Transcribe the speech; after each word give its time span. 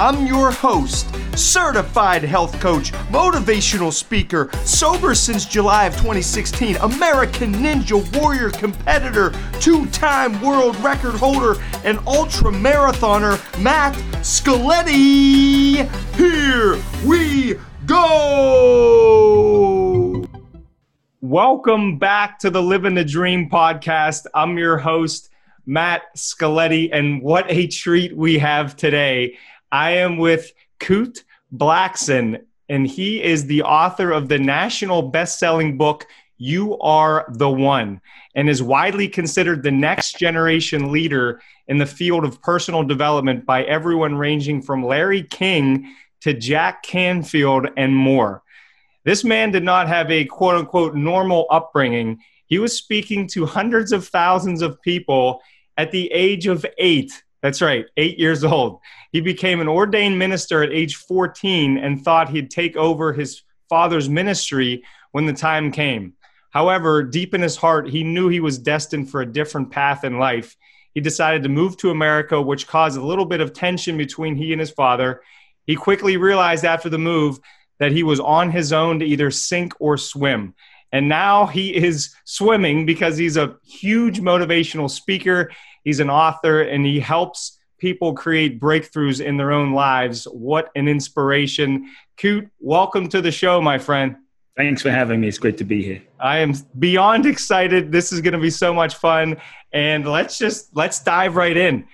I'm 0.00 0.26
your 0.26 0.50
host, 0.50 1.14
certified 1.36 2.22
health 2.22 2.58
coach, 2.58 2.90
motivational 3.12 3.92
speaker, 3.92 4.48
sober 4.64 5.14
since 5.14 5.44
July 5.44 5.84
of 5.84 5.92
2016, 5.92 6.76
American 6.76 7.52
Ninja 7.52 8.00
Warrior 8.18 8.48
competitor, 8.48 9.34
two 9.60 9.84
time 9.88 10.40
world 10.40 10.74
record 10.76 11.16
holder, 11.16 11.62
and 11.84 11.98
ultra 12.06 12.50
marathoner, 12.50 13.36
Matt 13.62 13.92
Scaletti. 14.22 15.86
Here 16.16 16.82
we 17.06 17.58
go! 17.84 18.24
Welcome 21.20 21.98
back 21.98 22.38
to 22.38 22.48
the 22.48 22.62
Living 22.62 22.94
the 22.94 23.04
Dream 23.04 23.50
podcast. 23.50 24.24
I'm 24.32 24.56
your 24.56 24.78
host, 24.78 25.28
Matt 25.66 26.04
Scaletti, 26.16 26.88
and 26.90 27.20
what 27.20 27.44
a 27.50 27.66
treat 27.66 28.16
we 28.16 28.38
have 28.38 28.76
today. 28.76 29.36
I 29.72 29.92
am 29.92 30.18
with 30.18 30.52
Kute 30.80 31.22
Blackson, 31.54 32.42
and 32.68 32.86
he 32.86 33.22
is 33.22 33.46
the 33.46 33.62
author 33.62 34.10
of 34.10 34.28
the 34.28 34.38
national 34.38 35.02
best-selling 35.02 35.76
book 35.76 36.06
You 36.38 36.78
Are 36.78 37.26
the 37.28 37.50
One, 37.50 38.00
and 38.34 38.48
is 38.48 38.62
widely 38.62 39.08
considered 39.08 39.62
the 39.62 39.70
next 39.70 40.18
generation 40.18 40.90
leader 40.90 41.40
in 41.68 41.78
the 41.78 41.86
field 41.86 42.24
of 42.24 42.42
personal 42.42 42.82
development 42.82 43.46
by 43.46 43.64
everyone 43.64 44.16
ranging 44.16 44.60
from 44.62 44.84
Larry 44.84 45.22
King 45.22 45.94
to 46.22 46.34
Jack 46.34 46.82
Canfield 46.82 47.68
and 47.76 47.94
more. 47.94 48.42
This 49.04 49.24
man 49.24 49.50
did 49.50 49.64
not 49.64 49.88
have 49.88 50.10
a 50.10 50.24
quote 50.24 50.56
unquote 50.56 50.94
normal 50.94 51.46
upbringing. 51.50 52.20
He 52.46 52.58
was 52.58 52.76
speaking 52.76 53.26
to 53.28 53.46
hundreds 53.46 53.92
of 53.92 54.06
thousands 54.06 54.62
of 54.62 54.82
people 54.82 55.40
at 55.76 55.92
the 55.92 56.10
age 56.12 56.46
of 56.46 56.66
eight. 56.78 57.22
That's 57.42 57.62
right, 57.62 57.86
eight 57.96 58.18
years 58.18 58.44
old. 58.44 58.80
He 59.12 59.20
became 59.20 59.60
an 59.60 59.68
ordained 59.68 60.18
minister 60.18 60.62
at 60.62 60.72
age 60.72 60.96
14 60.96 61.78
and 61.78 62.02
thought 62.02 62.30
he'd 62.30 62.50
take 62.50 62.76
over 62.76 63.12
his 63.12 63.42
father's 63.68 64.08
ministry 64.08 64.84
when 65.12 65.26
the 65.26 65.32
time 65.32 65.72
came. 65.72 66.14
However, 66.50 67.02
deep 67.02 67.34
in 67.34 67.40
his 67.40 67.56
heart, 67.56 67.88
he 67.88 68.02
knew 68.02 68.28
he 68.28 68.40
was 68.40 68.58
destined 68.58 69.10
for 69.10 69.20
a 69.20 69.32
different 69.32 69.70
path 69.70 70.04
in 70.04 70.18
life. 70.18 70.56
He 70.94 71.00
decided 71.00 71.44
to 71.44 71.48
move 71.48 71.76
to 71.78 71.90
America, 71.90 72.40
which 72.42 72.66
caused 72.66 72.98
a 72.98 73.04
little 73.04 73.24
bit 73.24 73.40
of 73.40 73.52
tension 73.52 73.96
between 73.96 74.34
he 74.34 74.52
and 74.52 74.60
his 74.60 74.70
father. 74.70 75.22
He 75.66 75.76
quickly 75.76 76.16
realized 76.16 76.64
after 76.64 76.88
the 76.88 76.98
move 76.98 77.38
that 77.78 77.92
he 77.92 78.02
was 78.02 78.18
on 78.18 78.50
his 78.50 78.72
own 78.72 78.98
to 78.98 79.04
either 79.04 79.30
sink 79.30 79.72
or 79.78 79.96
swim. 79.96 80.54
And 80.92 81.08
now 81.08 81.46
he 81.46 81.74
is 81.74 82.14
swimming 82.24 82.84
because 82.84 83.16
he's 83.16 83.36
a 83.36 83.56
huge 83.64 84.20
motivational 84.20 84.90
speaker. 84.90 85.52
He's 85.84 86.00
an 86.00 86.10
author 86.10 86.62
and 86.62 86.84
he 86.84 86.98
helps 86.98 87.59
people 87.80 88.12
create 88.12 88.60
breakthroughs 88.60 89.24
in 89.24 89.36
their 89.36 89.50
own 89.50 89.72
lives. 89.72 90.24
What 90.24 90.70
an 90.76 90.86
inspiration. 90.86 91.90
Kute, 92.16 92.48
welcome 92.60 93.08
to 93.08 93.20
the 93.20 93.32
show, 93.32 93.60
my 93.60 93.78
friend. 93.78 94.16
Thanks 94.56 94.82
for 94.82 94.90
having 94.90 95.20
me. 95.20 95.28
It's 95.28 95.38
great 95.38 95.56
to 95.58 95.64
be 95.64 95.82
here. 95.82 96.02
I 96.20 96.38
am 96.38 96.52
beyond 96.78 97.24
excited. 97.24 97.90
This 97.90 98.12
is 98.12 98.20
going 98.20 98.34
to 98.34 98.38
be 98.38 98.50
so 98.50 98.74
much 98.74 98.96
fun. 98.96 99.38
And 99.72 100.06
let's 100.06 100.38
just 100.38 100.76
let's 100.76 101.02
dive 101.02 101.34
right 101.34 101.56
in. 101.56 101.86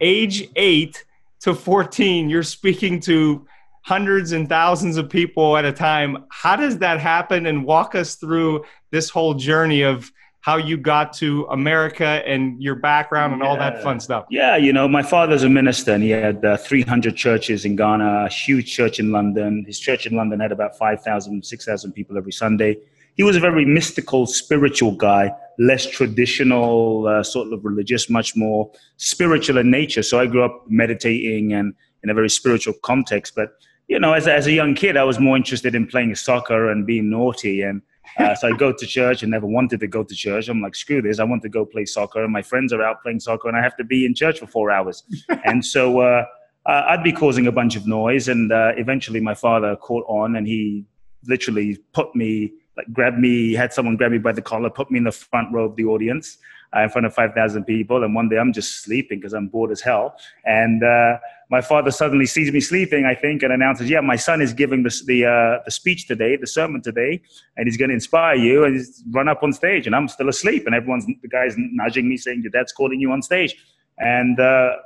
Age 0.00 0.48
8 0.54 1.04
to 1.40 1.54
14, 1.54 2.30
you're 2.30 2.42
speaking 2.42 3.00
to 3.00 3.46
hundreds 3.82 4.32
and 4.32 4.48
thousands 4.48 4.96
of 4.96 5.10
people 5.10 5.56
at 5.56 5.64
a 5.64 5.72
time. 5.72 6.24
How 6.30 6.56
does 6.56 6.78
that 6.78 7.00
happen? 7.00 7.46
And 7.46 7.64
walk 7.64 7.94
us 7.94 8.14
through 8.14 8.64
this 8.90 9.10
whole 9.10 9.34
journey 9.34 9.82
of 9.82 10.10
how 10.44 10.58
you 10.58 10.76
got 10.76 11.10
to 11.10 11.46
America 11.46 12.22
and 12.26 12.62
your 12.62 12.74
background 12.74 13.32
and 13.32 13.40
yeah. 13.40 13.48
all 13.48 13.56
that 13.56 13.82
fun 13.82 13.98
stuff. 13.98 14.26
Yeah, 14.28 14.58
you 14.58 14.74
know, 14.74 14.86
my 14.86 15.02
father's 15.02 15.42
a 15.42 15.48
minister 15.48 15.94
and 15.94 16.04
he 16.04 16.10
had 16.10 16.44
uh, 16.44 16.58
300 16.58 17.16
churches 17.16 17.64
in 17.64 17.76
Ghana, 17.76 18.26
a 18.26 18.28
huge 18.28 18.70
church 18.70 19.00
in 19.00 19.10
London. 19.10 19.64
His 19.66 19.80
church 19.80 20.04
in 20.04 20.14
London 20.14 20.40
had 20.40 20.52
about 20.52 20.76
5,000, 20.76 21.42
6,000 21.42 21.92
people 21.92 22.18
every 22.18 22.30
Sunday. 22.30 22.76
He 23.14 23.22
was 23.22 23.36
a 23.36 23.40
very 23.40 23.64
mystical, 23.64 24.26
spiritual 24.26 24.92
guy, 24.92 25.32
less 25.58 25.86
traditional, 25.86 27.06
uh, 27.06 27.22
sort 27.22 27.50
of 27.50 27.64
religious, 27.64 28.10
much 28.10 28.36
more 28.36 28.70
spiritual 28.98 29.56
in 29.56 29.70
nature. 29.70 30.02
So 30.02 30.20
I 30.20 30.26
grew 30.26 30.44
up 30.44 30.66
meditating 30.68 31.54
and 31.54 31.72
in 32.02 32.10
a 32.10 32.14
very 32.14 32.28
spiritual 32.28 32.74
context. 32.82 33.34
But 33.34 33.54
you 33.88 33.98
know, 33.98 34.12
as, 34.12 34.28
as 34.28 34.46
a 34.46 34.52
young 34.52 34.74
kid, 34.74 34.98
I 34.98 35.04
was 35.04 35.18
more 35.18 35.38
interested 35.38 35.74
in 35.74 35.86
playing 35.86 36.14
soccer 36.16 36.70
and 36.70 36.86
being 36.86 37.08
naughty. 37.08 37.62
And 37.62 37.80
uh, 38.18 38.34
so 38.34 38.48
I 38.48 38.56
go 38.56 38.72
to 38.72 38.86
church 38.86 39.22
and 39.22 39.30
never 39.30 39.46
wanted 39.46 39.80
to 39.80 39.86
go 39.86 40.04
to 40.04 40.14
church. 40.14 40.48
I'm 40.48 40.60
like, 40.60 40.74
screw 40.74 41.02
this. 41.02 41.18
I 41.18 41.24
want 41.24 41.42
to 41.42 41.48
go 41.48 41.64
play 41.64 41.84
soccer. 41.84 42.22
And 42.22 42.32
my 42.32 42.42
friends 42.42 42.72
are 42.72 42.82
out 42.82 43.02
playing 43.02 43.20
soccer 43.20 43.48
and 43.48 43.56
I 43.56 43.62
have 43.62 43.76
to 43.76 43.84
be 43.84 44.04
in 44.04 44.14
church 44.14 44.38
for 44.38 44.46
four 44.46 44.70
hours. 44.70 45.02
and 45.44 45.64
so 45.64 46.00
uh, 46.00 46.24
I'd 46.66 47.02
be 47.02 47.12
causing 47.12 47.46
a 47.46 47.52
bunch 47.52 47.76
of 47.76 47.86
noise. 47.86 48.28
And 48.28 48.52
uh, 48.52 48.72
eventually 48.76 49.20
my 49.20 49.34
father 49.34 49.76
caught 49.76 50.04
on 50.08 50.36
and 50.36 50.46
he 50.46 50.84
literally 51.26 51.78
put 51.92 52.14
me, 52.14 52.52
like 52.76 52.92
grabbed 52.92 53.18
me, 53.18 53.52
had 53.52 53.72
someone 53.72 53.96
grab 53.96 54.12
me 54.12 54.18
by 54.18 54.32
the 54.32 54.42
collar, 54.42 54.70
put 54.70 54.90
me 54.90 54.98
in 54.98 55.04
the 55.04 55.12
front 55.12 55.52
row 55.52 55.64
of 55.64 55.76
the 55.76 55.84
audience 55.84 56.38
uh, 56.74 56.82
in 56.82 56.88
front 56.88 57.06
of 57.06 57.14
5,000 57.14 57.64
people. 57.64 58.04
And 58.04 58.14
one 58.14 58.28
day 58.28 58.38
I'm 58.38 58.52
just 58.52 58.82
sleeping 58.82 59.18
because 59.18 59.32
I'm 59.32 59.48
bored 59.48 59.70
as 59.70 59.80
hell. 59.80 60.16
And 60.44 60.82
uh, 60.82 61.18
my 61.50 61.60
father 61.60 61.90
suddenly 61.90 62.26
sees 62.26 62.52
me 62.52 62.60
sleeping, 62.60 63.04
I 63.04 63.14
think, 63.14 63.42
and 63.42 63.52
announces, 63.52 63.88
"Yeah, 63.88 64.00
my 64.00 64.16
son 64.16 64.40
is 64.40 64.52
giving 64.52 64.82
the 64.82 65.02
the, 65.06 65.26
uh, 65.26 65.62
the 65.64 65.70
speech 65.70 66.06
today, 66.06 66.36
the 66.36 66.46
sermon 66.46 66.80
today, 66.82 67.20
and 67.56 67.66
he's 67.66 67.76
going 67.76 67.90
to 67.90 67.94
inspire 67.94 68.34
you." 68.34 68.64
And 68.64 68.74
he's 68.76 69.04
run 69.10 69.28
up 69.28 69.42
on 69.42 69.52
stage, 69.52 69.86
and 69.86 69.94
I'm 69.94 70.08
still 70.08 70.28
asleep, 70.28 70.66
and 70.66 70.74
everyone's 70.74 71.06
the 71.06 71.28
guy's 71.28 71.54
nudging 71.56 72.08
me, 72.08 72.16
saying, 72.16 72.42
"Your 72.42 72.50
dad's 72.50 72.72
calling 72.72 72.98
you 72.98 73.12
on 73.12 73.22
stage," 73.22 73.54
and 73.98 74.40
uh, 74.40 74.76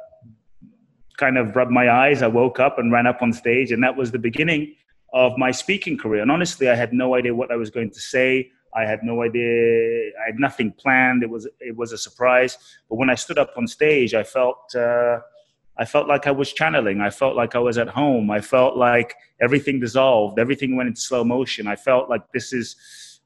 kind 1.16 1.38
of 1.38 1.54
rubbed 1.56 1.70
my 1.70 1.90
eyes. 1.90 2.22
I 2.22 2.26
woke 2.26 2.60
up 2.60 2.78
and 2.78 2.92
ran 2.92 3.06
up 3.06 3.22
on 3.22 3.32
stage, 3.32 3.72
and 3.72 3.82
that 3.82 3.96
was 3.96 4.10
the 4.10 4.18
beginning 4.18 4.74
of 5.12 5.38
my 5.38 5.50
speaking 5.50 5.96
career. 5.96 6.22
And 6.22 6.30
honestly, 6.30 6.68
I 6.68 6.74
had 6.74 6.92
no 6.92 7.14
idea 7.14 7.34
what 7.34 7.50
I 7.50 7.56
was 7.56 7.70
going 7.70 7.90
to 7.90 8.00
say. 8.00 8.50
I 8.74 8.84
had 8.84 9.02
no 9.02 9.22
idea. 9.22 10.10
I 10.22 10.26
had 10.26 10.38
nothing 10.38 10.72
planned. 10.72 11.22
It 11.22 11.30
was 11.30 11.48
it 11.60 11.76
was 11.76 11.92
a 11.92 11.98
surprise. 11.98 12.58
But 12.88 12.96
when 12.96 13.10
I 13.10 13.14
stood 13.14 13.38
up 13.38 13.52
on 13.56 13.66
stage, 13.66 14.14
I 14.14 14.22
felt 14.22 14.74
uh, 14.74 15.20
I 15.78 15.84
felt 15.84 16.08
like 16.08 16.26
I 16.26 16.32
was 16.32 16.52
channeling. 16.52 17.00
I 17.00 17.10
felt 17.10 17.36
like 17.36 17.54
I 17.54 17.60
was 17.60 17.78
at 17.78 17.88
home. 17.88 18.30
I 18.30 18.40
felt 18.40 18.76
like 18.76 19.14
everything 19.40 19.80
dissolved. 19.80 20.38
Everything 20.38 20.76
went 20.76 20.88
into 20.88 21.00
slow 21.00 21.24
motion. 21.24 21.66
I 21.66 21.76
felt 21.76 22.10
like 22.10 22.22
this 22.32 22.52
is. 22.52 22.76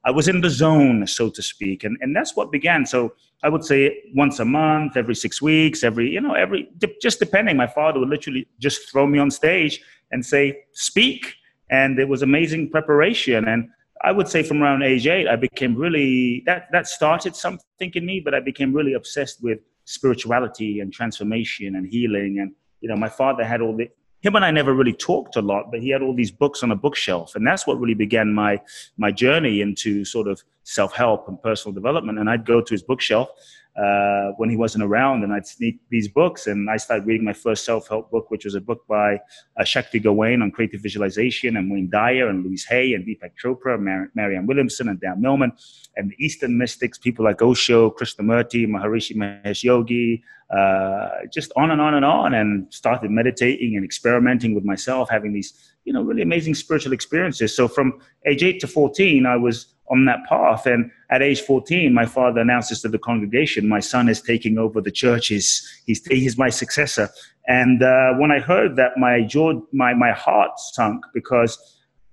I 0.04 0.10
was 0.10 0.26
in 0.26 0.40
the 0.40 0.50
zone, 0.50 1.06
so 1.06 1.30
to 1.30 1.42
speak, 1.42 1.84
and 1.84 1.96
and 2.00 2.14
that's 2.14 2.36
what 2.36 2.50
began. 2.52 2.84
So 2.86 3.14
I 3.42 3.48
would 3.48 3.64
say 3.64 4.02
once 4.14 4.40
a 4.40 4.44
month, 4.44 4.96
every 4.96 5.14
six 5.14 5.40
weeks, 5.40 5.82
every 5.82 6.10
you 6.10 6.20
know 6.20 6.34
every 6.34 6.68
just 7.00 7.18
depending. 7.18 7.56
My 7.56 7.66
father 7.66 8.00
would 8.00 8.08
literally 8.08 8.46
just 8.58 8.90
throw 8.90 9.06
me 9.06 9.18
on 9.18 9.30
stage 9.30 9.80
and 10.10 10.24
say, 10.24 10.64
"Speak," 10.72 11.34
and 11.70 11.98
it 11.98 12.08
was 12.08 12.22
amazing 12.22 12.70
preparation 12.70 13.46
and 13.46 13.68
I 14.04 14.12
would 14.12 14.28
say 14.28 14.42
from 14.42 14.62
around 14.62 14.82
age 14.82 15.06
eight, 15.06 15.28
I 15.28 15.36
became 15.36 15.76
really 15.76 16.42
that 16.46 16.68
that 16.72 16.86
started 16.86 17.36
something 17.36 17.92
in 17.94 18.04
me, 18.04 18.20
but 18.20 18.34
I 18.34 18.40
became 18.40 18.72
really 18.72 18.94
obsessed 18.94 19.42
with 19.42 19.60
spirituality 19.84 20.80
and 20.80 20.92
transformation 20.92 21.76
and 21.76 21.86
healing. 21.86 22.38
And 22.40 22.52
you 22.80 22.88
know, 22.88 22.96
my 22.96 23.08
father 23.08 23.44
had 23.44 23.60
all 23.60 23.76
the 23.76 23.88
him 24.20 24.36
and 24.36 24.44
I 24.44 24.50
never 24.50 24.72
really 24.72 24.92
talked 24.92 25.36
a 25.36 25.42
lot, 25.42 25.70
but 25.70 25.80
he 25.80 25.90
had 25.90 26.00
all 26.00 26.14
these 26.14 26.30
books 26.30 26.62
on 26.62 26.70
a 26.70 26.76
bookshelf, 26.76 27.34
and 27.34 27.46
that's 27.46 27.66
what 27.66 27.78
really 27.78 27.94
began 27.94 28.32
my 28.32 28.60
my 28.96 29.10
journey 29.10 29.60
into 29.60 30.04
sort 30.04 30.28
of 30.28 30.42
self 30.64 30.94
help 30.94 31.28
and 31.28 31.40
personal 31.42 31.74
development. 31.74 32.18
And 32.18 32.28
I'd 32.30 32.46
go 32.46 32.60
to 32.60 32.74
his 32.74 32.82
bookshelf 32.82 33.28
uh, 33.76 34.32
when 34.36 34.50
he 34.50 34.56
wasn't 34.56 34.84
around, 34.84 35.24
and 35.24 35.32
I'd 35.32 35.46
sneak 35.46 35.80
these 35.88 36.06
books, 36.06 36.46
and 36.46 36.68
I 36.68 36.76
started 36.76 37.06
reading 37.06 37.24
my 37.24 37.32
first 37.32 37.64
self-help 37.64 38.10
book, 38.10 38.30
which 38.30 38.44
was 38.44 38.54
a 38.54 38.60
book 38.60 38.86
by 38.86 39.18
uh, 39.56 39.64
Shakti 39.64 39.98
Gawain 39.98 40.42
on 40.42 40.50
creative 40.50 40.82
visualization, 40.82 41.56
and 41.56 41.70
Wayne 41.70 41.88
Dyer, 41.88 42.28
and 42.28 42.44
Louise 42.44 42.66
Hay, 42.66 42.92
and 42.92 43.06
Deepak 43.06 43.32
Chopra, 43.42 43.80
Mar- 43.80 44.10
Marianne 44.14 44.46
Williamson, 44.46 44.88
and 44.88 45.00
Dan 45.00 45.22
Millman, 45.22 45.52
and 45.96 46.10
the 46.10 46.24
Eastern 46.24 46.58
mystics, 46.58 46.98
people 46.98 47.24
like 47.24 47.40
Osho, 47.40 47.90
Krishnamurti, 47.90 48.66
Maharishi 48.66 49.16
Mahesh 49.16 49.64
Yogi, 49.64 50.22
uh, 50.54 51.08
just 51.32 51.50
on 51.56 51.70
and 51.70 51.80
on 51.80 51.94
and 51.94 52.04
on, 52.04 52.34
and 52.34 52.72
started 52.72 53.10
meditating 53.10 53.74
and 53.76 53.84
experimenting 53.86 54.54
with 54.54 54.64
myself, 54.64 55.08
having 55.08 55.32
these, 55.32 55.71
you 55.84 55.92
know, 55.92 56.02
really 56.02 56.22
amazing 56.22 56.54
spiritual 56.54 56.92
experiences. 56.92 57.54
So 57.54 57.68
from 57.68 57.98
age 58.26 58.42
eight 58.42 58.60
to 58.60 58.66
14, 58.66 59.26
I 59.26 59.36
was 59.36 59.74
on 59.90 60.06
that 60.06 60.24
path. 60.28 60.66
And 60.66 60.90
at 61.10 61.22
age 61.22 61.40
14, 61.42 61.92
my 61.92 62.06
father 62.06 62.40
announces 62.40 62.80
to 62.82 62.88
the 62.88 62.98
congregation, 62.98 63.68
my 63.68 63.80
son 63.80 64.08
is 64.08 64.22
taking 64.22 64.58
over 64.58 64.80
the 64.80 64.90
church. 64.90 65.28
He's, 65.28 65.82
he's, 65.86 66.04
he's 66.06 66.38
my 66.38 66.48
successor. 66.48 67.10
And 67.46 67.82
uh, 67.82 68.14
when 68.18 68.30
I 68.30 68.38
heard 68.38 68.76
that, 68.76 68.92
my, 68.96 69.22
jaw, 69.22 69.60
my, 69.72 69.92
my 69.94 70.12
heart 70.12 70.58
sunk 70.58 71.04
because, 71.12 71.58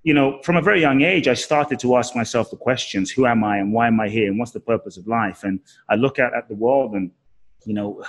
you 0.02 0.12
know, 0.12 0.40
from 0.42 0.56
a 0.56 0.62
very 0.62 0.80
young 0.80 1.02
age, 1.02 1.28
I 1.28 1.34
started 1.34 1.78
to 1.80 1.96
ask 1.96 2.14
myself 2.16 2.50
the 2.50 2.56
questions, 2.56 3.10
who 3.10 3.26
am 3.26 3.44
I 3.44 3.58
and 3.58 3.72
why 3.72 3.86
am 3.86 4.00
I 4.00 4.08
here 4.08 4.28
and 4.28 4.38
what's 4.38 4.52
the 4.52 4.60
purpose 4.60 4.96
of 4.96 5.06
life? 5.06 5.44
And 5.44 5.60
I 5.88 5.94
look 5.94 6.18
out 6.18 6.36
at 6.36 6.48
the 6.48 6.56
world 6.56 6.92
and, 6.92 7.12
you 7.64 7.74
know, 7.74 8.02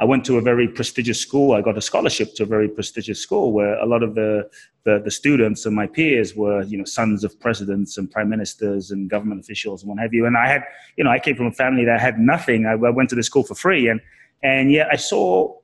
I 0.00 0.04
went 0.04 0.24
to 0.24 0.38
a 0.38 0.40
very 0.40 0.66
prestigious 0.66 1.20
school. 1.20 1.52
I 1.52 1.60
got 1.60 1.76
a 1.76 1.82
scholarship 1.82 2.34
to 2.36 2.44
a 2.44 2.46
very 2.46 2.68
prestigious 2.68 3.20
school 3.20 3.52
where 3.52 3.78
a 3.78 3.84
lot 3.84 4.02
of 4.02 4.14
the, 4.14 4.48
the, 4.84 5.02
the, 5.04 5.10
students 5.10 5.66
and 5.66 5.76
my 5.76 5.86
peers 5.86 6.34
were, 6.34 6.62
you 6.62 6.78
know, 6.78 6.86
sons 6.86 7.22
of 7.22 7.38
presidents 7.38 7.98
and 7.98 8.10
prime 8.10 8.30
ministers 8.30 8.92
and 8.92 9.10
government 9.10 9.40
officials 9.40 9.82
and 9.82 9.90
what 9.90 9.98
have 9.98 10.14
you. 10.14 10.24
And 10.24 10.38
I 10.38 10.48
had, 10.48 10.62
you 10.96 11.04
know, 11.04 11.10
I 11.10 11.18
came 11.18 11.36
from 11.36 11.48
a 11.48 11.52
family 11.52 11.84
that 11.84 12.00
had 12.00 12.18
nothing. 12.18 12.64
I, 12.64 12.72
I 12.72 12.90
went 12.90 13.10
to 13.10 13.14
the 13.14 13.22
school 13.22 13.42
for 13.42 13.54
free. 13.54 13.88
And, 13.88 14.00
and 14.42 14.72
yet 14.72 14.88
I 14.90 14.96
saw 14.96 15.54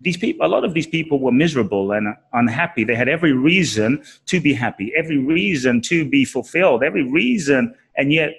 these 0.00 0.16
people, 0.16 0.44
a 0.44 0.48
lot 0.48 0.64
of 0.64 0.74
these 0.74 0.88
people 0.88 1.20
were 1.20 1.30
miserable 1.30 1.92
and 1.92 2.16
unhappy. 2.32 2.82
They 2.82 2.96
had 2.96 3.08
every 3.08 3.32
reason 3.32 4.02
to 4.26 4.40
be 4.40 4.54
happy, 4.54 4.92
every 4.96 5.18
reason 5.18 5.82
to 5.82 6.04
be 6.04 6.24
fulfilled, 6.24 6.82
every 6.82 7.08
reason, 7.08 7.76
and 7.96 8.12
yet 8.12 8.34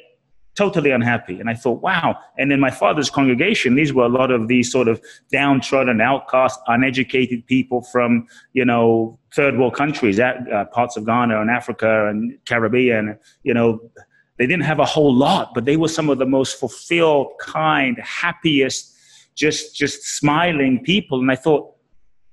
totally 0.56 0.92
unhappy. 0.92 1.40
And 1.40 1.50
I 1.50 1.54
thought, 1.54 1.82
wow. 1.82 2.18
And 2.38 2.52
in 2.52 2.60
my 2.60 2.72
father's 2.72 3.10
congregation, 3.10 3.76
these 3.76 3.94
were 3.94 4.04
a 4.04 4.10
lot 4.10 4.32
of 4.32 4.48
these 4.48 4.72
sort 4.72 4.88
of 4.88 5.02
downtrodden, 5.32 6.02
outcast, 6.02 6.60
uneducated 6.68 7.46
people 7.46 7.82
from, 7.82 8.28
you 8.54 8.66
know, 8.66 9.18
third 9.34 9.58
world 9.58 9.76
countries, 9.76 10.20
uh, 10.20 10.66
parts 10.74 10.98
of 10.98 11.06
Ghana 11.06 11.40
and 11.40 11.50
Africa 11.50 12.10
and 12.10 12.38
Caribbean. 12.46 13.18
You 13.44 13.54
know, 13.54 13.80
they 14.38 14.48
didn't 14.48 14.64
have 14.64 14.80
a 14.80 14.86
whole 14.86 15.14
lot, 15.14 15.54
but 15.54 15.66
they 15.66 15.78
were 15.78 15.88
some 15.88 16.10
of 16.10 16.18
the 16.18 16.26
most 16.26 16.60
fulfilled, 16.60 17.28
kind, 17.40 17.98
happiest, 18.00 18.96
just 19.36 19.76
just 19.76 20.04
smiling 20.18 20.84
people. 20.84 21.20
And 21.20 21.32
I 21.32 21.36
thought, 21.36 21.74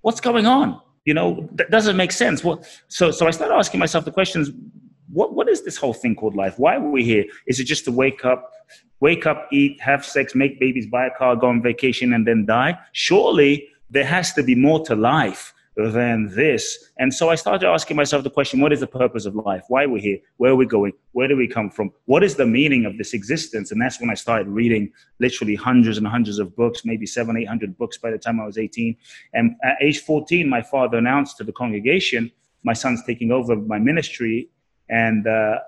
what's 0.01 0.21
going 0.21 0.47
on? 0.47 0.81
You 1.05 1.15
know, 1.15 1.49
that 1.53 1.71
doesn't 1.71 1.97
make 1.97 2.11
sense. 2.11 2.43
Well, 2.43 2.65
so 2.89 3.11
so 3.11 3.27
I 3.27 3.31
started 3.31 3.55
asking 3.55 3.79
myself 3.79 4.05
the 4.05 4.13
questions 4.13 4.51
what, 5.13 5.35
what 5.35 5.49
is 5.49 5.65
this 5.65 5.77
whole 5.77 5.95
thing 5.95 6.15
called 6.15 6.37
life? 6.37 6.59
Why 6.59 6.77
are 6.77 6.81
we 6.81 7.05
here? 7.05 7.25
Is 7.47 7.61
it 7.61 7.65
just 7.65 7.85
to 7.85 7.93
wake 7.93 8.25
up, 8.25 8.53
wake 9.01 9.27
up, 9.27 9.49
eat, 9.53 9.81
have 9.81 10.05
sex, 10.05 10.35
make 10.35 10.59
babies, 10.59 10.87
buy 10.87 11.07
a 11.07 11.11
car, 11.11 11.37
go 11.37 11.49
on 11.49 11.63
vacation, 11.63 12.13
and 12.13 12.27
then 12.27 12.47
die? 12.47 12.79
Surely 12.93 13.69
there 13.91 14.05
has 14.05 14.33
to 14.35 14.43
be 14.43 14.55
more 14.55 14.85
to 14.87 14.95
life 14.95 15.55
than 15.77 16.35
this. 16.35 16.91
And 16.99 17.13
so 17.13 17.29
I 17.29 17.35
started 17.35 17.69
asking 17.69 17.99
myself 17.99 18.25
the 18.25 18.31
question 18.31 18.61
what 18.61 18.73
is 18.73 18.81
the 18.81 18.87
purpose 18.87 19.27
of 19.27 19.35
life? 19.35 19.65
Why 19.69 19.85
are 19.85 19.89
we 19.89 20.01
here? 20.01 20.19
Where 20.39 20.53
are 20.53 20.57
we 20.57 20.65
going? 20.65 20.93
Where 21.13 21.29
do 21.29 21.37
we 21.37 21.47
come 21.47 21.71
from? 21.71 21.93
What 22.07 22.25
is 22.25 22.37
the 22.37 22.47
meaning 22.47 22.87
of 22.87 22.97
this 22.97 23.13
existence? 23.13 23.71
And 23.71 23.81
that's 23.81 24.01
when 24.01 24.09
I 24.09 24.15
started 24.15 24.49
reading 24.49 24.91
literally 25.21 25.55
hundreds 25.55 25.99
and 25.99 26.07
hundreds 26.07 26.39
of 26.39 26.57
books, 26.57 26.83
maybe 26.85 27.05
seven, 27.05 27.37
800 27.37 27.77
books 27.77 27.99
by 27.99 28.11
the 28.11 28.19
time 28.19 28.41
I 28.41 28.47
was 28.47 28.57
18. 28.57 28.97
And 29.35 29.57
at 29.63 29.77
age 29.83 30.01
14, 30.01 30.49
my 30.49 30.63
father 30.63 30.97
announced 30.97 31.37
to 31.39 31.45
the 31.45 31.53
congregation, 31.53 32.33
my 32.65 32.73
son's 32.73 33.05
taking 33.05 33.31
over 33.31 33.55
my 33.55 33.79
ministry 33.79 34.49
and 34.89 35.27
uh, 35.27 35.59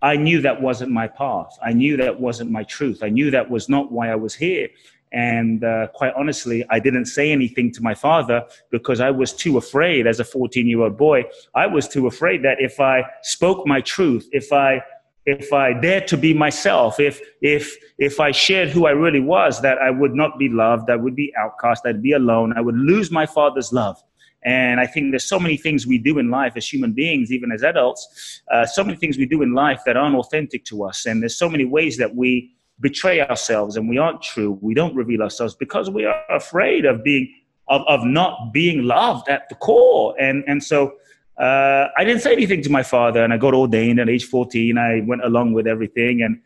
I 0.00 0.16
knew 0.16 0.40
that 0.42 0.60
wasn't 0.60 0.92
my 0.92 1.08
path. 1.08 1.58
I 1.62 1.72
knew 1.72 1.96
that 1.96 2.20
wasn't 2.20 2.50
my 2.50 2.64
truth. 2.64 3.02
I 3.02 3.08
knew 3.08 3.30
that 3.30 3.50
was 3.50 3.68
not 3.68 3.90
why 3.90 4.10
I 4.10 4.14
was 4.14 4.34
here. 4.34 4.68
And 5.12 5.64
uh, 5.64 5.88
quite 5.94 6.12
honestly, 6.14 6.64
I 6.70 6.78
didn't 6.80 7.06
say 7.06 7.32
anything 7.32 7.72
to 7.72 7.82
my 7.82 7.94
father 7.94 8.44
because 8.70 9.00
I 9.00 9.10
was 9.10 9.32
too 9.32 9.56
afraid 9.56 10.06
as 10.06 10.20
a 10.20 10.24
14 10.24 10.66
year 10.66 10.82
old 10.82 10.98
boy. 10.98 11.24
I 11.54 11.66
was 11.66 11.88
too 11.88 12.06
afraid 12.06 12.44
that 12.44 12.58
if 12.60 12.78
I 12.78 13.04
spoke 13.22 13.66
my 13.66 13.80
truth, 13.80 14.28
if 14.32 14.52
I 14.52 14.82
if 15.24 15.52
I 15.52 15.74
dared 15.74 16.08
to 16.08 16.16
be 16.16 16.32
myself, 16.32 17.00
if 17.00 17.20
if 17.42 17.76
if 17.98 18.20
I 18.20 18.30
shared 18.30 18.68
who 18.68 18.86
I 18.86 18.90
really 18.90 19.20
was, 19.20 19.60
that 19.62 19.78
I 19.78 19.90
would 19.90 20.14
not 20.14 20.38
be 20.38 20.48
loved, 20.48 20.90
I 20.90 20.96
would 20.96 21.14
be 21.14 21.32
outcast, 21.38 21.84
I'd 21.86 22.02
be 22.02 22.12
alone, 22.12 22.54
I 22.56 22.60
would 22.60 22.76
lose 22.76 23.10
my 23.10 23.26
father's 23.26 23.72
love. 23.72 24.02
And 24.44 24.80
I 24.80 24.86
think 24.86 25.10
there's 25.10 25.28
so 25.28 25.40
many 25.40 25.56
things 25.56 25.86
we 25.86 25.98
do 25.98 26.18
in 26.18 26.30
life 26.30 26.52
as 26.56 26.72
human 26.72 26.92
beings, 26.92 27.32
even 27.32 27.50
as 27.50 27.62
adults, 27.62 28.42
uh, 28.52 28.64
so 28.64 28.84
many 28.84 28.96
things 28.96 29.18
we 29.18 29.26
do 29.26 29.42
in 29.42 29.52
life 29.52 29.80
that 29.84 29.96
aren't 29.96 30.16
authentic 30.16 30.64
to 30.66 30.84
us. 30.84 31.06
And 31.06 31.20
there's 31.20 31.36
so 31.36 31.48
many 31.48 31.64
ways 31.64 31.96
that 31.98 32.14
we 32.14 32.52
betray 32.80 33.20
ourselves 33.20 33.76
and 33.76 33.88
we 33.88 33.98
aren't 33.98 34.22
true. 34.22 34.58
We 34.60 34.74
don't 34.74 34.94
reveal 34.94 35.22
ourselves 35.22 35.54
because 35.56 35.90
we 35.90 36.04
are 36.04 36.22
afraid 36.30 36.84
of 36.84 37.02
being, 37.02 37.34
of, 37.66 37.82
of 37.88 38.04
not 38.04 38.52
being 38.52 38.84
loved 38.84 39.28
at 39.28 39.48
the 39.48 39.56
core. 39.56 40.14
And, 40.20 40.44
and 40.46 40.62
so 40.62 40.94
uh, 41.36 41.88
I 41.96 42.04
didn't 42.04 42.22
say 42.22 42.32
anything 42.32 42.62
to 42.62 42.70
my 42.70 42.84
father 42.84 43.24
and 43.24 43.32
I 43.32 43.38
got 43.38 43.54
ordained 43.54 43.98
at 43.98 44.08
age 44.08 44.26
14. 44.26 44.78
I 44.78 45.00
went 45.04 45.24
along 45.24 45.52
with 45.52 45.66
everything. 45.66 46.22
And 46.22 46.40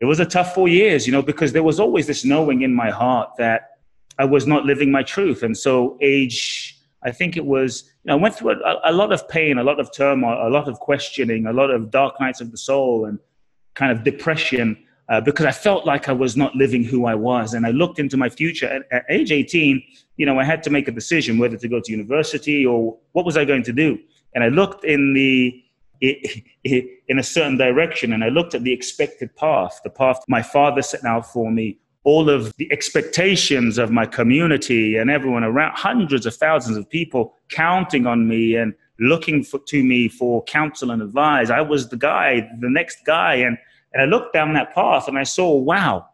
it 0.00 0.04
was 0.04 0.20
a 0.20 0.24
tough 0.24 0.54
four 0.54 0.68
years, 0.68 1.06
you 1.06 1.12
know, 1.12 1.22
because 1.22 1.52
there 1.52 1.64
was 1.64 1.80
always 1.80 2.06
this 2.06 2.24
knowing 2.24 2.62
in 2.62 2.72
my 2.72 2.90
heart 2.90 3.30
that 3.38 3.70
I 4.18 4.24
was 4.24 4.46
not 4.46 4.64
living 4.64 4.90
my 4.90 5.02
truth. 5.02 5.42
And 5.42 5.56
so 5.56 5.98
age 6.00 6.77
I 7.02 7.12
think 7.12 7.36
it 7.36 7.44
was, 7.44 7.84
you 8.04 8.08
know, 8.08 8.14
I 8.14 8.16
went 8.16 8.34
through 8.34 8.50
a, 8.50 8.80
a, 8.90 8.92
lot 8.92 9.12
of 9.12 9.28
pain, 9.28 9.58
a 9.58 9.62
lot 9.62 9.78
of 9.78 9.92
turmoil, 9.92 10.46
a 10.46 10.50
lot 10.50 10.68
of 10.68 10.80
questioning, 10.80 11.46
a 11.46 11.52
lot 11.52 11.70
of 11.70 11.90
dark 11.90 12.20
nights 12.20 12.40
of 12.40 12.50
the 12.50 12.56
soul 12.56 13.04
and 13.04 13.18
kind 13.74 13.92
of 13.92 14.02
depression 14.02 14.76
uh, 15.08 15.20
because 15.20 15.46
I 15.46 15.52
felt 15.52 15.86
like 15.86 16.08
I 16.08 16.12
was 16.12 16.36
not 16.36 16.54
living 16.56 16.82
who 16.82 17.06
I 17.06 17.14
was. 17.14 17.54
And 17.54 17.66
I 17.66 17.70
looked 17.70 17.98
into 17.98 18.16
my 18.16 18.28
future. 18.28 18.66
At, 18.66 18.82
at, 18.90 19.04
age 19.08 19.30
18, 19.30 19.82
you 20.16 20.26
know, 20.26 20.38
I 20.38 20.44
had 20.44 20.62
to 20.64 20.70
make 20.70 20.88
a 20.88 20.90
decision 20.90 21.38
whether 21.38 21.56
to 21.56 21.68
go 21.68 21.80
to 21.80 21.90
university 21.90 22.66
or 22.66 22.98
what 23.12 23.24
was 23.24 23.36
I 23.36 23.44
going 23.44 23.62
to 23.64 23.72
do. 23.72 23.98
And 24.34 24.42
I 24.42 24.48
looked 24.48 24.84
in 24.84 25.14
the, 25.14 25.62
in 26.00 27.18
a 27.18 27.22
certain 27.22 27.56
direction 27.56 28.12
and 28.12 28.24
I 28.24 28.28
looked 28.28 28.54
at 28.54 28.64
the 28.64 28.72
expected 28.72 29.34
path, 29.36 29.80
the 29.84 29.90
path 29.90 30.20
my 30.28 30.42
father 30.42 30.82
set 30.82 31.04
out 31.04 31.32
for 31.32 31.50
me 31.50 31.78
all 32.08 32.30
of 32.30 32.50
the 32.56 32.66
expectations 32.72 33.76
of 33.76 33.90
my 33.90 34.06
community 34.06 34.96
and 34.96 35.10
everyone 35.10 35.44
around, 35.44 35.72
hundreds 35.76 36.24
of 36.24 36.34
thousands 36.34 36.74
of 36.74 36.88
people 36.88 37.34
counting 37.50 38.06
on 38.06 38.26
me 38.26 38.56
and 38.56 38.72
looking 38.98 39.44
for, 39.44 39.58
to 39.66 39.84
me 39.84 40.08
for 40.08 40.42
counsel 40.44 40.90
and 40.90 41.02
advice. 41.02 41.50
I 41.50 41.60
was 41.60 41.90
the 41.90 41.98
guy, 41.98 42.48
the 42.60 42.70
next 42.70 43.04
guy. 43.04 43.34
And, 43.34 43.58
and 43.92 44.02
I 44.02 44.06
looked 44.06 44.32
down 44.32 44.54
that 44.54 44.74
path 44.74 45.06
and 45.06 45.18
I 45.18 45.24
saw, 45.24 45.54
wow, 45.54 46.08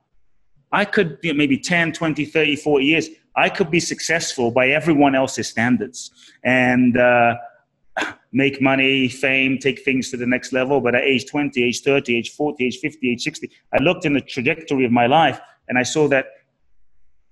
I 0.72 0.84
could, 0.84 1.16
you 1.22 1.32
know, 1.32 1.38
maybe 1.38 1.58
10, 1.58 1.92
20, 1.92 2.24
30, 2.24 2.56
40 2.56 2.84
years, 2.84 3.08
I 3.36 3.48
could 3.48 3.70
be 3.70 3.78
successful 3.78 4.50
by 4.50 4.70
everyone 4.70 5.14
else's 5.14 5.48
standards 5.48 6.10
and 6.42 6.98
uh, 6.98 7.36
make 8.32 8.60
money, 8.60 9.08
fame, 9.08 9.58
take 9.58 9.84
things 9.84 10.10
to 10.10 10.16
the 10.16 10.26
next 10.26 10.52
level. 10.52 10.80
But 10.80 10.96
at 10.96 11.02
age 11.02 11.30
20, 11.30 11.62
age 11.62 11.82
30, 11.82 12.16
age 12.16 12.30
40, 12.32 12.66
age 12.66 12.78
50, 12.78 13.12
age 13.12 13.22
60, 13.22 13.48
I 13.72 13.80
looked 13.80 14.04
in 14.04 14.14
the 14.14 14.20
trajectory 14.20 14.84
of 14.84 14.90
my 14.90 15.06
life 15.06 15.40
and 15.68 15.78
I 15.78 15.82
saw 15.82 16.08
that 16.08 16.26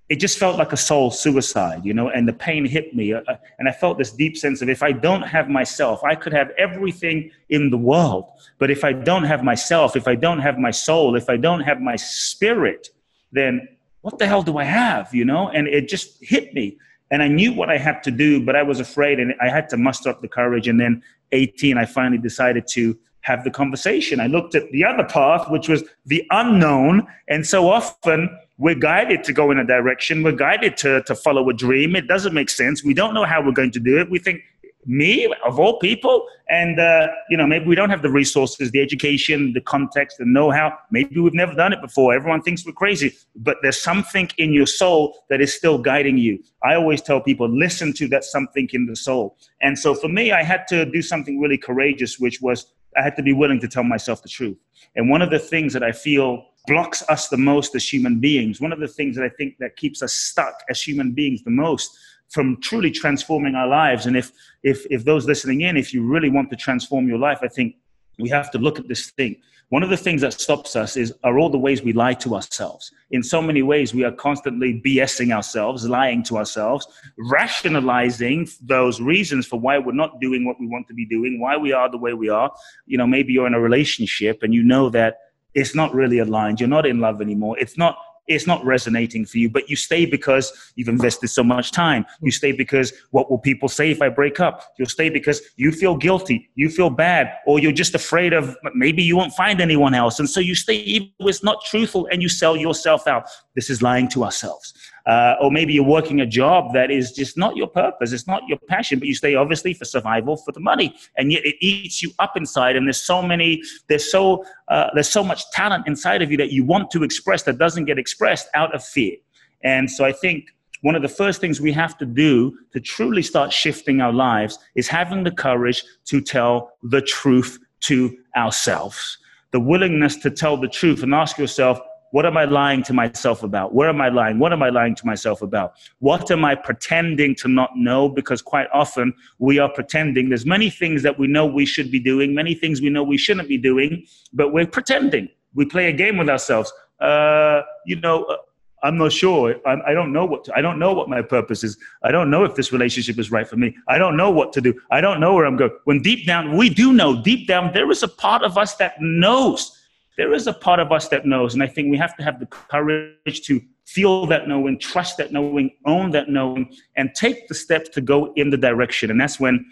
it 0.09 0.19
just 0.19 0.37
felt 0.37 0.57
like 0.57 0.73
a 0.73 0.77
soul 0.77 1.11
suicide, 1.11 1.85
you 1.85 1.93
know, 1.93 2.09
and 2.09 2.27
the 2.27 2.33
pain 2.33 2.65
hit 2.65 2.93
me. 2.93 3.13
Uh, 3.13 3.21
uh, 3.27 3.35
and 3.57 3.69
I 3.69 3.71
felt 3.71 3.97
this 3.97 4.11
deep 4.11 4.37
sense 4.37 4.61
of 4.61 4.69
if 4.69 4.83
I 4.83 4.91
don't 4.91 5.23
have 5.23 5.49
myself, 5.49 6.03
I 6.03 6.15
could 6.15 6.33
have 6.33 6.51
everything 6.57 7.31
in 7.49 7.69
the 7.69 7.77
world. 7.77 8.25
But 8.59 8.69
if 8.69 8.83
I 8.83 8.91
don't 8.91 9.23
have 9.23 9.43
myself, 9.43 9.95
if 9.95 10.07
I 10.07 10.15
don't 10.15 10.39
have 10.39 10.59
my 10.59 10.71
soul, 10.71 11.15
if 11.15 11.29
I 11.29 11.37
don't 11.37 11.61
have 11.61 11.79
my 11.79 11.95
spirit, 11.95 12.89
then 13.31 13.67
what 14.01 14.19
the 14.19 14.27
hell 14.27 14.43
do 14.43 14.57
I 14.57 14.65
have, 14.65 15.15
you 15.15 15.23
know? 15.23 15.49
And 15.49 15.67
it 15.67 15.87
just 15.87 16.17
hit 16.21 16.53
me. 16.53 16.77
And 17.09 17.23
I 17.23 17.27
knew 17.27 17.53
what 17.53 17.69
I 17.69 17.77
had 17.77 18.03
to 18.03 18.11
do, 18.11 18.43
but 18.43 18.55
I 18.55 18.63
was 18.63 18.79
afraid 18.79 19.19
and 19.19 19.33
I 19.41 19.47
had 19.47 19.69
to 19.69 19.77
muster 19.77 20.09
up 20.09 20.21
the 20.21 20.27
courage. 20.27 20.67
And 20.67 20.79
then 20.79 21.01
18, 21.31 21.77
I 21.77 21.85
finally 21.85 22.17
decided 22.17 22.67
to 22.73 22.97
have 23.23 23.43
the 23.43 23.51
conversation. 23.51 24.19
I 24.19 24.27
looked 24.27 24.55
at 24.55 24.69
the 24.71 24.85
other 24.85 25.03
path, 25.03 25.49
which 25.49 25.67
was 25.67 25.83
the 26.05 26.25
unknown. 26.29 27.07
And 27.27 27.45
so 27.45 27.69
often 27.69 28.29
we're 28.57 28.75
guided 28.75 29.23
to 29.25 29.33
go 29.33 29.51
in 29.51 29.57
a 29.57 29.65
direction, 29.65 30.23
we're 30.23 30.33
guided 30.33 30.77
to, 30.77 31.01
to 31.03 31.15
follow 31.15 31.49
a 31.49 31.53
dream. 31.53 31.95
It 31.95 32.07
doesn't 32.07 32.33
make 32.33 32.49
sense. 32.49 32.83
We 32.83 32.93
don't 32.93 33.13
know 33.13 33.25
how 33.25 33.43
we're 33.43 33.51
going 33.51 33.71
to 33.71 33.79
do 33.79 33.99
it. 33.99 34.09
We 34.09 34.19
think, 34.19 34.41
me 34.85 35.33
of 35.45 35.59
all 35.59 35.79
people 35.79 36.25
and 36.49 36.79
uh, 36.79 37.07
you 37.29 37.37
know 37.37 37.47
maybe 37.47 37.65
we 37.65 37.75
don't 37.75 37.89
have 37.89 38.01
the 38.01 38.09
resources 38.09 38.71
the 38.71 38.81
education 38.81 39.53
the 39.53 39.61
context 39.61 40.17
the 40.17 40.25
know-how 40.25 40.77
maybe 40.91 41.19
we've 41.19 41.33
never 41.33 41.53
done 41.53 41.71
it 41.73 41.81
before 41.81 42.13
everyone 42.13 42.41
thinks 42.41 42.65
we're 42.65 42.73
crazy 42.73 43.15
but 43.35 43.57
there's 43.61 43.81
something 43.81 44.29
in 44.37 44.51
your 44.51 44.65
soul 44.65 45.23
that 45.29 45.41
is 45.41 45.53
still 45.53 45.77
guiding 45.77 46.17
you 46.17 46.37
i 46.63 46.75
always 46.75 47.01
tell 47.01 47.21
people 47.21 47.47
listen 47.47 47.93
to 47.93 48.07
that 48.07 48.23
something 48.23 48.67
in 48.73 48.85
the 48.85 48.95
soul 48.95 49.37
and 49.61 49.77
so 49.77 49.93
for 49.93 50.09
me 50.09 50.31
i 50.31 50.43
had 50.43 50.67
to 50.67 50.85
do 50.85 51.01
something 51.01 51.39
really 51.39 51.57
courageous 51.57 52.19
which 52.19 52.41
was 52.41 52.73
I 52.97 53.01
had 53.01 53.15
to 53.17 53.23
be 53.23 53.33
willing 53.33 53.59
to 53.61 53.67
tell 53.67 53.83
myself 53.83 54.21
the 54.21 54.29
truth. 54.29 54.57
And 54.95 55.09
one 55.09 55.21
of 55.21 55.29
the 55.29 55.39
things 55.39 55.73
that 55.73 55.83
I 55.83 55.91
feel 55.91 56.45
blocks 56.67 57.03
us 57.09 57.27
the 57.27 57.37
most 57.37 57.75
as 57.75 57.91
human 57.91 58.19
beings, 58.19 58.61
one 58.61 58.71
of 58.71 58.79
the 58.79 58.87
things 58.87 59.15
that 59.15 59.25
I 59.25 59.29
think 59.29 59.57
that 59.59 59.75
keeps 59.75 60.01
us 60.01 60.13
stuck 60.13 60.55
as 60.69 60.81
human 60.81 61.11
beings 61.11 61.43
the 61.43 61.51
most 61.51 61.97
from 62.29 62.59
truly 62.61 62.89
transforming 62.89 63.55
our 63.55 63.67
lives. 63.67 64.05
And 64.05 64.17
if 64.17 64.31
if 64.63 64.85
if 64.89 65.05
those 65.05 65.25
listening 65.25 65.61
in, 65.61 65.77
if 65.77 65.93
you 65.93 66.05
really 66.05 66.29
want 66.29 66.49
to 66.49 66.55
transform 66.55 67.07
your 67.07 67.19
life, 67.19 67.39
I 67.41 67.47
think 67.47 67.75
we 68.19 68.29
have 68.29 68.51
to 68.51 68.57
look 68.57 68.79
at 68.79 68.87
this 68.87 69.11
thing. 69.11 69.35
One 69.69 69.83
of 69.83 69.89
the 69.89 69.97
things 69.97 70.21
that 70.21 70.33
stops 70.33 70.75
us 70.75 70.95
is 70.97 71.13
are 71.23 71.39
all 71.39 71.49
the 71.49 71.57
ways 71.57 71.81
we 71.81 71.93
lie 71.93 72.13
to 72.15 72.35
ourselves. 72.35 72.91
In 73.11 73.23
so 73.23 73.41
many 73.41 73.63
ways, 73.63 73.93
we 73.93 74.03
are 74.03 74.11
constantly 74.11 74.81
BSing 74.85 75.33
ourselves, 75.33 75.87
lying 75.87 76.21
to 76.23 76.37
ourselves, 76.37 76.87
rationalizing 77.17 78.47
those 78.61 79.01
reasons 79.01 79.47
for 79.47 79.59
why 79.59 79.79
we're 79.79 79.93
not 79.93 80.21
doing 80.21 80.45
what 80.45 80.59
we 80.59 80.67
want 80.67 80.87
to 80.89 80.93
be 80.93 81.05
doing, 81.05 81.39
why 81.39 81.57
we 81.57 81.73
are 81.73 81.89
the 81.89 81.97
way 81.97 82.13
we 82.13 82.29
are. 82.29 82.51
You 82.85 82.97
know, 82.97 83.07
maybe 83.07 83.33
you're 83.33 83.47
in 83.47 83.55
a 83.55 83.59
relationship 83.59 84.43
and 84.43 84.53
you 84.53 84.63
know 84.63 84.89
that 84.89 85.17
it's 85.53 85.75
not 85.75 85.93
really 85.93 86.19
aligned. 86.19 86.59
You're 86.59 86.69
not 86.69 86.85
in 86.85 86.99
love 86.99 87.21
anymore. 87.21 87.57
It's 87.59 87.77
not 87.77 87.97
it's 88.27 88.47
not 88.47 88.63
resonating 88.63 89.25
for 89.25 89.37
you, 89.37 89.49
but 89.49 89.69
you 89.69 89.75
stay 89.75 90.05
because 90.05 90.51
you've 90.75 90.87
invested 90.87 91.27
so 91.27 91.43
much 91.43 91.71
time. 91.71 92.05
You 92.21 92.31
stay 92.31 92.51
because 92.51 92.93
what 93.11 93.29
will 93.29 93.37
people 93.37 93.67
say 93.67 93.91
if 93.91 94.01
I 94.01 94.09
break 94.09 94.39
up? 94.39 94.63
You'll 94.77 94.87
stay 94.87 95.09
because 95.09 95.41
you 95.55 95.71
feel 95.71 95.95
guilty, 95.95 96.49
you 96.55 96.69
feel 96.69 96.89
bad, 96.89 97.33
or 97.45 97.59
you're 97.59 97.71
just 97.71 97.95
afraid 97.95 98.33
of 98.33 98.55
maybe 98.73 99.03
you 99.03 99.17
won't 99.17 99.33
find 99.33 99.61
anyone 99.61 99.93
else. 99.93 100.19
And 100.19 100.29
so 100.29 100.39
you 100.39 100.55
stay 100.55 100.75
even 100.75 101.09
it's 101.19 101.43
not 101.43 101.63
truthful 101.65 102.07
and 102.11 102.21
you 102.21 102.29
sell 102.29 102.55
yourself 102.55 103.07
out. 103.07 103.27
This 103.55 103.69
is 103.69 103.81
lying 103.81 104.07
to 104.09 104.23
ourselves. 104.23 104.73
Uh, 105.05 105.35
or 105.41 105.51
maybe 105.51 105.73
you're 105.73 105.83
working 105.83 106.21
a 106.21 106.25
job 106.25 106.73
that 106.73 106.89
is 106.89 107.11
just 107.11 107.37
not 107.37 107.57
your 107.57 107.67
purpose, 107.67 108.13
it's 108.13 108.25
not 108.25 108.41
your 108.47 108.57
passion, 108.69 108.99
but 108.99 109.07
you 109.07 109.13
stay 109.13 109.35
obviously 109.35 109.73
for 109.73 109.83
survival, 109.83 110.37
for 110.37 110.53
the 110.53 110.61
money, 110.61 110.95
and 111.17 111.31
yet 111.31 111.45
it 111.45 111.55
eats 111.59 112.01
you 112.01 112.09
up 112.19 112.37
inside. 112.37 112.77
And 112.77 112.87
there's 112.87 113.01
so 113.01 113.21
many, 113.21 113.61
there's 113.89 114.09
so 114.09 114.45
uh, 114.69 114.89
there's 114.93 115.09
so 115.09 115.23
much 115.23 115.49
talent 115.51 115.87
inside 115.87 116.21
of 116.21 116.31
you 116.31 116.37
that 116.37 116.51
you 116.51 116.63
want 116.63 116.89
to 116.91 117.03
express 117.03 117.43
that 117.43 117.57
doesn't 117.57 117.85
get 117.85 117.99
expressed 117.99 118.47
out 118.53 118.73
of 118.73 118.83
fear. 118.83 119.17
And 119.63 119.91
so 119.91 120.05
I 120.05 120.13
think 120.13 120.45
one 120.83 120.95
of 120.95 121.01
the 121.01 121.09
first 121.09 121.39
things 121.39 121.61
we 121.61 121.71
have 121.71 121.97
to 121.97 122.05
do 122.05 122.57
to 122.73 122.79
truly 122.79 123.21
start 123.21 123.53
shifting 123.53 124.01
our 124.01 124.11
lives 124.11 124.59
is 124.75 124.87
having 124.87 125.23
the 125.23 125.31
courage 125.31 125.83
to 126.05 126.21
tell 126.21 126.71
the 126.83 127.01
truth 127.01 127.57
to 127.81 128.17
ourselves. 128.35 129.17
The 129.51 129.61
willingness 129.61 130.17
to 130.17 130.29
tell 130.29 130.57
the 130.57 130.67
truth 130.67 131.03
and 131.03 131.13
ask 131.13 131.37
yourself, 131.37 131.79
what 132.13 132.27
am 132.27 132.37
I 132.37 132.45
lying 132.45 132.83
to 132.83 132.93
myself 132.93 133.41
about? 133.41 133.73
Where 133.73 133.89
am 133.89 133.99
I 133.99 134.09
lying? 134.09 134.37
What 134.37 134.53
am 134.53 134.61
I 134.61 134.69
lying 134.69 134.93
to 134.93 135.05
myself 135.07 135.41
about? 135.41 135.73
What 135.97 136.29
am 136.29 136.45
I 136.45 136.53
pretending 136.53 137.33
to 137.37 137.47
not 137.47 137.71
know? 137.75 138.07
Because 138.07 138.39
quite 138.39 138.67
often 138.71 139.15
we 139.39 139.57
are 139.57 139.67
pretending. 139.67 140.29
There's 140.29 140.45
many 140.45 140.69
things 140.69 141.01
that 141.01 141.17
we 141.17 141.25
know 141.25 141.47
we 141.47 141.65
should 141.65 141.89
be 141.89 141.99
doing, 141.99 142.35
many 142.35 142.53
things 142.53 142.81
we 142.81 142.91
know 142.91 143.01
we 143.01 143.17
shouldn't 143.17 143.49
be 143.49 143.57
doing, 143.57 144.05
but 144.31 144.53
we're 144.53 144.67
pretending. 144.67 145.27
We 145.55 145.65
play 145.65 145.89
a 145.89 145.91
game 145.91 146.17
with 146.17 146.29
ourselves. 146.29 146.71
Uh, 146.99 147.63
you 147.87 147.95
know, 147.95 148.25
uh, 148.25 148.37
I'm 148.83 148.99
not 148.99 149.11
sure. 149.11 149.55
I'm, 149.65 149.81
I, 149.83 149.93
don't 149.93 150.13
know 150.13 150.25
what 150.25 150.43
to, 150.43 150.55
I 150.55 150.61
don't 150.61 150.77
know 150.77 150.93
what 150.93 151.09
my 151.09 151.23
purpose 151.23 151.63
is. 151.63 151.79
I 152.03 152.11
don't 152.11 152.29
know 152.29 152.43
if 152.43 152.53
this 152.53 152.71
relationship 152.71 153.17
is 153.17 153.31
right 153.31 153.47
for 153.47 153.55
me. 153.55 153.75
I 153.87 153.97
don't 153.97 154.15
know 154.15 154.29
what 154.29 154.53
to 154.53 154.61
do. 154.61 154.79
I 154.91 155.01
don't 155.01 155.19
know 155.19 155.33
where 155.33 155.45
I'm 155.45 155.57
going. 155.57 155.71
When 155.85 156.03
deep 156.03 156.27
down, 156.27 156.55
we 156.55 156.69
do 156.69 156.93
know. 156.93 157.23
Deep 157.23 157.47
down, 157.47 157.73
there 157.73 157.89
is 157.89 158.03
a 158.03 158.07
part 158.07 158.43
of 158.43 158.55
us 158.55 158.75
that 158.75 159.01
knows. 159.01 159.79
There 160.17 160.33
is 160.33 160.47
a 160.47 160.53
part 160.53 160.79
of 160.79 160.91
us 160.91 161.07
that 161.09 161.25
knows, 161.25 161.53
and 161.53 161.63
I 161.63 161.67
think 161.67 161.89
we 161.89 161.97
have 161.97 162.15
to 162.17 162.23
have 162.23 162.39
the 162.39 162.45
courage 162.45 163.41
to 163.43 163.61
feel 163.85 164.25
that 164.27 164.47
knowing, 164.47 164.77
trust 164.79 165.17
that 165.17 165.31
knowing, 165.31 165.71
own 165.85 166.11
that 166.11 166.29
knowing, 166.29 166.71
and 166.95 167.13
take 167.15 167.47
the 167.47 167.55
steps 167.55 167.89
to 167.89 168.01
go 168.01 168.31
in 168.35 168.49
the 168.49 168.57
direction. 168.57 169.09
And 169.09 169.19
that's 169.19 169.39
when 169.39 169.65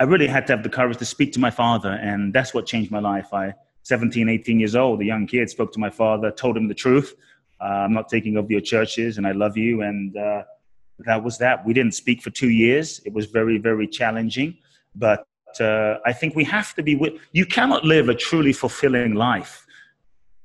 I 0.00 0.04
really 0.04 0.26
had 0.26 0.46
to 0.46 0.54
have 0.54 0.62
the 0.62 0.70
courage 0.70 0.96
to 0.98 1.04
speak 1.04 1.32
to 1.34 1.40
my 1.40 1.50
father, 1.50 1.92
and 1.92 2.32
that's 2.32 2.54
what 2.54 2.66
changed 2.66 2.90
my 2.90 3.00
life. 3.00 3.32
I 3.32 3.54
17, 3.82 4.30
18 4.30 4.58
years 4.58 4.74
old, 4.74 5.02
a 5.02 5.04
young 5.04 5.26
kid, 5.26 5.50
spoke 5.50 5.72
to 5.74 5.78
my 5.78 5.90
father, 5.90 6.30
told 6.30 6.56
him 6.56 6.68
the 6.68 6.74
truth 6.74 7.14
uh, 7.60 7.84
I'm 7.84 7.92
not 7.92 8.08
taking 8.08 8.36
over 8.36 8.50
your 8.50 8.60
churches, 8.60 9.18
and 9.18 9.26
I 9.26 9.32
love 9.32 9.56
you. 9.56 9.82
And 9.82 10.16
uh, 10.16 10.42
that 11.00 11.22
was 11.22 11.38
that. 11.38 11.64
We 11.64 11.72
didn't 11.72 11.94
speak 11.94 12.22
for 12.22 12.30
two 12.30 12.50
years. 12.50 13.00
It 13.06 13.12
was 13.12 13.26
very, 13.26 13.58
very 13.58 13.86
challenging. 13.86 14.58
But 14.94 15.26
uh, 15.60 15.98
I 16.04 16.12
think 16.12 16.34
we 16.34 16.44
have 16.44 16.74
to 16.74 16.82
be. 16.82 16.94
With, 16.94 17.14
you 17.32 17.46
cannot 17.46 17.84
live 17.84 18.08
a 18.08 18.14
truly 18.14 18.52
fulfilling 18.52 19.14
life 19.14 19.64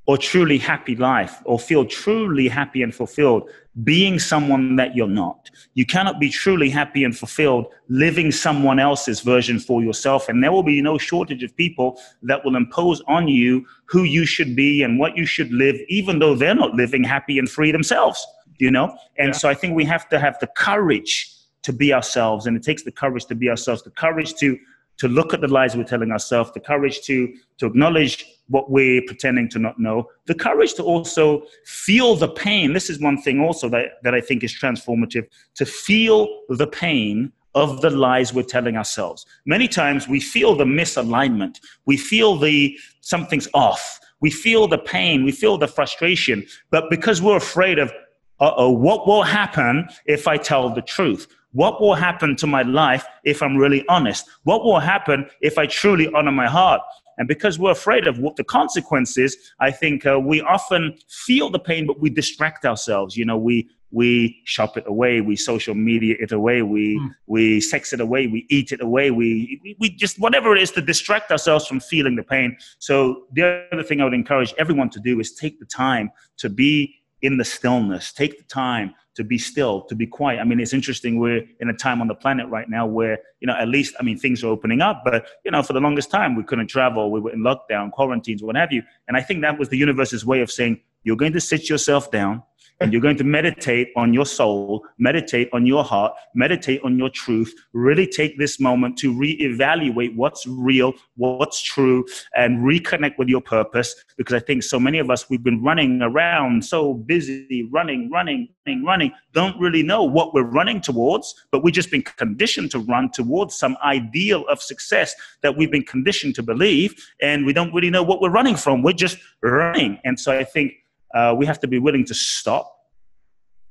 or 0.10 0.18
truly 0.18 0.58
happy 0.58 0.96
life 0.96 1.40
or 1.46 1.60
feel 1.60 1.86
truly 1.86 2.48
happy 2.48 2.82
and 2.82 2.96
fulfilled 2.96 3.48
being 3.84 4.18
someone 4.18 4.76
that 4.76 4.96
you're 4.96 5.08
not. 5.08 5.52
You 5.76 5.86
cannot 5.86 6.20
be 6.20 6.32
truly 6.32 6.68
happy 6.68 7.04
and 7.04 7.16
fulfilled 7.16 7.68
living 7.90 8.32
someone 8.32 8.80
else's 8.80 9.20
version 9.22 9.60
for 9.60 9.84
yourself. 9.84 10.28
And 10.28 10.44
there 10.44 10.52
will 10.52 10.64
be 10.64 10.82
no 10.82 10.98
shortage 10.98 11.44
of 11.44 11.56
people 11.56 12.00
that 12.24 12.44
will 12.44 12.56
impose 12.56 13.04
on 13.08 13.28
you 13.28 13.64
who 13.86 14.02
you 14.04 14.26
should 14.26 14.56
be 14.56 14.82
and 14.82 14.98
what 14.98 15.16
you 15.16 15.28
should 15.28 15.52
live, 15.54 15.76
even 15.90 16.18
though 16.18 16.34
they're 16.34 16.56
not 16.56 16.74
living 16.74 17.04
happy 17.04 17.38
and 17.38 17.48
free 17.48 17.72
themselves, 17.72 18.26
you 18.58 18.72
know? 18.72 18.98
And 19.20 19.28
yeah. 19.28 19.34
so 19.34 19.48
I 19.48 19.54
think 19.54 19.76
we 19.76 19.86
have 19.86 20.10
to 20.10 20.18
have 20.18 20.40
the 20.40 20.48
courage 20.58 21.32
to 21.62 21.72
be 21.72 21.94
ourselves. 21.94 22.48
And 22.48 22.58
it 22.58 22.64
takes 22.64 22.82
the 22.82 22.92
courage 22.92 23.26
to 23.26 23.36
be 23.36 23.48
ourselves, 23.48 23.84
the 23.84 23.92
courage 23.92 24.34
to 24.38 24.58
to 25.00 25.08
look 25.08 25.34
at 25.34 25.42
the 25.42 25.48
lies 25.48 25.76
we're 25.76 25.84
telling 25.84 26.12
ourselves, 26.12 26.52
the 26.54 26.60
courage 26.60 27.02
to, 27.02 27.34
to 27.58 27.66
acknowledge 27.66 28.26
what 28.48 28.70
we're 28.70 29.02
pretending 29.08 29.50
to 29.50 29.60
not 29.60 29.80
know, 29.80 30.08
the 30.26 30.36
courage 30.36 30.74
to 30.76 30.84
also 30.84 31.44
feel 31.66 32.16
the 32.16 32.28
pain. 32.28 32.74
This 32.74 32.90
is 32.90 33.00
one 33.00 33.22
thing 33.22 33.40
also 33.40 33.70
that, 33.70 34.04
that 34.04 34.14
I 34.14 34.22
think 34.22 34.44
is 34.44 34.54
transformative 34.54 35.28
to 35.56 35.66
feel 35.66 36.28
the 36.50 36.68
pain 36.68 37.32
of 37.56 37.82
the 37.82 37.90
lies 37.90 38.34
we're 38.34 38.44
telling 38.44 38.78
ourselves. 38.78 39.26
Many 39.46 39.68
times 39.68 40.08
we 40.08 40.20
feel 40.20 40.56
the 40.56 40.66
misalignment, 40.66 41.60
we 41.86 41.98
feel 41.98 42.38
the 42.38 42.78
something's 43.02 43.48
off, 43.54 44.00
we 44.22 44.30
feel 44.30 44.68
the 44.68 44.78
pain, 44.78 45.24
we 45.24 45.32
feel 45.32 45.58
the 45.58 45.68
frustration, 45.68 46.46
but 46.72 46.90
because 46.90 47.22
we're 47.22 47.38
afraid 47.38 47.80
of, 47.80 47.92
uh 48.40 48.54
oh, 48.58 48.72
what 48.72 49.08
will 49.08 49.24
happen 49.24 49.88
if 50.06 50.28
I 50.28 50.38
tell 50.38 50.70
the 50.70 50.82
truth? 50.82 51.28
What 51.52 51.82
will 51.82 51.96
happen 51.96 52.36
to 52.38 52.48
my 52.48 52.62
life 52.62 53.06
if 53.24 53.42
I'm 53.42 53.58
really 53.58 53.84
honest? 53.88 54.26
What 54.44 54.64
will 54.64 54.80
happen 54.80 55.28
if 55.42 55.58
I 55.58 55.66
truly 55.66 56.08
honor 56.14 56.32
my 56.32 56.48
heart? 56.48 56.82
And 57.18 57.28
because 57.28 57.60
we're 57.60 57.72
afraid 57.72 58.08
of 58.08 58.20
what 58.20 58.38
the 58.38 58.46
consequences, 58.46 59.36
I 59.60 59.72
think 59.72 60.06
uh, 60.06 60.20
we 60.20 60.42
often 60.42 60.98
feel 61.10 61.50
the 61.50 61.60
pain, 61.60 61.86
but 61.86 62.00
we 62.00 62.10
distract 62.10 62.66
ourselves. 62.66 63.18
You 63.18 63.26
know, 63.26 63.38
we 63.38 63.70
we 63.92 64.40
shop 64.46 64.78
it 64.78 64.84
away, 64.88 65.20
we 65.20 65.36
social 65.36 65.74
media 65.74 66.16
it 66.20 66.32
away, 66.32 66.62
we 66.62 66.98
mm. 66.98 67.10
we 67.28 67.60
sex 67.60 67.92
it 67.92 68.00
away, 68.00 68.28
we 68.28 68.46
eat 68.50 68.72
it 68.72 68.82
away, 68.82 69.12
we, 69.12 69.60
we 69.64 69.76
we 69.80 69.90
just 69.90 70.20
whatever 70.20 70.56
it 70.56 70.62
is 70.62 70.72
to 70.72 70.82
distract 70.82 71.32
ourselves 71.32 71.68
from 71.68 71.80
feeling 71.80 72.16
the 72.16 72.24
pain. 72.24 72.56
So 72.78 73.26
the 73.34 73.66
other 73.72 73.84
thing 73.84 74.00
I 74.00 74.06
would 74.06 74.14
encourage 74.14 74.54
everyone 74.58 74.90
to 74.92 75.00
do 75.00 75.20
is 75.20 75.34
take 75.34 75.60
the 75.60 75.66
time 75.66 76.12
to 76.38 76.50
be 76.50 76.96
in 77.22 77.38
the 77.38 77.46
stillness. 77.46 78.14
Take 78.14 78.38
the 78.38 78.44
time 78.46 78.96
to 79.16 79.24
be 79.24 79.38
still, 79.38 79.82
to 79.82 79.96
be 79.96 80.08
quiet. 80.08 80.40
I 80.40 80.44
mean, 80.46 80.60
it's 80.60 80.74
interesting. 80.74 81.20
We're 81.20 81.44
in 81.60 81.70
a 81.70 81.74
time 81.74 82.02
on 82.02 82.08
the 82.08 82.16
planet 82.16 82.48
right 82.48 82.70
now 82.70 82.86
where, 82.88 83.20
you 83.42 83.48
know, 83.48 83.56
at 83.56 83.68
least, 83.68 83.96
I 84.00 84.04
mean, 84.04 84.18
things 84.18 84.44
are 84.44 84.48
opening 84.48 84.82
up, 84.82 85.02
but, 85.04 85.28
you 85.44 85.52
know, 85.52 85.62
for 85.62 85.74
the 85.74 85.82
longest 85.82 86.10
time, 86.10 86.36
we 86.36 86.44
couldn't 86.44 86.68
travel. 86.68 87.12
We 87.12 87.20
were 87.20 87.32
in 87.32 87.40
lockdown, 87.40 87.92
quarantines, 87.92 88.42
what 88.42 88.56
have 88.56 88.72
you. 88.72 88.84
And 89.08 89.18
I 89.18 89.22
think 89.22 89.42
that 89.42 89.60
was 89.60 89.70
the 89.70 89.78
universe's 89.78 90.26
way 90.26 90.42
of 90.42 90.50
saying, 90.50 90.82
you're 91.04 91.18
going 91.18 91.34
to 91.34 91.42
sit 91.42 91.70
yourself 91.70 92.12
down 92.12 92.44
and 92.80 92.94
you're 92.94 93.02
going 93.02 93.18
to 93.18 93.24
meditate 93.24 93.90
on 93.96 94.14
your 94.14 94.26
soul, 94.26 94.86
meditate 94.98 95.50
on 95.54 95.66
your 95.66 95.84
heart, 95.84 96.14
meditate 96.34 96.82
on 96.84 96.98
your 96.98 97.10
truth, 97.10 97.54
really 97.74 98.08
take 98.08 98.38
this 98.38 98.60
moment 98.60 98.98
to 98.98 99.14
reevaluate 99.14 100.16
what's 100.16 100.48
real, 100.48 100.94
what's 101.16 101.62
true, 101.62 102.06
and 102.36 102.60
reconnect 102.60 103.18
with 103.18 103.28
your 103.28 103.42
purpose. 103.42 103.96
Because 104.18 104.36
I 104.36 104.40
think 104.40 104.64
so 104.64 104.80
many 104.80 105.00
of 105.00 105.10
us, 105.10 105.30
we've 105.30 105.44
been 105.44 105.62
running 105.62 106.02
around 106.02 106.64
so 106.64 106.94
busy, 106.94 107.68
running, 107.72 108.10
running, 108.10 108.48
running, 108.66 108.86
running, 108.86 109.12
don't 109.34 109.60
really 109.60 109.84
know 109.84 110.04
what 110.04 110.34
we're 110.34 110.44
running 110.44 110.80
towards, 110.80 111.36
but 111.52 111.64
we've 111.64 111.74
just 111.74 111.92
been 111.92 112.04
conditioned 112.04 112.72
to 112.72 112.80
run 112.80 113.10
towards 113.12 113.56
some 113.56 113.78
ideal 113.84 114.46
of 114.48 114.62
success 114.62 115.14
that 115.42 115.58
we've 115.58 115.72
been 115.72 115.84
conditioned 115.84 116.36
to 116.36 116.44
believe, 116.44 116.96
and 117.22 117.46
we 117.46 117.54
don't 117.54 117.74
really 117.74 117.90
know 117.90 118.04
what 118.04 118.22
we're 118.22 118.30
running 118.30 118.56
from. 118.56 118.84
We're 118.84 118.94
just 118.94 119.18
running. 119.42 120.00
And 120.04 120.20
so 120.20 120.38
I 120.38 120.44
think 120.44 120.74
uh, 121.14 121.34
we 121.38 121.46
have 121.46 121.60
to 121.60 121.68
be 121.68 121.80
willing 121.80 122.06
to 122.06 122.14
stop, 122.14 122.74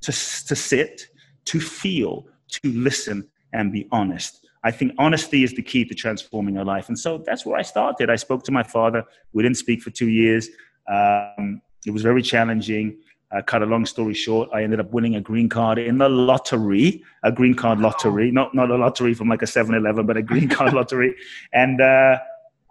to, 0.01 0.11
to 0.11 0.55
sit, 0.55 1.07
to 1.45 1.59
feel, 1.59 2.27
to 2.49 2.71
listen, 2.71 3.27
and 3.53 3.71
be 3.71 3.87
honest. 3.91 4.47
I 4.63 4.71
think 4.71 4.93
honesty 4.97 5.43
is 5.43 5.53
the 5.53 5.61
key 5.61 5.85
to 5.85 5.95
transforming 5.95 6.55
your 6.55 6.65
life. 6.65 6.89
And 6.89 6.99
so 6.99 7.23
that's 7.25 7.45
where 7.45 7.57
I 7.57 7.61
started. 7.61 8.09
I 8.09 8.17
spoke 8.17 8.43
to 8.43 8.51
my 8.51 8.63
father. 8.63 9.03
We 9.31 9.43
didn't 9.43 9.57
speak 9.57 9.81
for 9.81 9.89
two 9.89 10.09
years. 10.09 10.49
Um, 10.89 11.61
it 11.85 11.91
was 11.91 12.01
very 12.01 12.21
challenging. 12.21 12.97
Uh, 13.31 13.43
cut 13.43 13.61
a 13.61 13.65
long 13.65 13.85
story 13.85 14.15
short, 14.15 14.49
I 14.51 14.63
ended 14.63 14.79
up 14.79 14.91
winning 14.91 15.15
a 15.15 15.21
green 15.21 15.49
card 15.49 15.77
in 15.77 15.99
the 15.99 16.09
lottery, 16.09 17.03
a 17.21 17.31
green 17.31 17.53
card 17.53 17.79
lottery, 17.79 18.31
not, 18.31 18.55
not 18.55 18.71
a 18.71 18.75
lottery 18.75 19.13
from 19.13 19.29
like 19.29 19.43
a 19.43 19.47
7 19.47 19.75
Eleven, 19.75 20.07
but 20.07 20.17
a 20.17 20.23
green 20.23 20.49
card 20.49 20.73
lottery. 20.79 21.13
And 21.53 21.79
uh, 21.79 22.17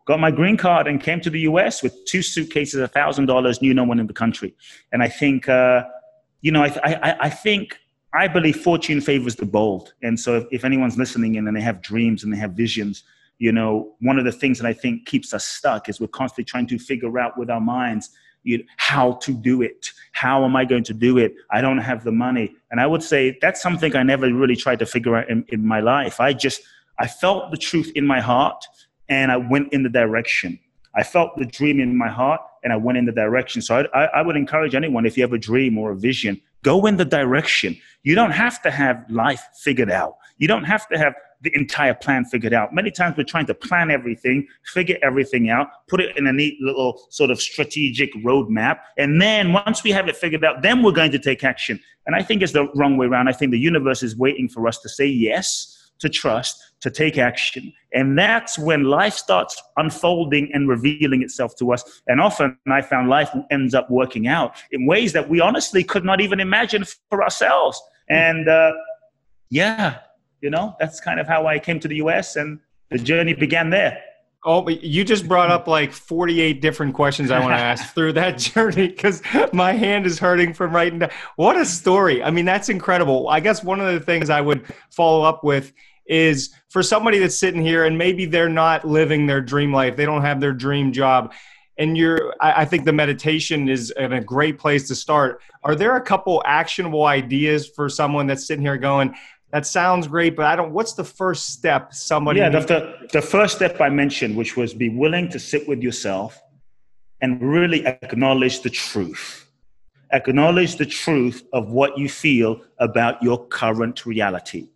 got 0.09 0.19
my 0.19 0.31
green 0.31 0.57
card 0.57 0.87
and 0.87 1.03
came 1.03 1.21
to 1.21 1.29
the 1.29 1.41
US 1.41 1.83
with 1.83 1.95
two 2.07 2.23
suitcases, 2.23 2.81
a 2.81 2.89
thousand 2.89 3.27
dollars, 3.27 3.61
knew 3.61 3.75
no 3.75 3.85
one 3.85 4.01
in 4.01 4.07
the 4.07 4.15
country. 4.15 4.55
And 4.91 5.03
I 5.03 5.09
think, 5.09 5.51
uh, 5.51 5.85
you 6.41 6.51
know, 6.51 6.63
I, 6.63 6.71
I, 6.83 7.17
I 7.27 7.31
think, 7.31 7.79
I 8.15 8.27
believe 8.27 8.57
fortune 8.57 9.03
favors 9.03 9.37
the 9.37 9.45
bold. 9.45 9.93
And 10.03 10.19
so 10.19 10.39
if, 10.39 10.45
if 10.51 10.65
anyone's 10.65 10.97
listening 10.97 11.35
in 11.35 11.47
and 11.47 11.55
they 11.55 11.61
have 11.61 11.83
dreams 11.83 12.25
and 12.25 12.33
they 12.33 12.39
have 12.39 12.53
visions, 12.53 13.05
you 13.39 13.53
know, 13.53 13.97
one 14.01 14.19
of 14.19 14.25
the 14.25 14.33
things 14.33 14.59
that 14.59 14.67
I 14.67 14.73
think 14.73 15.05
keeps 15.05 15.35
us 15.35 15.45
stuck 15.45 15.91
is 15.91 16.01
we're 16.01 16.07
constantly 16.07 16.45
trying 16.45 16.69
to 16.69 16.79
figure 16.79 17.19
out 17.19 17.37
with 17.37 17.51
our 17.51 17.61
minds 17.61 18.09
you 18.45 18.59
know, 18.59 18.65
how 18.79 19.13
to 19.25 19.35
do 19.35 19.61
it. 19.61 19.91
How 20.13 20.43
am 20.43 20.57
I 20.57 20.65
going 20.65 20.85
to 20.85 20.95
do 20.95 21.19
it? 21.19 21.35
I 21.51 21.61
don't 21.61 21.79
have 21.91 22.03
the 22.03 22.13
money. 22.13 22.57
And 22.71 22.81
I 22.81 22.87
would 22.87 23.03
say 23.03 23.37
that's 23.43 23.61
something 23.61 23.95
I 23.95 24.05
never 24.05 24.33
really 24.33 24.57
tried 24.57 24.79
to 24.79 24.87
figure 24.87 25.17
out 25.17 25.29
in, 25.29 25.45
in 25.49 25.67
my 25.67 25.81
life. 25.81 26.19
I 26.19 26.33
just, 26.33 26.63
I 26.99 27.09
felt 27.09 27.51
the 27.51 27.59
truth 27.59 27.93
in 27.95 28.07
my 28.07 28.21
heart 28.21 28.65
and 29.09 29.33
I 29.33 29.37
went 29.37 29.73
in 29.73 29.83
the 29.83 29.89
direction. 29.89 30.59
I 30.95 31.03
felt 31.03 31.37
the 31.37 31.47
dream 31.47 31.81
in 31.81 31.97
my 31.97 32.09
heart 32.09 32.41
and 32.65 32.73
I 32.73 32.77
went 32.77 32.99
in 32.99 33.05
the 33.05 33.13
direction. 33.13 33.63
So 33.63 33.87
I, 33.95 33.99
I, 33.99 34.05
I, 34.07 34.23
would 34.23 34.37
encourage 34.37 34.75
anyone, 34.75 35.07
if 35.07 35.17
you 35.17 35.23
have 35.23 35.33
a 35.33 35.39
dream 35.39 35.79
or 35.79 35.93
a 35.93 35.97
vision, 35.97 36.41
go 36.63 36.87
in 36.87 36.97
the 36.97 37.05
direction. 37.05 37.77
You 38.03 38.15
don't 38.15 38.33
have 38.33 38.61
to 38.63 38.71
have 38.71 39.05
life 39.09 39.43
figured 39.63 39.91
out. 39.91 40.17
You 40.39 40.49
don't 40.49 40.65
have 40.65 40.89
to 40.89 40.99
have 40.99 41.15
the 41.41 41.55
entire 41.55 41.95
plan 41.95 42.25
figured 42.25 42.53
out. 42.53 42.75
Many 42.75 42.91
times 42.91 43.17
we're 43.17 43.23
trying 43.23 43.47
to 43.47 43.55
plan 43.55 43.93
everything, 43.93 44.47
figure 44.65 44.97
everything 45.03 45.51
out, 45.51 45.69
put 45.87 46.01
it 46.01 46.17
in 46.17 46.27
a 46.27 46.33
neat 46.33 46.61
little 46.61 47.07
sort 47.11 47.31
of 47.31 47.41
strategic 47.41 48.13
roadmap. 48.25 48.81
And 48.97 49.23
then 49.23 49.53
once 49.53 49.85
we 49.85 49.93
have 49.93 50.09
it 50.09 50.17
figured 50.17 50.45
out, 50.45 50.63
then 50.63 50.83
we're 50.83 50.93
going 50.93 51.13
to 51.13 51.19
take 51.19 51.45
action. 51.45 51.79
And 52.07 52.17
I 52.17 52.23
think 52.23 52.43
it's 52.43 52.53
the 52.53 52.69
wrong 52.75 52.97
way 52.97 53.07
around. 53.07 53.29
I 53.29 53.33
think 53.33 53.53
the 53.53 53.59
universe 53.59 54.03
is 54.03 54.17
waiting 54.17 54.49
for 54.49 54.67
us 54.67 54.79
to 54.81 54.89
say 54.89 55.07
yes 55.07 55.78
to 56.01 56.09
trust, 56.09 56.63
to 56.81 56.91
take 56.91 57.19
action. 57.19 57.73
And 57.93 58.19
that's 58.19 58.59
when 58.59 58.85
life 58.85 59.15
starts 59.15 59.61
unfolding 59.77 60.51
and 60.53 60.69
revealing 60.69 61.23
itself 61.23 61.57
to 61.57 61.73
us. 61.73 62.03
And 62.07 62.21
often 62.21 62.57
I 62.71 62.83
found 62.83 63.09
life 63.09 63.31
ends 63.51 63.75
up 63.75 63.91
working 63.91 64.27
out 64.27 64.57
in 64.71 64.87
ways 64.87 65.13
that 65.15 65.29
we 65.29 65.41
honestly 65.41 65.83
could 65.83 66.05
not 66.05 66.21
even 66.21 66.41
imagine 66.41 66.85
for 67.11 67.23
ourselves. 67.23 67.81
And 68.09 68.49
uh, 68.49 68.73
yeah, 69.51 69.99
you 70.41 70.51
know, 70.51 70.77
that's 70.79 71.01
kind 71.01 71.19
of 71.19 71.27
how 71.27 71.47
I 71.47 71.59
came 71.59 71.81
to 71.81 71.89
the 71.89 71.97
US 71.97 72.37
and 72.37 72.61
the 72.91 72.99
journey 72.99 73.35
began 73.35 73.71
there. 73.71 73.99
Oh, 74.45 74.69
you 74.69 75.05
just 75.05 75.27
brought 75.27 75.51
up 75.51 75.67
like 75.67 75.93
48 75.93 76.63
different 76.63 76.95
questions 76.95 77.33
I 77.33 77.41
want 77.41 77.53
to 77.53 77.59
ask 77.59 77.93
through 77.95 78.13
that 78.13 78.39
journey 78.39 78.87
because 78.87 79.21
my 79.53 79.73
hand 79.73 80.07
is 80.07 80.19
hurting 80.19 80.55
from 80.55 80.73
writing 80.73 81.01
down. 81.01 81.11
What 81.37 81.57
a 81.57 81.65
story. 81.65 82.23
I 82.23 82.31
mean, 82.31 82.45
that's 82.45 82.69
incredible. 82.69 83.29
I 83.29 83.41
guess 83.41 83.65
one 83.65 83.81
of 83.81 83.93
the 83.93 84.01
things 84.01 84.31
I 84.31 84.41
would 84.41 84.65
follow 84.91 85.25
up 85.25 85.43
with 85.43 85.73
is 86.09 86.51
for 86.69 86.83
somebody 86.83 87.19
that's 87.19 87.39
sitting 87.39 87.63
here 87.63 87.85
and 87.85 87.97
maybe 87.97 88.25
they're 88.25 88.49
not 88.49 88.87
living 88.87 89.27
their 89.27 89.41
dream 89.41 89.73
life, 89.73 89.97
they 89.97 90.07
don't 90.07 90.23
have 90.23 90.41
their 90.41 90.53
dream 90.53 90.93
job. 90.93 91.33
And 91.77 91.97
you're, 91.97 92.35
I 92.41 92.65
think 92.65 92.85
the 92.85 92.93
meditation 92.93 93.69
is 93.69 93.93
a 93.97 94.21
great 94.21 94.59
place 94.59 94.89
to 94.89 94.97
start. 94.97 95.41
Are 95.63 95.77
there 95.77 95.95
a 95.95 96.01
couple 96.01 96.43
actionable 96.45 97.05
ideas 97.05 97.69
for 97.69 97.89
someone 97.89 98.27
that's 98.27 98.49
sitting 98.49 98.65
here 98.65 98.77
going, 98.77 99.15
that 99.53 99.65
sounds 99.65 100.09
great, 100.09 100.37
but 100.37 100.45
I 100.45 100.57
don't. 100.57 100.73
What's 100.73 100.93
the 100.93 101.05
first 101.05 101.51
step 101.51 101.95
somebody? 101.95 102.41
Yeah, 102.41 102.51
the, 102.51 102.61
the, 102.61 103.09
the 103.13 103.23
first 103.23 103.57
step 103.57 103.81
I 103.81 103.89
mentioned, 103.89 104.37
which 104.37 104.57
was 104.57 104.75
be 104.75 104.91
willing 104.91 105.29
to 105.31 105.39
sit 105.39 105.67
with 105.67 105.81
yourself 105.83 106.41
and 107.21 107.41
really 107.41 107.87
acknowledge 107.87 108.61
the 108.61 108.71
truth. 108.71 109.47
Acknowledge 110.13 110.77
the 110.77 110.87
truth 110.87 111.45
of 111.53 111.71
what 111.71 111.97
you 111.97 112.09
feel 112.09 112.61
about 112.79 113.23
your 113.23 113.47
current 113.47 114.05
reality. 114.05 114.69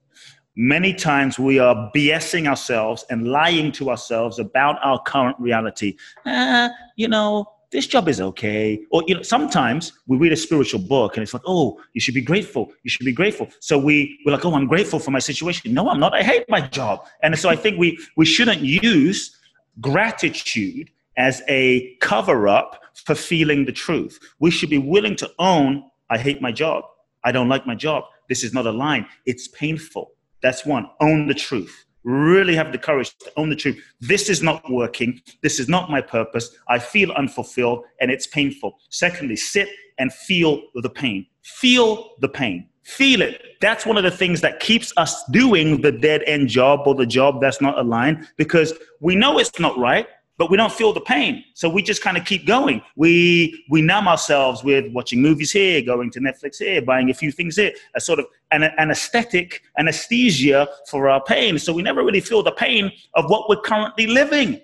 Many 0.56 0.92
times 0.92 1.38
we 1.38 1.58
are 1.58 1.90
BSing 1.94 2.46
ourselves 2.46 3.04
and 3.08 3.28
lying 3.28 3.72
to 3.72 3.88
ourselves 3.88 4.38
about 4.38 4.76
our 4.82 5.00
current 5.02 5.36
reality. 5.40 5.96
Ah, 6.26 6.70
you 6.96 7.08
know, 7.08 7.46
this 7.70 7.86
job 7.86 8.06
is 8.06 8.20
okay. 8.20 8.78
Or 8.90 9.02
you 9.06 9.14
know, 9.14 9.22
sometimes 9.22 9.92
we 10.06 10.18
read 10.18 10.32
a 10.32 10.36
spiritual 10.36 10.80
book 10.80 11.16
and 11.16 11.22
it's 11.22 11.32
like, 11.32 11.42
oh, 11.46 11.80
you 11.94 12.00
should 12.02 12.14
be 12.14 12.20
grateful. 12.20 12.70
You 12.82 12.90
should 12.90 13.06
be 13.06 13.12
grateful. 13.12 13.48
So 13.60 13.78
we 13.78 14.18
we're 14.26 14.32
like, 14.32 14.44
oh, 14.44 14.54
I'm 14.54 14.66
grateful 14.66 14.98
for 14.98 15.10
my 15.10 15.20
situation. 15.20 15.72
No, 15.72 15.88
I'm 15.88 15.98
not. 15.98 16.14
I 16.14 16.22
hate 16.22 16.44
my 16.50 16.60
job. 16.60 17.06
And 17.22 17.38
so 17.38 17.48
I 17.48 17.56
think 17.56 17.78
we 17.78 17.98
we 18.16 18.26
shouldn't 18.26 18.60
use 18.60 19.34
gratitude 19.80 20.90
as 21.16 21.42
a 21.48 21.96
cover 22.00 22.46
up 22.46 22.82
for 22.94 23.14
feeling 23.14 23.64
the 23.64 23.72
truth. 23.72 24.18
We 24.38 24.50
should 24.50 24.70
be 24.70 24.78
willing 24.78 25.16
to 25.16 25.30
own, 25.38 25.84
I 26.10 26.18
hate 26.18 26.42
my 26.42 26.52
job. 26.52 26.84
I 27.24 27.32
don't 27.32 27.48
like 27.48 27.66
my 27.66 27.74
job. 27.74 28.04
This 28.28 28.44
is 28.44 28.52
not 28.52 28.66
a 28.66 28.72
line. 28.72 29.06
It's 29.24 29.48
painful. 29.48 30.12
That's 30.42 30.66
one. 30.66 30.88
Own 31.00 31.26
the 31.26 31.34
truth 31.34 31.86
really 32.04 32.54
have 32.54 32.72
the 32.72 32.78
courage 32.78 33.16
to 33.18 33.32
own 33.36 33.48
the 33.48 33.56
truth. 33.56 33.82
This 34.00 34.28
is 34.28 34.42
not 34.42 34.70
working. 34.70 35.20
This 35.42 35.60
is 35.60 35.68
not 35.68 35.90
my 35.90 36.00
purpose. 36.00 36.54
I 36.68 36.78
feel 36.78 37.12
unfulfilled 37.12 37.84
and 38.00 38.10
it's 38.10 38.26
painful. 38.26 38.78
Secondly, 38.90 39.36
sit 39.36 39.68
and 39.98 40.12
feel 40.12 40.62
the 40.74 40.90
pain. 40.90 41.26
Feel 41.42 42.10
the 42.20 42.28
pain. 42.28 42.68
Feel 42.84 43.22
it. 43.22 43.40
That's 43.60 43.86
one 43.86 43.96
of 43.96 44.02
the 44.02 44.10
things 44.10 44.40
that 44.40 44.58
keeps 44.58 44.92
us 44.96 45.22
doing 45.30 45.82
the 45.82 45.92
dead 45.92 46.22
end 46.26 46.48
job 46.48 46.80
or 46.86 46.94
the 46.96 47.06
job 47.06 47.40
that's 47.40 47.60
not 47.60 47.78
aligned 47.78 48.26
because 48.36 48.72
we 49.00 49.14
know 49.14 49.38
it's 49.38 49.60
not 49.60 49.78
right 49.78 50.08
but 50.38 50.50
we 50.50 50.56
don't 50.56 50.72
feel 50.72 50.92
the 50.92 51.00
pain. 51.00 51.44
So 51.54 51.68
we 51.68 51.82
just 51.82 52.02
kind 52.02 52.16
of 52.16 52.24
keep 52.24 52.46
going. 52.46 52.82
We 52.96 53.64
we 53.70 53.82
numb 53.82 54.08
ourselves 54.08 54.64
with 54.64 54.92
watching 54.92 55.20
movies 55.20 55.52
here, 55.52 55.82
going 55.82 56.10
to 56.10 56.20
Netflix 56.20 56.58
here, 56.58 56.82
buying 56.82 57.10
a 57.10 57.14
few 57.14 57.32
things 57.32 57.56
here, 57.56 57.72
a 57.94 58.00
sort 58.00 58.18
of 58.18 58.26
an 58.50 58.64
anesthetic 58.78 59.62
anesthesia 59.78 60.68
for 60.88 61.08
our 61.08 61.22
pain. 61.22 61.58
So 61.58 61.72
we 61.72 61.82
never 61.82 62.04
really 62.04 62.20
feel 62.20 62.42
the 62.42 62.52
pain 62.52 62.90
of 63.14 63.28
what 63.28 63.48
we're 63.48 63.60
currently 63.60 64.06
living. 64.06 64.60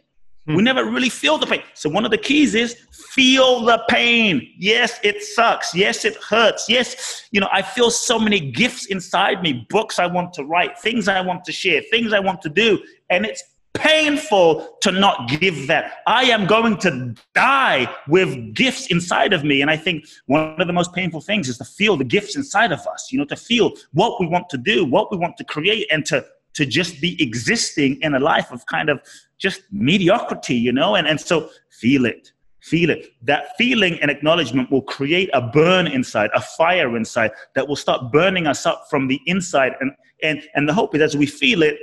Hmm. 0.47 0.55
We 0.57 0.63
never 0.63 0.85
really 0.85 1.11
feel 1.11 1.37
the 1.37 1.47
pain. 1.47 1.63
So 1.75 1.91
one 1.91 2.05
of 2.05 2.11
the 2.11 2.19
keys 2.19 2.55
is 2.55 2.75
feel 2.91 3.61
the 3.61 3.85
pain. 3.89 4.51
Yes, 4.59 4.99
it 5.03 5.23
sucks. 5.23 5.75
Yes, 5.75 6.05
it 6.05 6.17
hurts. 6.17 6.67
Yes, 6.69 7.29
you 7.31 7.41
know, 7.41 7.49
I 7.53 7.63
feel 7.63 7.91
so 7.91 8.19
many 8.19 8.51
gifts 8.51 8.87
inside 8.87 9.43
me, 9.43 9.67
books 9.69 9.99
I 9.99 10.07
want 10.07 10.33
to 10.35 10.45
write, 10.45 10.79
things 10.79 11.07
I 11.07 11.21
want 11.21 11.45
to 11.45 11.53
share, 11.53 11.83
things 11.91 12.13
I 12.13 12.21
want 12.21 12.41
to 12.43 12.49
do, 12.49 12.83
and 13.11 13.27
it's 13.27 13.43
painful 13.75 14.77
to 14.83 14.91
not 14.91 15.29
give 15.29 15.67
that. 15.67 15.99
I 16.07 16.25
am 16.25 16.47
going 16.47 16.77
to 16.79 17.15
die 17.35 17.93
with 18.09 18.55
gifts 18.55 18.87
inside 18.89 19.33
of 19.33 19.45
me. 19.45 19.63
And 19.63 19.71
I 19.71 19.77
think 19.77 20.07
one 20.27 20.61
of 20.61 20.67
the 20.67 20.73
most 20.73 20.93
painful 20.93 21.21
things 21.21 21.49
is 21.49 21.59
to 21.59 21.65
feel 21.65 21.97
the 21.97 22.05
gifts 22.05 22.37
inside 22.37 22.73
of 22.73 22.81
us, 22.87 23.09
you 23.13 23.19
know, 23.19 23.25
to 23.27 23.37
feel 23.37 23.73
what 23.93 24.21
we 24.21 24.27
want 24.27 24.49
to 24.51 24.59
do, 24.59 24.85
what 24.85 25.11
we 25.11 25.17
want 25.17 25.37
to 25.37 25.45
create, 25.45 25.87
and 25.91 26.05
to, 26.07 26.25
to 26.55 26.67
just 26.67 27.01
be 27.01 27.21
existing 27.23 28.01
in 28.03 28.15
a 28.15 28.19
life 28.19 28.51
of 28.51 28.67
kind 28.67 28.89
of 28.89 29.01
just 29.39 29.63
mediocrity, 29.71 30.57
you 30.57 30.73
know? 30.73 30.97
And, 30.97 31.07
and 31.07 31.21
so 31.21 31.49
feel 31.71 32.05
it. 32.05 32.33
Feel 32.61 32.91
it. 32.91 33.13
That 33.23 33.57
feeling 33.57 33.99
and 34.03 34.11
acknowledgement 34.11 34.71
will 34.71 34.83
create 34.83 35.31
a 35.33 35.41
burn 35.41 35.87
inside, 35.87 36.31
a 36.35 36.41
fire 36.41 36.97
inside 36.97 37.31
that 37.55 37.69
will 37.69 37.77
start 37.77 38.11
burning 38.13 38.47
us 38.47 38.67
up 38.67 38.87
from 38.91 39.07
the 39.07 39.21
inside. 39.27 39.75
And, 39.81 39.93
and, 40.23 40.43
and 40.55 40.69
the 40.69 40.75
hope 40.75 40.95
is 40.95 41.01
as 41.01 41.17
we 41.17 41.27
feel 41.27 41.63
it, 41.63 41.79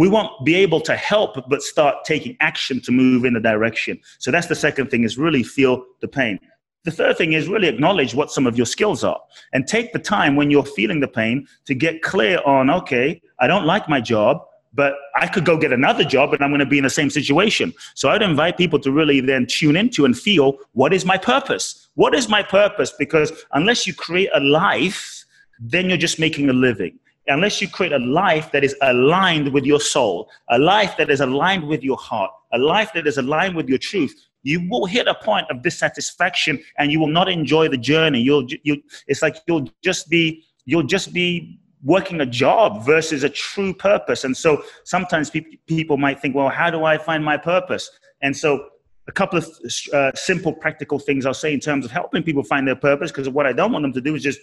we 0.00 0.08
won't 0.08 0.32
be 0.46 0.54
able 0.54 0.80
to 0.80 0.96
help 0.96 1.36
but 1.50 1.60
start 1.60 1.94
taking 2.06 2.34
action 2.40 2.80
to 2.80 2.90
move 2.90 3.26
in 3.26 3.36
a 3.36 3.40
direction. 3.40 4.00
So 4.18 4.30
that's 4.30 4.46
the 4.46 4.54
second 4.54 4.90
thing 4.90 5.04
is 5.04 5.18
really 5.18 5.42
feel 5.42 5.84
the 6.00 6.08
pain. 6.08 6.38
The 6.84 6.90
third 6.90 7.18
thing 7.18 7.34
is 7.34 7.48
really 7.48 7.68
acknowledge 7.68 8.14
what 8.14 8.30
some 8.30 8.46
of 8.46 8.56
your 8.56 8.64
skills 8.64 9.04
are 9.04 9.20
and 9.52 9.66
take 9.66 9.92
the 9.92 9.98
time 9.98 10.36
when 10.36 10.50
you're 10.50 10.64
feeling 10.64 11.00
the 11.00 11.06
pain 11.06 11.46
to 11.66 11.74
get 11.74 12.00
clear 12.00 12.40
on, 12.46 12.70
okay, 12.70 13.20
I 13.40 13.46
don't 13.46 13.66
like 13.66 13.90
my 13.90 14.00
job, 14.00 14.38
but 14.72 14.94
I 15.16 15.26
could 15.26 15.44
go 15.44 15.58
get 15.58 15.70
another 15.70 16.04
job 16.04 16.32
and 16.32 16.42
I'm 16.42 16.48
going 16.48 16.60
to 16.60 16.64
be 16.64 16.78
in 16.78 16.84
the 16.84 16.88
same 16.88 17.10
situation. 17.10 17.74
So 17.94 18.08
I'd 18.08 18.22
invite 18.22 18.56
people 18.56 18.78
to 18.78 18.90
really 18.90 19.20
then 19.20 19.46
tune 19.46 19.76
into 19.76 20.06
and 20.06 20.16
feel 20.16 20.56
what 20.72 20.94
is 20.94 21.04
my 21.04 21.18
purpose? 21.18 21.90
What 21.96 22.14
is 22.14 22.26
my 22.26 22.42
purpose? 22.42 22.90
Because 22.98 23.32
unless 23.52 23.86
you 23.86 23.92
create 23.92 24.30
a 24.32 24.40
life, 24.40 25.26
then 25.58 25.90
you're 25.90 25.98
just 25.98 26.18
making 26.18 26.48
a 26.48 26.54
living 26.54 26.98
unless 27.26 27.60
you 27.60 27.68
create 27.68 27.92
a 27.92 27.98
life 27.98 28.50
that 28.52 28.64
is 28.64 28.74
aligned 28.82 29.52
with 29.52 29.64
your 29.64 29.80
soul, 29.80 30.28
a 30.48 30.58
life 30.58 30.96
that 30.96 31.10
is 31.10 31.20
aligned 31.20 31.66
with 31.66 31.82
your 31.82 31.96
heart, 31.96 32.30
a 32.52 32.58
life 32.58 32.92
that 32.94 33.06
is 33.06 33.18
aligned 33.18 33.54
with 33.54 33.68
your 33.68 33.78
truth, 33.78 34.14
you 34.42 34.66
will 34.70 34.86
hit 34.86 35.06
a 35.06 35.14
point 35.14 35.46
of 35.50 35.62
dissatisfaction 35.62 36.58
and 36.78 36.90
you 36.90 36.98
will 36.98 37.06
not 37.06 37.28
enjoy 37.28 37.68
the 37.68 37.76
journey. 37.76 38.20
You'll, 38.20 38.46
you, 38.62 38.82
it's 39.06 39.22
like 39.22 39.36
you'll 39.46 39.68
just 39.82 40.08
be, 40.08 40.44
you'll 40.64 40.82
just 40.82 41.12
be 41.12 41.58
working 41.84 42.20
a 42.20 42.26
job 42.26 42.84
versus 42.84 43.22
a 43.22 43.28
true 43.28 43.72
purpose. 43.74 44.24
And 44.24 44.36
so 44.36 44.64
sometimes 44.84 45.30
pe- 45.30 45.56
people 45.66 45.96
might 45.96 46.20
think, 46.20 46.34
well, 46.34 46.48
how 46.48 46.70
do 46.70 46.84
I 46.84 46.98
find 46.98 47.24
my 47.24 47.36
purpose? 47.36 47.90
And 48.22 48.36
so 48.36 48.66
a 49.08 49.12
couple 49.12 49.38
of 49.38 49.46
uh, 49.92 50.12
simple 50.14 50.52
practical 50.52 50.98
things 50.98 51.26
I'll 51.26 51.34
say 51.34 51.52
in 51.52 51.60
terms 51.60 51.84
of 51.84 51.90
helping 51.90 52.22
people 52.22 52.42
find 52.42 52.66
their 52.66 52.76
purpose, 52.76 53.10
because 53.10 53.28
what 53.28 53.46
I 53.46 53.52
don't 53.52 53.72
want 53.72 53.82
them 53.82 53.92
to 53.92 54.00
do 54.00 54.14
is 54.14 54.22
just 54.22 54.40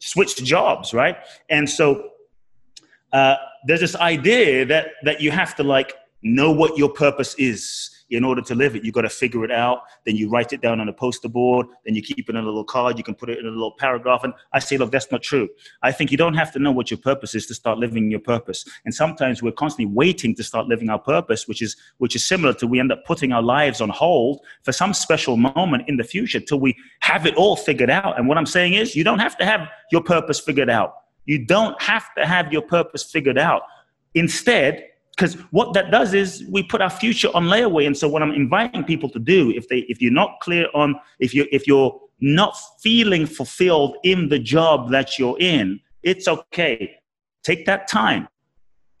switch 0.00 0.36
jobs, 0.36 0.92
right? 0.92 1.16
And 1.48 1.68
so 1.68 2.10
uh, 3.12 3.36
there's 3.66 3.80
this 3.80 3.96
idea 3.96 4.64
that 4.66 4.88
that 5.04 5.20
you 5.20 5.30
have 5.30 5.54
to 5.56 5.62
like 5.62 5.94
know 6.22 6.50
what 6.50 6.76
your 6.76 6.88
purpose 6.90 7.34
is 7.38 7.99
in 8.10 8.24
order 8.24 8.42
to 8.42 8.54
live 8.54 8.76
it. 8.76 8.84
You 8.84 8.92
got 8.92 9.02
to 9.02 9.08
figure 9.08 9.44
it 9.44 9.50
out. 9.50 9.82
Then 10.04 10.16
you 10.16 10.28
write 10.28 10.52
it 10.52 10.60
down 10.60 10.80
on 10.80 10.88
a 10.88 10.92
poster 10.92 11.28
board. 11.28 11.66
Then 11.84 11.94
you 11.94 12.02
keep 12.02 12.28
it 12.28 12.34
in 12.34 12.36
a 12.36 12.42
little 12.42 12.64
card. 12.64 12.98
You 12.98 13.04
can 13.04 13.14
put 13.14 13.30
it 13.30 13.38
in 13.38 13.46
a 13.46 13.50
little 13.50 13.74
paragraph. 13.78 14.24
And 14.24 14.32
I 14.52 14.58
say, 14.58 14.76
look, 14.76 14.90
that's 14.90 15.10
not 15.10 15.22
true. 15.22 15.48
I 15.82 15.92
think 15.92 16.10
you 16.10 16.16
don't 16.16 16.34
have 16.34 16.52
to 16.52 16.58
know 16.58 16.72
what 16.72 16.90
your 16.90 16.98
purpose 16.98 17.34
is 17.34 17.46
to 17.46 17.54
start 17.54 17.78
living 17.78 18.10
your 18.10 18.20
purpose. 18.20 18.64
And 18.84 18.94
sometimes 18.94 19.42
we're 19.42 19.52
constantly 19.52 19.94
waiting 19.94 20.34
to 20.34 20.42
start 20.42 20.66
living 20.66 20.90
our 20.90 20.98
purpose, 20.98 21.46
which 21.46 21.62
is 21.62 21.76
which 21.98 22.16
is 22.16 22.24
similar 22.24 22.52
to 22.54 22.66
we 22.66 22.80
end 22.80 22.92
up 22.92 23.04
putting 23.04 23.32
our 23.32 23.42
lives 23.42 23.80
on 23.80 23.88
hold 23.88 24.40
for 24.62 24.72
some 24.72 24.92
special 24.92 25.36
moment 25.36 25.84
in 25.88 25.96
the 25.96 26.04
future 26.04 26.40
till 26.40 26.60
we 26.60 26.76
have 27.00 27.26
it 27.26 27.34
all 27.36 27.56
figured 27.56 27.90
out. 27.90 28.18
And 28.18 28.28
what 28.28 28.38
I'm 28.38 28.46
saying 28.46 28.74
is, 28.74 28.96
you 28.96 29.04
don't 29.04 29.18
have 29.18 29.36
to 29.38 29.44
have 29.44 29.68
your 29.92 30.02
purpose 30.02 30.40
figured 30.40 30.70
out. 30.70 30.94
You 31.26 31.44
don't 31.44 31.80
have 31.80 32.06
to 32.16 32.26
have 32.26 32.52
your 32.52 32.62
purpose 32.62 33.04
figured 33.04 33.38
out. 33.38 33.62
Instead, 34.14 34.84
because 35.20 35.34
what 35.50 35.74
that 35.74 35.90
does 35.90 36.14
is 36.14 36.46
we 36.48 36.62
put 36.62 36.80
our 36.80 36.88
future 36.88 37.28
on 37.34 37.44
layaway. 37.44 37.86
And 37.86 37.94
so 37.94 38.08
what 38.08 38.22
i'm 38.22 38.32
inviting 38.32 38.82
people 38.84 39.10
to 39.10 39.18
do 39.18 39.50
if 39.50 39.68
they 39.68 39.80
if 39.80 40.00
you're 40.00 40.18
not 40.22 40.40
clear 40.40 40.66
on 40.72 40.98
if 41.18 41.34
you 41.34 41.46
if 41.52 41.66
you're 41.66 42.00
not 42.20 42.56
feeling 42.82 43.26
fulfilled 43.26 43.96
in 44.02 44.30
the 44.30 44.38
job 44.38 44.90
that 44.90 45.18
you're 45.18 45.38
in 45.38 45.78
it's 46.02 46.26
okay. 46.26 46.96
Take 47.42 47.66
that 47.66 47.86
time 47.86 48.28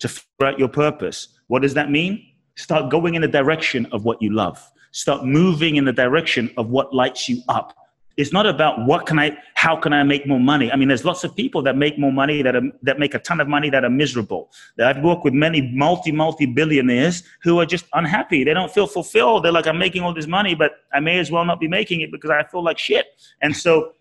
to 0.00 0.08
figure 0.08 0.46
out 0.48 0.58
your 0.58 0.68
purpose. 0.68 1.28
What 1.46 1.62
does 1.62 1.72
that 1.74 1.90
mean? 1.90 2.22
Start 2.56 2.90
going 2.90 3.14
in 3.14 3.22
the 3.22 3.28
direction 3.28 3.86
of 3.86 4.04
what 4.04 4.20
you 4.20 4.34
love. 4.34 4.62
Start 4.92 5.24
moving 5.24 5.76
in 5.76 5.86
the 5.86 5.92
direction 5.92 6.50
of 6.58 6.68
what 6.68 6.92
lights 6.92 7.30
you 7.30 7.40
up 7.48 7.74
it's 8.20 8.32
not 8.32 8.46
about 8.46 8.84
what 8.86 9.06
can 9.06 9.18
I, 9.18 9.36
how 9.54 9.76
can 9.76 9.92
I 9.92 10.02
make 10.02 10.26
more 10.26 10.38
money? 10.38 10.70
I 10.70 10.76
mean, 10.76 10.88
there's 10.88 11.04
lots 11.04 11.24
of 11.24 11.34
people 11.34 11.62
that 11.62 11.76
make 11.76 11.98
more 11.98 12.12
money 12.12 12.42
that 12.42 12.54
are, 12.54 12.62
that 12.82 12.98
make 12.98 13.14
a 13.14 13.18
ton 13.18 13.40
of 13.40 13.48
money 13.48 13.70
that 13.70 13.82
are 13.82 13.90
miserable. 13.90 14.50
I've 14.78 15.02
worked 15.02 15.24
with 15.24 15.32
many 15.32 15.62
multi, 15.62 16.12
multi 16.12 16.44
billionaires 16.46 17.22
who 17.42 17.58
are 17.60 17.66
just 17.66 17.86
unhappy. 17.94 18.44
They 18.44 18.52
don't 18.52 18.70
feel 18.70 18.86
fulfilled. 18.86 19.44
They're 19.44 19.52
like, 19.52 19.66
I'm 19.66 19.78
making 19.78 20.02
all 20.02 20.12
this 20.12 20.26
money, 20.26 20.54
but 20.54 20.72
I 20.92 21.00
may 21.00 21.18
as 21.18 21.30
well 21.30 21.44
not 21.44 21.60
be 21.60 21.68
making 21.68 22.02
it 22.02 22.12
because 22.12 22.30
I 22.30 22.44
feel 22.44 22.62
like 22.62 22.78
shit. 22.78 23.06
And 23.40 23.56
so 23.56 23.92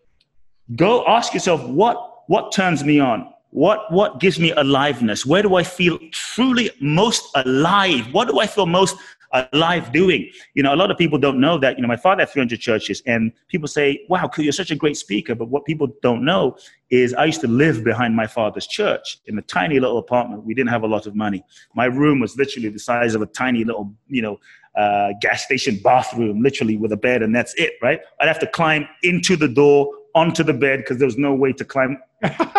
go 0.76 1.06
ask 1.08 1.34
yourself, 1.34 1.64
what, 1.64 2.24
what 2.28 2.52
turns 2.52 2.84
me 2.84 3.00
on? 3.00 3.34
what 3.52 3.92
what 3.92 4.20
gives 4.20 4.40
me 4.40 4.52
aliveness 4.52 5.26
where 5.26 5.42
do 5.42 5.56
i 5.56 5.64
feel 5.64 5.98
truly 6.12 6.70
most 6.80 7.28
alive 7.34 8.06
what 8.14 8.28
do 8.28 8.40
i 8.40 8.46
feel 8.46 8.68
most 8.68 8.96
alive 9.32 9.92
doing. 9.92 10.30
You 10.54 10.64
know 10.64 10.74
a 10.74 10.78
lot 10.78 10.92
of 10.92 10.98
people 10.98 11.18
don't 11.18 11.40
know 11.40 11.58
that 11.60 11.78
you 11.78 11.82
know 11.82 11.88
my 11.88 11.98
father 11.98 12.22
had 12.22 12.30
300 12.30 12.60
churches 12.60 13.02
and 13.06 13.32
people 13.48 13.68
say 13.68 14.06
wow 14.10 14.30
you're 14.38 14.52
such 14.52 14.72
a 14.72 14.76
great 14.76 14.98
speaker 14.98 15.36
but 15.36 15.50
what 15.50 15.66
people 15.66 15.88
don't 16.02 16.24
know 16.24 16.58
is 16.90 17.14
i 17.14 17.26
used 17.26 17.42
to 17.42 17.48
live 17.48 17.84
behind 17.84 18.16
my 18.16 18.26
father's 18.26 18.66
church 18.66 19.20
in 19.28 19.38
a 19.38 19.42
tiny 19.44 19.80
little 19.80 19.98
apartment. 19.98 20.44
We 20.44 20.54
didn't 20.54 20.70
have 20.70 20.84
a 20.84 20.88
lot 20.88 21.06
of 21.06 21.16
money. 21.16 21.44
My 21.76 21.86
room 21.86 22.20
was 22.20 22.36
literally 22.38 22.70
the 22.70 22.80
size 22.80 23.16
of 23.16 23.22
a 23.22 23.28
tiny 23.28 23.64
little 23.64 23.94
you 24.08 24.22
know 24.22 24.40
uh, 24.76 25.14
gas 25.22 25.44
station 25.44 25.80
bathroom 25.84 26.42
literally 26.42 26.78
with 26.78 26.92
a 26.92 26.98
bed 26.98 27.22
and 27.22 27.36
that's 27.36 27.54
it 27.56 27.74
right? 27.82 28.00
I'd 28.20 28.28
have 28.28 28.40
to 28.40 28.48
climb 28.48 28.88
into 29.04 29.36
the 29.36 29.48
door 29.48 29.92
onto 30.16 30.44
the 30.44 30.54
bed 30.54 30.80
because 30.80 30.98
there 30.98 31.06
was 31.06 31.18
no 31.18 31.34
way 31.34 31.54
to 31.54 31.66
climb 31.66 31.98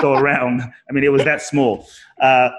go 0.01 0.15
around. 0.21 0.63
I 0.63 0.93
mean, 0.93 1.05
it 1.05 1.13
was 1.13 1.25
that 1.25 1.43
small. 1.43 1.87
Uh, 2.21 2.51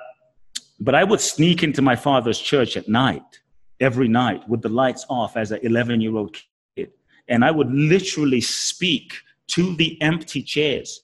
but 0.80 0.96
I 0.96 1.04
would 1.04 1.22
sneak 1.22 1.64
into 1.64 1.82
my 1.82 1.96
father's 1.96 2.40
church 2.40 2.76
at 2.76 2.88
night, 2.88 3.41
every 3.82 4.08
night, 4.08 4.48
with 4.48 4.62
the 4.62 4.70
lights 4.70 5.06
off 5.10 5.36
as 5.36 5.52
an 5.52 5.60
11 5.64 6.02
year 6.02 6.16
old 6.16 6.38
kid. 6.76 6.92
And 7.28 7.44
I 7.44 7.52
would 7.52 7.72
literally 7.72 8.42
speak 8.42 9.14
to 9.48 9.76
the 9.76 10.02
empty 10.02 10.42
chairs 10.42 11.02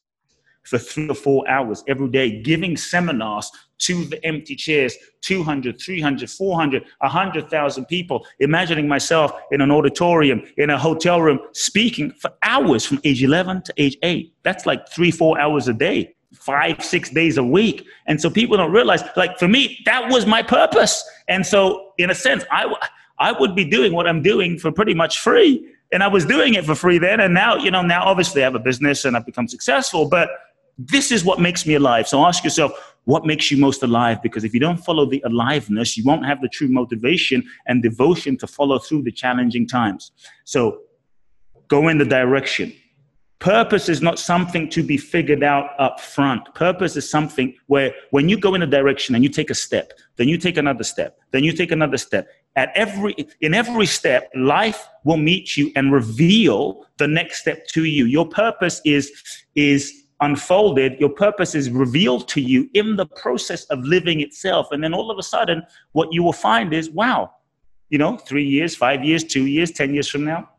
for 0.64 0.78
three 0.78 1.10
or 1.10 1.16
four 1.16 1.50
hours 1.50 1.84
every 1.88 2.10
day, 2.10 2.42
giving 2.42 2.76
seminars 2.76 3.50
to 3.80 4.06
the 4.06 4.24
empty 4.26 4.56
chairs 4.56 4.96
200 5.22 5.80
300 5.80 6.30
400 6.30 6.84
100000 7.00 7.86
people 7.86 8.26
imagining 8.40 8.88
myself 8.88 9.32
in 9.52 9.62
an 9.62 9.72
auditorium 9.72 10.42
in 10.58 10.70
a 10.70 10.78
hotel 10.78 11.22
room 11.22 11.40
speaking 11.54 12.12
for 12.12 12.32
hours 12.44 12.86
from 12.86 13.00
age 13.04 13.24
11 13.24 13.62
to 13.62 13.74
age 13.78 13.98
8 14.02 14.34
that's 14.44 14.66
like 14.66 14.90
three 14.90 15.12
four 15.12 15.40
hours 15.40 15.68
a 15.68 15.74
day 15.74 16.14
five 16.34 16.84
six 16.84 17.10
days 17.10 17.38
a 17.38 17.44
week. 17.44 17.86
And 18.06 18.20
so 18.20 18.30
people 18.30 18.58
don't 18.58 18.72
realize 18.72 19.02
like 19.16 19.40
for 19.40 19.48
me 19.48 19.80
that 19.86 20.12
was 20.12 20.26
my 20.26 20.44
purpose. 20.44 21.04
And 21.28 21.46
so 21.46 21.92
in 21.98 22.10
a 22.10 22.16
sense 22.16 22.44
i 22.52 22.74
i 23.20 23.32
would 23.32 23.56
be 23.56 23.66
doing 23.66 23.94
what 23.94 24.08
i'm 24.08 24.22
doing 24.22 24.58
for 24.58 24.72
pretty 24.72 24.94
much 24.94 25.20
free. 25.20 25.66
And 25.92 26.04
i 26.04 26.08
was 26.08 26.26
doing 26.26 26.56
it 26.56 26.66
for 26.66 26.76
free 26.76 26.98
then. 26.98 27.20
And 27.22 27.34
now 27.34 27.56
you 27.56 27.72
know 27.72 27.82
now 27.82 28.04
obviously 28.04 28.42
i 28.42 28.46
have 28.46 28.56
a 28.56 28.60
business 28.60 29.06
and 29.06 29.16
i've 29.16 29.26
become 29.26 29.48
successful 29.48 30.10
but 30.10 30.30
this 30.78 31.12
is 31.12 31.26
what 31.26 31.40
makes 31.40 31.66
me 31.66 31.74
alive. 31.74 32.08
So 32.08 32.24
ask 32.26 32.44
yourself 32.44 32.72
what 33.06 33.26
makes 33.26 33.50
you 33.50 33.58
most 33.58 33.82
alive? 33.82 34.22
Because 34.22 34.44
if 34.44 34.54
you 34.54 34.60
don't 34.60 34.78
follow 34.78 35.06
the 35.06 35.24
aliveness 35.26 35.96
you 35.96 36.04
won't 36.04 36.26
have 36.26 36.42
the 36.42 36.50
true 36.50 36.68
motivation 36.68 37.42
and 37.68 37.82
devotion 37.82 38.38
to 38.38 38.48
follow 38.48 38.80
through 38.80 39.04
the 39.04 39.14
challenging 39.14 39.66
times. 39.66 40.12
So 40.44 40.82
go 41.70 41.88
in 41.88 41.98
the 41.98 42.06
direction 42.06 42.74
purpose 43.40 43.88
is 43.88 44.02
not 44.02 44.18
something 44.18 44.70
to 44.70 44.82
be 44.84 44.98
figured 44.98 45.44
out 45.44 45.70
up 45.80 46.00
front. 46.00 46.54
Purpose 46.56 46.96
is 46.96 47.10
something 47.10 47.56
where 47.68 47.94
when 48.12 48.30
you 48.30 48.38
go 48.38 48.56
in 48.56 48.64
a 48.64 48.68
direction 48.68 49.14
and 49.16 49.24
you 49.24 49.30
take 49.30 49.50
a 49.50 49.56
step 49.56 49.94
then 50.16 50.28
you 50.28 50.38
take 50.38 50.58
another 50.58 50.84
step 50.84 51.20
then 51.32 51.44
you 51.44 51.52
take 51.52 51.72
another 51.72 51.98
step. 51.98 52.28
At 52.56 52.72
every 52.74 53.16
in 53.42 53.54
every 53.54 53.86
step 53.86 54.32
life 54.36 54.88
will 55.04 55.18
meet 55.18 55.56
you 55.56 55.72
and 55.76 55.94
reveal 55.94 56.86
the 56.98 57.08
next 57.08 57.42
step 57.42 57.68
to 57.68 57.84
you. 57.84 58.06
Your 58.06 58.28
purpose 58.28 58.82
is 58.84 59.12
is 59.56 60.08
unfolded, 60.22 61.00
your 61.00 61.10
purpose 61.10 61.54
is 61.54 61.70
revealed 61.70 62.28
to 62.30 62.42
you 62.42 62.70
in 62.74 62.96
the 62.96 63.06
process 63.06 63.66
of 63.66 63.80
living 63.84 64.22
itself. 64.22 64.68
And 64.72 64.84
then 64.84 64.94
all 64.94 65.12
of 65.12 65.18
a 65.18 65.24
sudden, 65.24 65.64
what 65.92 66.12
you 66.12 66.24
will 66.24 66.34
find 66.34 66.74
is, 66.74 66.90
wow, 66.90 67.32
you 67.90 67.98
know, 67.98 68.18
three 68.18 68.46
years, 68.46 68.76
five 68.76 69.04
years, 69.04 69.24
two 69.24 69.46
years, 69.46 69.72
10 69.72 69.94
years 69.94 70.08
from 70.10 70.26
now, 70.26 70.50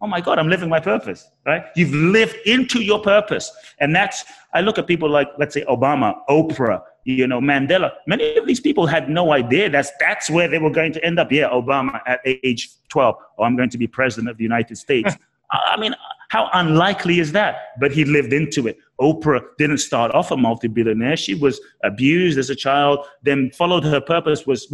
oh 0.00 0.06
my 0.06 0.20
God, 0.20 0.38
I'm 0.38 0.48
living 0.48 0.68
my 0.68 0.80
purpose, 0.80 1.28
right? 1.44 1.64
You've 1.74 1.92
lived 1.92 2.36
into 2.46 2.82
your 2.82 3.00
purpose. 3.00 3.50
And 3.80 3.94
that's, 3.94 4.24
I 4.54 4.60
look 4.60 4.78
at 4.78 4.86
people 4.86 5.10
like, 5.10 5.28
let's 5.38 5.54
say, 5.54 5.64
Obama, 5.64 6.14
Oprah, 6.28 6.82
you 7.04 7.26
know, 7.26 7.40
Mandela. 7.40 7.92
Many 8.06 8.36
of 8.36 8.46
these 8.46 8.60
people 8.60 8.86
had 8.86 9.10
no 9.10 9.32
idea 9.32 9.68
that's, 9.70 9.90
that's 9.98 10.30
where 10.30 10.48
they 10.48 10.58
were 10.58 10.70
going 10.70 10.92
to 10.92 11.04
end 11.04 11.18
up. 11.18 11.32
Yeah, 11.32 11.48
Obama 11.48 12.00
at 12.06 12.20
age 12.24 12.70
12, 12.90 13.16
oh, 13.38 13.42
I'm 13.42 13.56
going 13.56 13.70
to 13.70 13.78
be 13.78 13.86
president 13.86 14.30
of 14.30 14.36
the 14.36 14.44
United 14.44 14.76
States. 14.76 15.16
I 15.50 15.78
mean, 15.78 15.94
how 16.28 16.50
unlikely 16.52 17.20
is 17.20 17.32
that? 17.32 17.56
But 17.80 17.90
he 17.90 18.04
lived 18.04 18.34
into 18.34 18.68
it. 18.68 18.78
Oprah 19.00 19.42
didn't 19.56 19.78
start 19.78 20.12
off 20.14 20.30
a 20.30 20.36
multi-billionaire. 20.36 21.16
She 21.16 21.34
was 21.34 21.58
abused 21.82 22.38
as 22.38 22.50
a 22.50 22.54
child, 22.54 23.06
then 23.22 23.50
followed 23.52 23.84
her 23.84 24.00
purpose, 24.00 24.46
was 24.46 24.70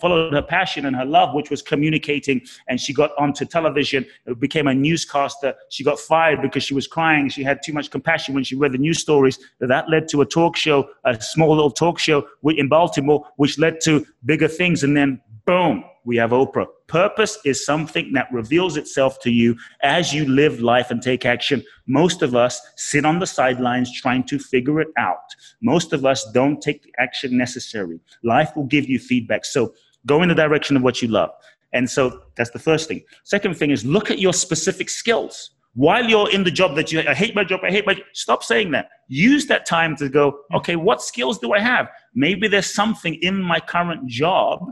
followed 0.00 0.32
her 0.32 0.42
passion 0.42 0.86
and 0.86 0.96
her 0.96 1.04
love, 1.04 1.34
which 1.34 1.50
was 1.50 1.62
communicating. 1.62 2.42
And 2.68 2.80
she 2.80 2.92
got 2.92 3.10
onto 3.18 3.44
television, 3.44 4.06
became 4.38 4.66
a 4.68 4.74
newscaster. 4.74 5.54
She 5.70 5.84
got 5.84 5.98
fired 5.98 6.42
because 6.42 6.64
she 6.64 6.74
was 6.74 6.86
crying. 6.86 7.28
She 7.28 7.42
had 7.42 7.60
too 7.64 7.72
much 7.72 7.90
compassion 7.90 8.34
when 8.34 8.44
she 8.44 8.56
read 8.56 8.72
the 8.72 8.78
news 8.78 9.00
stories. 9.00 9.38
That 9.60 9.88
led 9.88 10.08
to 10.08 10.20
a 10.22 10.26
talk 10.26 10.56
show, 10.56 10.88
a 11.04 11.20
small 11.20 11.50
little 11.50 11.70
talk 11.70 11.98
show 11.98 12.26
in 12.44 12.68
Baltimore, 12.68 13.26
which 13.36 13.58
led 13.58 13.80
to 13.82 14.06
bigger 14.24 14.48
things. 14.48 14.84
And 14.84 14.96
then 14.96 15.20
boom, 15.44 15.84
we 16.04 16.16
have 16.16 16.30
Oprah. 16.30 16.66
Purpose 16.86 17.38
is 17.44 17.64
something 17.64 18.12
that 18.12 18.28
reveals 18.32 18.76
itself 18.76 19.18
to 19.20 19.30
you 19.30 19.56
as 19.82 20.14
you 20.14 20.24
live 20.24 20.60
life 20.60 20.90
and 20.90 21.02
take 21.02 21.26
action. 21.26 21.62
Most 21.86 22.22
of 22.22 22.36
us 22.36 22.60
sit 22.76 23.04
on 23.04 23.18
the 23.18 23.26
sidelines 23.26 23.92
trying 23.92 24.24
to 24.24 24.38
figure 24.38 24.80
it 24.80 24.88
out. 24.96 25.34
Most 25.60 25.92
of 25.92 26.04
us 26.04 26.30
don't 26.32 26.60
take 26.60 26.82
the 26.84 26.92
action 26.98 27.36
necessary. 27.36 27.98
Life 28.22 28.54
will 28.54 28.64
give 28.64 28.88
you 28.88 28.98
feedback. 29.00 29.44
So 29.44 29.74
go 30.06 30.22
in 30.22 30.28
the 30.28 30.34
direction 30.34 30.76
of 30.76 30.82
what 30.82 31.02
you 31.02 31.08
love. 31.08 31.30
And 31.72 31.90
so 31.90 32.22
that's 32.36 32.50
the 32.50 32.60
first 32.60 32.88
thing. 32.88 33.02
Second 33.24 33.56
thing 33.56 33.70
is 33.70 33.84
look 33.84 34.10
at 34.10 34.20
your 34.20 34.32
specific 34.32 34.88
skills. 34.88 35.50
While 35.74 36.04
you're 36.04 36.30
in 36.30 36.44
the 36.44 36.50
job 36.50 36.74
that 36.76 36.90
you 36.90 37.00
I 37.00 37.14
hate 37.14 37.34
my 37.34 37.44
job, 37.44 37.60
I 37.62 37.70
hate 37.70 37.84
my 37.84 37.94
job, 37.94 38.04
stop 38.14 38.42
saying 38.42 38.70
that. 38.70 38.88
Use 39.08 39.46
that 39.46 39.66
time 39.66 39.94
to 39.96 40.08
go, 40.08 40.38
okay, 40.54 40.76
what 40.76 41.02
skills 41.02 41.38
do 41.38 41.52
I 41.52 41.58
have? 41.58 41.88
Maybe 42.14 42.48
there's 42.48 42.72
something 42.72 43.14
in 43.16 43.42
my 43.42 43.60
current 43.60 44.06
job 44.06 44.70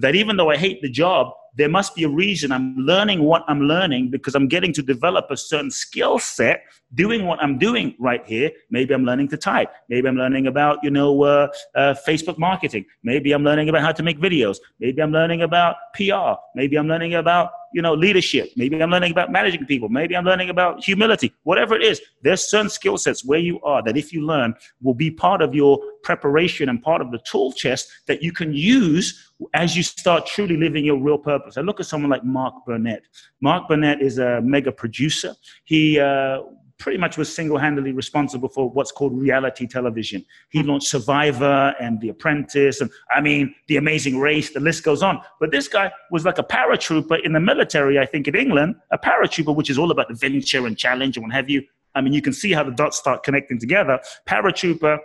that 0.00 0.14
even 0.14 0.36
though 0.36 0.50
I 0.50 0.56
hate 0.56 0.82
the 0.82 0.90
job, 0.90 1.32
there 1.56 1.68
must 1.68 1.94
be 1.96 2.04
a 2.04 2.08
reason 2.08 2.52
I'm 2.52 2.76
learning 2.76 3.22
what 3.22 3.44
I'm 3.48 3.62
learning 3.62 4.10
because 4.10 4.34
I'm 4.36 4.46
getting 4.46 4.72
to 4.74 4.82
develop 4.82 5.26
a 5.30 5.36
certain 5.36 5.70
skill 5.70 6.18
set 6.18 6.62
doing 6.94 7.26
what 7.26 7.42
I'm 7.42 7.58
doing 7.58 7.96
right 7.98 8.24
here. 8.24 8.50
Maybe 8.70 8.94
I'm 8.94 9.04
learning 9.04 9.28
to 9.28 9.36
type. 9.36 9.70
Maybe 9.88 10.06
I'm 10.06 10.16
learning 10.16 10.46
about, 10.46 10.78
you 10.82 10.90
know, 10.90 11.22
uh, 11.24 11.48
uh, 11.74 11.94
Facebook 12.06 12.38
marketing. 12.38 12.84
Maybe 13.02 13.32
I'm 13.32 13.42
learning 13.42 13.68
about 13.68 13.82
how 13.82 13.92
to 13.92 14.02
make 14.02 14.20
videos. 14.20 14.58
Maybe 14.78 15.02
I'm 15.02 15.10
learning 15.10 15.42
about 15.42 15.76
PR. 15.94 16.34
Maybe 16.54 16.76
I'm 16.76 16.86
learning 16.86 17.14
about 17.14 17.50
you 17.72 17.82
know, 17.82 17.94
leadership. 17.94 18.50
Maybe 18.56 18.80
I'm 18.82 18.90
learning 18.90 19.12
about 19.12 19.30
managing 19.30 19.66
people. 19.66 19.88
Maybe 19.88 20.16
I'm 20.16 20.24
learning 20.24 20.50
about 20.50 20.82
humility. 20.82 21.34
Whatever 21.42 21.74
it 21.76 21.82
is, 21.82 22.00
there's 22.22 22.48
certain 22.48 22.70
skill 22.70 22.96
sets 22.96 23.24
where 23.24 23.38
you 23.38 23.60
are 23.60 23.82
that 23.82 23.96
if 23.96 24.12
you 24.12 24.24
learn 24.24 24.54
will 24.82 24.94
be 24.94 25.10
part 25.10 25.42
of 25.42 25.54
your 25.54 25.80
preparation 26.02 26.68
and 26.68 26.82
part 26.82 27.02
of 27.02 27.10
the 27.10 27.18
tool 27.30 27.52
chest 27.52 27.90
that 28.06 28.22
you 28.22 28.32
can 28.32 28.52
use 28.54 29.27
as 29.54 29.76
you 29.76 29.82
start 29.82 30.26
truly 30.26 30.56
living 30.56 30.84
your 30.84 30.98
real 30.98 31.18
purpose. 31.18 31.56
I 31.56 31.60
look 31.60 31.80
at 31.80 31.86
someone 31.86 32.10
like 32.10 32.24
Mark 32.24 32.54
Burnett. 32.66 33.02
Mark 33.40 33.68
Burnett 33.68 34.02
is 34.02 34.18
a 34.18 34.40
mega 34.42 34.72
producer. 34.72 35.34
He 35.64 36.00
uh, 36.00 36.40
pretty 36.78 36.98
much 36.98 37.18
was 37.18 37.32
single-handedly 37.34 37.92
responsible 37.92 38.48
for 38.48 38.70
what's 38.70 38.92
called 38.92 39.20
reality 39.20 39.66
television. 39.66 40.24
He 40.50 40.62
launched 40.62 40.88
Survivor 40.88 41.74
and 41.80 42.00
The 42.00 42.08
Apprentice, 42.10 42.80
and 42.80 42.90
I 43.14 43.20
mean, 43.20 43.54
The 43.66 43.76
Amazing 43.76 44.18
Race. 44.18 44.52
The 44.52 44.60
list 44.60 44.84
goes 44.84 45.02
on. 45.02 45.20
But 45.40 45.50
this 45.50 45.68
guy 45.68 45.92
was 46.10 46.24
like 46.24 46.38
a 46.38 46.44
paratrooper 46.44 47.24
in 47.24 47.32
the 47.32 47.40
military, 47.40 47.98
I 47.98 48.06
think, 48.06 48.28
in 48.28 48.36
England. 48.36 48.76
A 48.92 48.98
paratrooper, 48.98 49.54
which 49.54 49.70
is 49.70 49.78
all 49.78 49.90
about 49.90 50.10
adventure 50.10 50.66
and 50.66 50.78
challenge 50.78 51.16
and 51.16 51.24
what 51.24 51.32
have 51.32 51.50
you. 51.50 51.62
I 51.94 52.00
mean, 52.00 52.12
you 52.12 52.22
can 52.22 52.32
see 52.32 52.52
how 52.52 52.62
the 52.62 52.70
dots 52.70 52.96
start 52.96 53.24
connecting 53.24 53.58
together. 53.58 53.98
Paratrooper, 54.28 54.98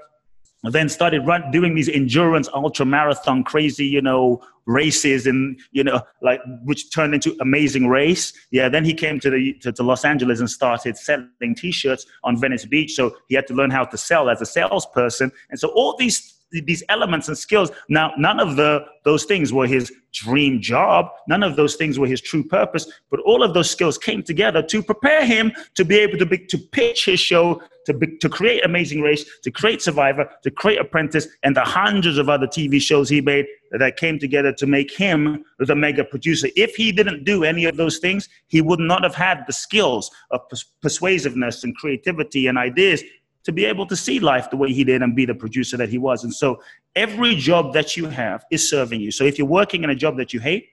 then 0.72 0.88
started 0.90 1.26
run, 1.26 1.52
doing 1.52 1.76
these 1.76 1.90
endurance 1.90 2.48
ultra 2.54 2.86
marathon 2.86 3.44
crazy 3.44 3.86
you 3.86 4.02
know 4.02 4.42
races 4.66 5.28
and 5.28 5.60
you 5.72 5.84
know 5.84 6.02
like 6.22 6.40
which 6.64 6.92
turned 6.92 7.14
into 7.14 7.36
amazing 7.42 7.88
race. 7.88 8.34
Yeah 8.52 8.70
then 8.70 8.86
he 8.86 8.94
came 8.94 9.20
to 9.20 9.30
the 9.30 9.54
to, 9.62 9.72
to, 9.72 9.84
los 9.84 10.06
angeles 10.06 10.40
and 10.40 10.50
started 10.50 10.98
selling 10.98 11.56
t-shirts 11.56 12.06
on 12.24 12.40
venice 12.40 12.66
beach. 12.66 12.94
So 12.94 13.16
he 13.28 13.36
had 13.36 13.48
to 13.48 13.54
learn 13.54 13.72
how 13.72 13.86
to 13.86 13.98
sell 13.98 14.30
as 14.30 14.42
a 14.42 14.46
salesperson. 14.46 15.32
And 15.50 15.60
so 15.60 15.70
all 15.70 15.96
these 15.98 16.43
these 16.62 16.84
elements 16.90 17.28
and 17.28 17.38
skills. 17.38 17.72
Now, 17.90 18.14
none 18.18 18.40
of 18.40 18.56
the 18.56 18.86
those 19.04 19.26
things 19.26 19.52
were 19.52 19.68
his 19.68 19.92
dream 20.14 20.62
job. 20.62 21.10
None 21.28 21.44
of 21.44 21.56
those 21.56 21.76
things 21.76 22.00
were 22.00 22.08
his 22.08 22.22
true 22.22 22.44
purpose. 22.44 22.90
But 23.10 23.20
all 23.22 23.44
of 23.44 23.54
those 23.54 23.70
skills 23.70 23.98
came 23.98 24.24
together 24.24 24.62
to 24.64 24.82
prepare 24.82 25.26
him 25.26 25.52
to 25.76 25.84
be 25.84 25.98
able 25.98 26.18
to 26.20 26.26
be, 26.26 26.38
to 26.38 26.58
pitch 26.58 27.06
his 27.06 27.20
show, 27.20 27.62
to 27.86 27.94
be, 27.94 28.18
to 28.18 28.30
create 28.30 28.64
Amazing 28.64 29.02
Race, 29.02 29.26
to 29.42 29.52
create 29.52 29.82
Survivor, 29.82 30.30
to 30.44 30.52
create 30.52 30.80
Apprentice, 30.80 31.28
and 31.44 31.56
the 31.56 31.62
hundreds 31.62 32.18
of 32.18 32.30
other 32.30 32.48
TV 32.48 32.82
shows 32.82 33.10
he 33.10 33.20
made 33.20 33.46
that 33.72 33.98
came 33.98 34.20
together 34.20 34.54
to 34.54 34.68
make 34.68 34.92
him 34.92 35.44
the 35.60 35.76
mega 35.76 36.04
producer. 36.04 36.48
If 36.56 36.76
he 36.76 36.92
didn't 36.92 37.24
do 37.24 37.44
any 37.44 37.66
of 37.66 37.76
those 37.76 37.98
things, 37.98 38.30
he 38.48 38.62
would 38.62 38.80
not 38.80 39.04
have 39.04 39.16
had 39.16 39.44
the 39.48 39.54
skills 39.54 40.12
of 40.32 40.42
persuasiveness 40.82 41.64
and 41.64 41.76
creativity 41.76 42.48
and 42.48 42.58
ideas 42.58 43.04
to 43.44 43.52
be 43.52 43.66
able 43.66 43.86
to 43.88 43.96
see 43.96 44.20
life 44.20 44.50
the 44.50 44.58
way 44.58 44.72
he 44.72 44.84
did 44.84 45.02
and 45.02 45.16
be 45.16 45.26
the 45.26 45.36
producer 45.36 45.78
that 45.78 45.90
he 45.90 45.98
was. 45.98 46.24
And 46.24 46.34
so 46.34 46.62
every 46.96 47.36
job 47.36 47.74
that 47.74 47.98
you 47.98 48.06
have 48.08 48.46
is 48.52 48.70
serving 48.70 49.02
you. 49.02 49.12
So 49.12 49.24
if 49.26 49.38
you're 49.38 49.48
working 49.48 49.84
in 49.84 49.90
a 49.90 49.96
job 49.96 50.18
that 50.18 50.34
you 50.34 50.40
hate, 50.40 50.70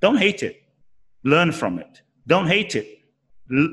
don't 0.00 0.16
hate 0.16 0.42
it. 0.42 0.62
Learn 1.24 1.52
from 1.52 1.78
it. 1.78 2.02
Don't 2.26 2.46
hate 2.46 2.76
it. 2.76 3.00
L- 3.52 3.68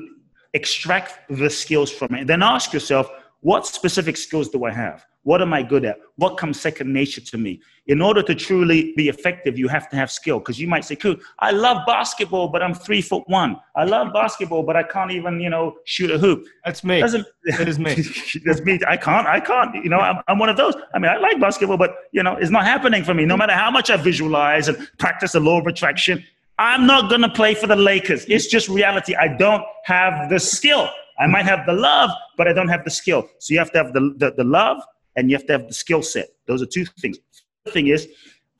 extract 0.54 1.28
the 1.28 1.50
skills 1.50 1.90
from 1.90 2.14
it. 2.14 2.26
Then 2.26 2.42
ask 2.42 2.72
yourself, 2.72 3.08
what 3.40 3.66
specific 3.66 4.16
skills 4.16 4.48
do 4.48 4.64
I 4.64 4.72
have? 4.72 5.06
What 5.28 5.42
am 5.42 5.52
I 5.52 5.62
good 5.62 5.84
at? 5.84 5.98
What 6.16 6.38
comes 6.38 6.58
second 6.58 6.90
nature 6.90 7.20
to 7.20 7.36
me? 7.36 7.60
In 7.86 8.00
order 8.00 8.22
to 8.22 8.34
truly 8.34 8.94
be 8.96 9.10
effective, 9.10 9.58
you 9.58 9.68
have 9.68 9.90
to 9.90 9.96
have 9.96 10.10
skill. 10.10 10.38
Because 10.38 10.58
you 10.58 10.66
might 10.66 10.86
say, 10.86 10.96
cool, 10.96 11.16
I 11.38 11.50
love 11.50 11.86
basketball, 11.86 12.48
but 12.48 12.62
I'm 12.62 12.72
three 12.72 13.02
foot 13.02 13.24
one. 13.26 13.60
I 13.76 13.84
love 13.84 14.14
basketball, 14.14 14.62
but 14.62 14.74
I 14.74 14.84
can't 14.84 15.10
even, 15.10 15.38
you 15.38 15.50
know, 15.50 15.76
shoot 15.84 16.10
a 16.10 16.16
hoop. 16.16 16.46
That's 16.64 16.82
me. 16.82 17.00
Doesn't, 17.00 17.26
that 17.44 17.68
is 17.68 17.78
me. 17.78 17.94
That's 18.46 18.62
me. 18.62 18.80
I 18.88 18.96
can't. 18.96 19.26
I 19.26 19.38
can't. 19.38 19.74
You 19.74 19.90
know, 19.90 19.98
I'm, 19.98 20.22
I'm 20.28 20.38
one 20.38 20.48
of 20.48 20.56
those. 20.56 20.74
I 20.94 20.98
mean, 20.98 21.10
I 21.10 21.18
like 21.18 21.38
basketball, 21.38 21.76
but, 21.76 21.94
you 22.12 22.22
know, 22.22 22.36
it's 22.36 22.50
not 22.50 22.64
happening 22.64 23.04
for 23.04 23.12
me. 23.12 23.26
No 23.26 23.36
matter 23.36 23.52
how 23.52 23.70
much 23.70 23.90
I 23.90 23.98
visualize 23.98 24.68
and 24.68 24.78
practice 24.98 25.32
the 25.32 25.40
law 25.40 25.60
of 25.60 25.66
attraction, 25.66 26.24
I'm 26.58 26.86
not 26.86 27.10
going 27.10 27.20
to 27.20 27.28
play 27.28 27.54
for 27.54 27.66
the 27.66 27.76
Lakers. 27.76 28.24
It's 28.28 28.46
just 28.46 28.70
reality. 28.70 29.14
I 29.14 29.28
don't 29.36 29.62
have 29.84 30.30
the 30.30 30.40
skill. 30.40 30.88
I 31.20 31.26
might 31.26 31.44
have 31.44 31.66
the 31.66 31.74
love, 31.74 32.08
but 32.38 32.48
I 32.48 32.54
don't 32.54 32.68
have 32.68 32.84
the 32.84 32.90
skill. 32.90 33.28
So 33.40 33.52
you 33.52 33.58
have 33.58 33.70
to 33.72 33.78
have 33.78 33.92
the, 33.92 34.14
the, 34.16 34.32
the 34.34 34.44
love 34.44 34.80
and 35.16 35.30
you 35.30 35.36
have 35.36 35.46
to 35.46 35.52
have 35.52 35.66
the 35.66 35.74
skill 35.74 36.02
set. 36.02 36.28
Those 36.46 36.62
are 36.62 36.66
two 36.66 36.84
things. 37.00 37.18
The 37.64 37.72
thing 37.72 37.88
is, 37.88 38.08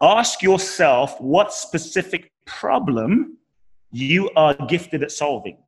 ask 0.00 0.42
yourself 0.42 1.20
what 1.20 1.52
specific 1.52 2.32
problem 2.46 3.38
you 3.90 4.30
are 4.36 4.54
gifted 4.66 5.02
at 5.02 5.12
solving. 5.12 5.58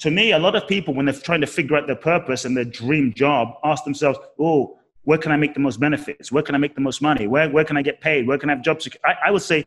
To 0.00 0.10
me, 0.10 0.32
a 0.32 0.38
lot 0.38 0.56
of 0.56 0.66
people, 0.66 0.94
when 0.94 1.06
they're 1.06 1.14
trying 1.14 1.40
to 1.42 1.46
figure 1.46 1.76
out 1.76 1.86
their 1.86 1.96
purpose 1.96 2.44
and 2.44 2.56
their 2.56 2.64
dream 2.64 3.12
job, 3.14 3.54
ask 3.64 3.84
themselves, 3.84 4.18
oh, 4.38 4.78
where 5.04 5.18
can 5.18 5.32
I 5.32 5.36
make 5.36 5.54
the 5.54 5.60
most 5.60 5.78
benefits? 5.80 6.30
Where 6.32 6.42
can 6.42 6.54
I 6.54 6.58
make 6.58 6.74
the 6.74 6.80
most 6.80 7.02
money? 7.02 7.26
Where, 7.26 7.48
where 7.50 7.64
can 7.64 7.76
I 7.76 7.82
get 7.82 8.00
paid? 8.00 8.26
Where 8.26 8.38
can 8.38 8.50
I 8.50 8.54
have 8.54 8.62
jobs? 8.62 8.88
I, 9.04 9.14
I 9.26 9.30
would 9.30 9.42
say 9.42 9.64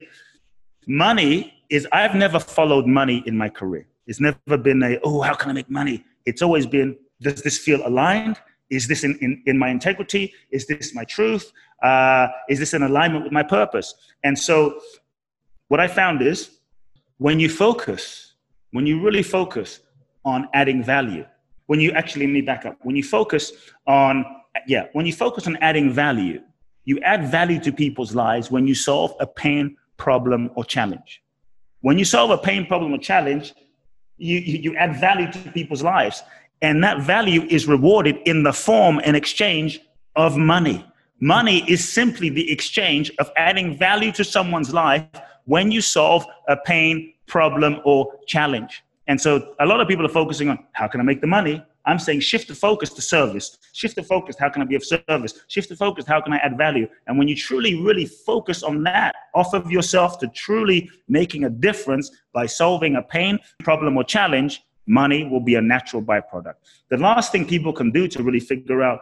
money 0.87 1.53
is, 1.69 1.87
I've 1.91 2.15
never 2.15 2.39
followed 2.39 2.85
money 2.85 3.23
in 3.25 3.37
my 3.37 3.49
career. 3.49 3.87
It's 4.07 4.19
never 4.19 4.57
been 4.57 4.83
a, 4.83 4.99
oh, 5.03 5.21
how 5.21 5.33
can 5.33 5.49
I 5.49 5.53
make 5.53 5.69
money? 5.69 6.05
It's 6.25 6.41
always 6.41 6.65
been, 6.65 6.97
does 7.21 7.41
this 7.41 7.57
feel 7.57 7.85
aligned? 7.87 8.37
Is 8.69 8.87
this 8.87 9.03
in, 9.03 9.17
in, 9.21 9.43
in 9.45 9.57
my 9.57 9.69
integrity? 9.69 10.33
Is 10.51 10.65
this 10.67 10.93
my 10.95 11.03
truth? 11.03 11.51
Uh, 11.83 12.27
is 12.49 12.59
this 12.59 12.73
in 12.73 12.83
alignment 12.83 13.23
with 13.23 13.33
my 13.33 13.43
purpose? 13.43 13.93
And 14.23 14.37
so, 14.37 14.79
what 15.67 15.79
I 15.79 15.87
found 15.87 16.21
is 16.21 16.59
when 17.17 17.39
you 17.39 17.49
focus, 17.49 18.33
when 18.71 18.85
you 18.85 19.01
really 19.01 19.23
focus 19.23 19.79
on 20.23 20.49
adding 20.53 20.83
value, 20.83 21.25
when 21.67 21.79
you 21.79 21.91
actually, 21.91 22.27
let 22.27 22.33
me 22.33 22.41
back 22.41 22.65
up, 22.65 22.77
when 22.81 22.95
you 22.95 23.03
focus 23.03 23.51
on, 23.87 24.25
yeah, 24.67 24.87
when 24.93 25.05
you 25.05 25.13
focus 25.13 25.47
on 25.47 25.57
adding 25.57 25.91
value, 25.91 26.41
you 26.85 26.99
add 26.99 27.29
value 27.29 27.59
to 27.61 27.71
people's 27.71 28.13
lives 28.13 28.51
when 28.51 28.67
you 28.67 28.75
solve 28.75 29.13
a 29.19 29.25
pain, 29.27 29.75
problem, 29.97 30.51
or 30.55 30.63
challenge. 30.63 31.23
When 31.81 31.97
you 31.97 32.05
solve 32.05 32.31
a 32.31 32.37
pain, 32.37 32.65
problem, 32.65 32.93
or 32.93 32.97
challenge, 32.97 33.53
you, 34.17 34.39
you 34.39 34.75
add 34.75 34.99
value 34.99 35.31
to 35.31 35.39
people's 35.51 35.83
lives. 35.83 36.23
And 36.65 36.83
that 36.83 37.01
value 37.01 37.43
is 37.43 37.67
rewarded 37.67 38.17
in 38.25 38.41
the 38.41 38.51
form 38.51 38.99
and 39.03 39.15
exchange 39.15 39.79
of 40.15 40.35
money. 40.35 40.83
Money 41.19 41.63
is 41.69 41.87
simply 41.87 42.29
the 42.29 42.51
exchange 42.51 43.11
of 43.19 43.29
adding 43.37 43.77
value 43.77 44.11
to 44.13 44.23
someone's 44.23 44.73
life 44.73 45.05
when 45.43 45.71
you 45.71 45.79
solve 45.79 46.25
a 46.47 46.57
pain, 46.57 47.13
problem, 47.27 47.81
or 47.85 48.11
challenge. 48.25 48.83
And 49.05 49.21
so 49.21 49.53
a 49.59 49.65
lot 49.67 49.79
of 49.79 49.87
people 49.87 50.07
are 50.07 50.15
focusing 50.21 50.49
on 50.49 50.57
how 50.71 50.87
can 50.87 50.99
I 50.99 51.03
make 51.03 51.21
the 51.21 51.27
money? 51.27 51.63
I'm 51.85 51.99
saying 51.99 52.21
shift 52.21 52.47
the 52.47 52.55
focus 52.55 52.89
to 52.93 53.01
service. 53.03 53.59
Shift 53.73 53.95
the 53.95 54.01
focus, 54.01 54.35
how 54.39 54.49
can 54.49 54.63
I 54.63 54.65
be 54.65 54.73
of 54.73 54.83
service? 54.83 55.35
Shift 55.47 55.69
the 55.69 55.75
focus, 55.75 56.05
how 56.07 56.19
can 56.19 56.33
I 56.33 56.37
add 56.37 56.57
value? 56.57 56.87
And 57.05 57.19
when 57.19 57.27
you 57.27 57.35
truly, 57.35 57.79
really 57.79 58.07
focus 58.07 58.63
on 58.63 58.81
that, 58.85 59.13
off 59.35 59.53
of 59.53 59.69
yourself 59.69 60.17
to 60.17 60.27
truly 60.29 60.89
making 61.07 61.43
a 61.43 61.49
difference 61.51 62.09
by 62.33 62.47
solving 62.47 62.95
a 62.95 63.03
pain, 63.03 63.37
problem, 63.59 63.97
or 63.97 64.03
challenge, 64.03 64.63
money 64.87 65.23
will 65.23 65.39
be 65.39 65.55
a 65.55 65.61
natural 65.61 66.01
byproduct. 66.01 66.55
The 66.89 66.97
last 66.97 67.31
thing 67.31 67.45
people 67.45 67.73
can 67.73 67.91
do 67.91 68.07
to 68.07 68.23
really 68.23 68.39
figure 68.39 68.83
out 68.83 68.99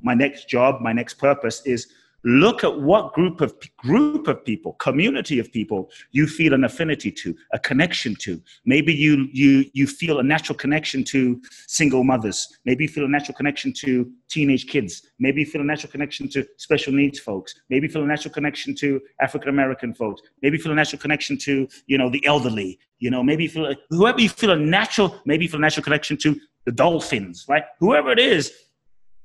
my 0.00 0.14
next 0.14 0.48
job, 0.48 0.80
my 0.80 0.92
next 0.92 1.14
purpose 1.14 1.62
is 1.64 1.88
look 2.24 2.64
at 2.64 2.80
what 2.80 3.12
group 3.12 3.40
of 3.40 3.54
group 3.76 4.28
of 4.28 4.44
people 4.44 4.72
community 4.74 5.38
of 5.38 5.52
people 5.52 5.90
you 6.12 6.26
feel 6.26 6.54
an 6.54 6.64
affinity 6.64 7.12
to 7.12 7.34
a 7.52 7.58
connection 7.58 8.14
to. 8.16 8.40
Maybe 8.64 8.94
you 8.94 9.28
you 9.32 9.66
you 9.74 9.86
feel 9.86 10.18
a 10.18 10.22
natural 10.22 10.56
connection 10.56 11.04
to 11.04 11.40
single 11.66 12.02
mothers. 12.02 12.48
Maybe 12.64 12.84
you 12.84 12.88
feel 12.88 13.04
a 13.04 13.08
natural 13.08 13.34
connection 13.34 13.72
to 13.74 14.10
teenage 14.28 14.66
kids. 14.66 15.02
Maybe 15.18 15.40
you 15.42 15.46
feel 15.46 15.60
a 15.60 15.64
natural 15.64 15.92
connection 15.92 16.28
to 16.30 16.46
special 16.56 16.92
needs 16.92 17.18
folks. 17.18 17.54
Maybe 17.68 17.86
you 17.86 17.92
feel 17.92 18.02
a 18.02 18.06
natural 18.06 18.32
connection 18.32 18.74
to 18.76 19.00
african 19.20 19.50
american 19.50 19.94
folks. 19.94 20.22
Maybe 20.42 20.56
you 20.56 20.62
feel 20.62 20.72
a 20.72 20.76
natural 20.76 21.00
connection 21.00 21.36
to 21.38 21.68
you 21.86 21.98
know 21.98 22.08
the 22.08 22.24
elderly. 22.26 22.78
You 22.98 23.10
know 23.10 23.22
maybe 23.22 23.44
you 23.44 23.50
feel 23.50 23.74
whoever 23.90 24.20
you 24.20 24.30
feel 24.30 24.52
a 24.52 24.56
natural 24.56 25.20
maybe 25.26 25.44
you 25.44 25.50
feel 25.50 25.60
a 25.60 25.62
natural 25.62 25.84
connection 25.84 26.16
to 26.18 26.40
the 26.64 26.72
dolphins 26.72 27.44
right? 27.48 27.64
Whoever 27.78 28.10
it 28.10 28.18
is 28.18 28.52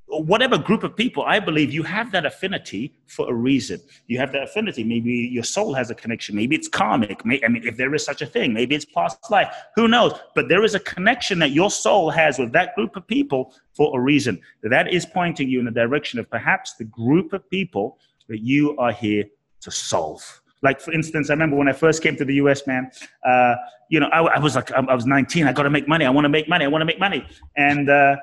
whatever 0.10 0.58
group 0.58 0.84
of 0.84 0.96
people, 0.96 1.24
I 1.24 1.40
believe 1.40 1.72
you 1.72 1.84
have 1.84 2.12
that 2.12 2.26
affinity 2.26 2.94
for 3.06 3.30
a 3.30 3.34
reason. 3.34 3.80
You 4.08 4.18
have 4.18 4.32
that 4.32 4.44
affinity. 4.44 4.84
Maybe 4.84 5.12
your 5.12 5.44
soul 5.44 5.74
has 5.74 5.92
a 5.92 5.96
connection. 5.96 6.36
Maybe 6.36 6.56
it's 6.56 6.68
karmic. 6.68 7.22
I 7.26 7.48
mean, 7.48 7.62
if 7.64 7.78
there 7.78 7.94
is 7.94 8.04
such 8.04 8.22
a 8.22 8.26
thing, 8.26 8.54
maybe 8.54 8.76
it's 8.76 8.86
past 8.86 9.30
life. 9.30 9.54
Who 9.76 9.88
knows? 9.88 10.14
But 10.34 10.50
there 10.50 10.64
is 10.64 10.74
a 10.74 10.80
connection 10.80 11.38
that 11.40 11.52
your 11.52 11.70
soul 11.70 12.10
has 12.10 12.40
with 12.40 12.52
that 12.54 12.76
group 12.76 12.96
of 12.96 13.06
people 13.06 13.54
for 13.74 13.98
a 13.98 14.02
reason. 14.02 14.42
That 14.64 14.92
is 14.92 15.06
pointing 15.06 15.48
you 15.48 15.60
in 15.60 15.66
the 15.66 15.72
direction 15.72 16.20
of 16.20 16.30
perhaps 16.30 16.76
the 16.76 16.86
group 16.86 17.34
of 17.34 17.48
people 17.50 18.00
that 18.30 18.40
you 18.40 18.76
are 18.78 18.92
here 18.92 19.26
to 19.62 19.72
solve. 19.72 20.42
Like 20.62 20.82
for 20.82 20.92
instance, 20.92 21.30
I 21.30 21.34
remember 21.34 21.56
when 21.56 21.70
I 21.70 21.74
first 21.74 22.04
came 22.04 22.16
to 22.18 22.26
the 22.26 22.36
U.S., 22.36 22.68
man. 22.68 22.92
Uh, 23.26 23.56
you 23.90 24.00
know, 24.00 24.08
I, 24.08 24.22
I, 24.22 24.40
was 24.40 24.56
like, 24.56 24.72
I 24.72 24.94
was 24.94 25.06
19. 25.06 25.48
I 25.48 25.54
got 25.54 25.64
to 25.64 25.70
make 25.70 25.88
money. 25.88 26.06
I 26.06 26.10
want 26.10 26.26
to 26.26 26.30
make 26.30 26.50
money. 26.50 26.66
I 26.66 26.68
want 26.68 26.82
to 26.82 26.86
make 26.86 27.00
money. 27.00 27.26
And 27.56 27.90
uh, 27.90 28.18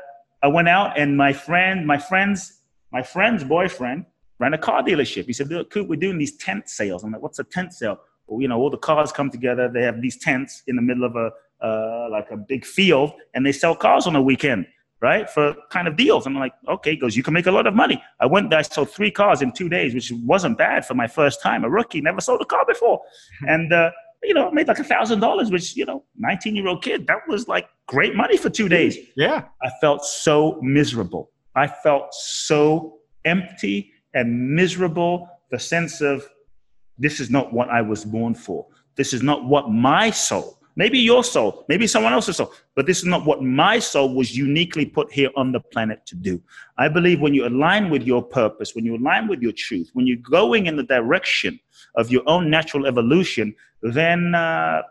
I 0.46 0.48
went 0.48 0.68
out 0.68 0.96
and 0.96 1.16
my 1.16 1.32
friend, 1.32 1.84
my 1.84 1.98
friend's, 1.98 2.60
my 2.92 3.02
friend's 3.02 3.42
boyfriend 3.42 4.06
ran 4.38 4.54
a 4.54 4.58
car 4.58 4.80
dealership. 4.80 5.24
He 5.24 5.32
said, 5.32 5.50
Coop, 5.70 5.88
we're 5.88 5.98
doing 5.98 6.18
these 6.18 6.36
tent 6.36 6.68
sales. 6.68 7.02
I'm 7.02 7.10
like, 7.10 7.20
what's 7.20 7.40
a 7.40 7.44
tent 7.44 7.72
sale? 7.72 7.98
Well, 8.28 8.40
you 8.40 8.46
know, 8.46 8.56
all 8.56 8.70
the 8.70 8.76
cars 8.76 9.10
come 9.10 9.28
together. 9.28 9.68
They 9.68 9.82
have 9.82 10.00
these 10.00 10.18
tents 10.18 10.62
in 10.68 10.76
the 10.76 10.82
middle 10.82 11.02
of 11.02 11.16
a, 11.16 11.32
uh, 11.60 12.08
like 12.12 12.30
a 12.30 12.36
big 12.36 12.64
field 12.64 13.14
and 13.34 13.44
they 13.44 13.50
sell 13.50 13.74
cars 13.74 14.06
on 14.06 14.12
the 14.12 14.22
weekend, 14.22 14.68
right? 15.00 15.28
For 15.28 15.56
kind 15.70 15.88
of 15.88 15.96
deals. 15.96 16.28
I'm 16.28 16.36
like, 16.36 16.52
okay, 16.68 16.92
he 16.92 16.96
goes, 16.96 17.16
you 17.16 17.24
can 17.24 17.34
make 17.34 17.46
a 17.46 17.50
lot 17.50 17.66
of 17.66 17.74
money. 17.74 18.00
I 18.20 18.26
went 18.26 18.50
there, 18.50 18.60
I 18.60 18.62
sold 18.62 18.90
three 18.90 19.10
cars 19.10 19.42
in 19.42 19.50
two 19.50 19.68
days, 19.68 19.94
which 19.94 20.12
wasn't 20.24 20.58
bad 20.58 20.86
for 20.86 20.94
my 20.94 21.08
first 21.08 21.42
time. 21.42 21.64
A 21.64 21.68
rookie, 21.68 22.00
never 22.00 22.20
sold 22.20 22.40
a 22.40 22.44
car 22.44 22.64
before. 22.64 23.00
and, 23.48 23.72
uh, 23.72 23.90
you 24.22 24.34
know, 24.34 24.50
made 24.50 24.68
like 24.68 24.78
a 24.78 24.84
thousand 24.84 25.20
dollars, 25.20 25.50
which, 25.50 25.76
you 25.76 25.84
know, 25.84 26.04
19 26.16 26.56
year 26.56 26.66
old 26.66 26.82
kid, 26.82 27.06
that 27.06 27.18
was 27.28 27.48
like 27.48 27.68
great 27.86 28.14
money 28.14 28.36
for 28.36 28.50
two 28.50 28.68
days. 28.68 28.96
Yeah. 29.16 29.44
I 29.62 29.70
felt 29.80 30.04
so 30.04 30.58
miserable. 30.62 31.30
I 31.54 31.66
felt 31.66 32.12
so 32.12 32.98
empty 33.24 33.92
and 34.14 34.54
miserable. 34.54 35.28
The 35.50 35.58
sense 35.58 36.00
of 36.00 36.26
this 36.98 37.20
is 37.20 37.30
not 37.30 37.52
what 37.52 37.68
I 37.68 37.82
was 37.82 38.04
born 38.04 38.34
for. 38.34 38.66
This 38.96 39.12
is 39.12 39.22
not 39.22 39.44
what 39.44 39.70
my 39.70 40.10
soul, 40.10 40.55
maybe 40.76 40.98
your 40.98 41.24
soul, 41.24 41.64
maybe 41.68 41.86
someone 41.86 42.12
else's 42.12 42.36
soul, 42.36 42.52
but 42.74 42.86
this 42.86 42.98
is 42.98 43.06
not 43.06 43.24
what 43.24 43.42
my 43.42 43.78
soul 43.78 44.14
was 44.14 44.36
uniquely 44.36 44.84
put 44.84 45.10
here 45.10 45.30
on 45.34 45.50
the 45.50 45.60
planet 45.60 46.04
to 46.06 46.14
do. 46.14 46.40
I 46.78 46.88
believe 46.88 47.20
when 47.20 47.34
you 47.34 47.46
align 47.46 47.90
with 47.90 48.02
your 48.02 48.22
purpose, 48.22 48.74
when 48.74 48.84
you 48.84 48.96
align 48.96 49.26
with 49.26 49.40
your 49.40 49.52
truth, 49.52 49.90
when 49.94 50.06
you're 50.06 50.18
going 50.18 50.66
in 50.66 50.76
the 50.76 50.82
direction 50.82 51.58
of 51.96 52.10
your 52.10 52.22
own 52.26 52.50
natural 52.50 52.86
evolution, 52.86 53.54
then 53.82 54.34
uh, 54.34 54.82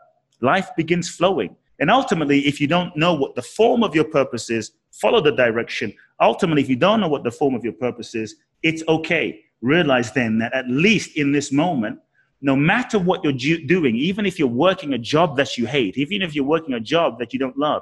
life 0.41 0.69
begins 0.75 1.07
flowing. 1.07 1.55
And 1.79 1.91
ultimately, 1.91 2.47
if 2.47 2.59
you 2.59 2.67
don't 2.67 2.95
know 2.95 3.13
what 3.13 3.35
the 3.35 3.41
form 3.41 3.83
of 3.83 3.93
your 3.93 4.05
purpose 4.05 4.49
is, 4.49 4.71
follow 4.91 5.21
the 5.21 5.31
direction. 5.31 5.93
Ultimately, 6.21 6.61
if 6.61 6.69
you 6.69 6.77
don't 6.77 6.99
know 7.01 7.09
what 7.09 7.23
the 7.23 7.31
form 7.31 7.53
of 7.53 7.63
your 7.63 7.73
purpose 7.73 8.15
is, 8.15 8.35
it's 8.63 8.81
okay. 8.87 9.43
Realize 9.61 10.11
then 10.13 10.39
that 10.39 10.53
at 10.53 10.67
least 10.69 11.17
in 11.17 11.31
this 11.31 11.51
moment, 11.51 11.99
no 12.41 12.55
matter 12.55 12.99
what 12.99 13.23
you're 13.23 13.59
doing, 13.65 13.95
even 13.95 14.25
if 14.25 14.37
you're 14.37 14.47
working 14.47 14.93
a 14.93 14.97
job 14.97 15.37
that 15.37 15.57
you 15.57 15.65
hate, 15.65 15.97
even 15.97 16.21
if 16.21 16.35
you're 16.35 16.45
working 16.45 16.73
a 16.73 16.79
job 16.79 17.17
that 17.19 17.33
you 17.33 17.39
don't 17.39 17.57
love, 17.57 17.81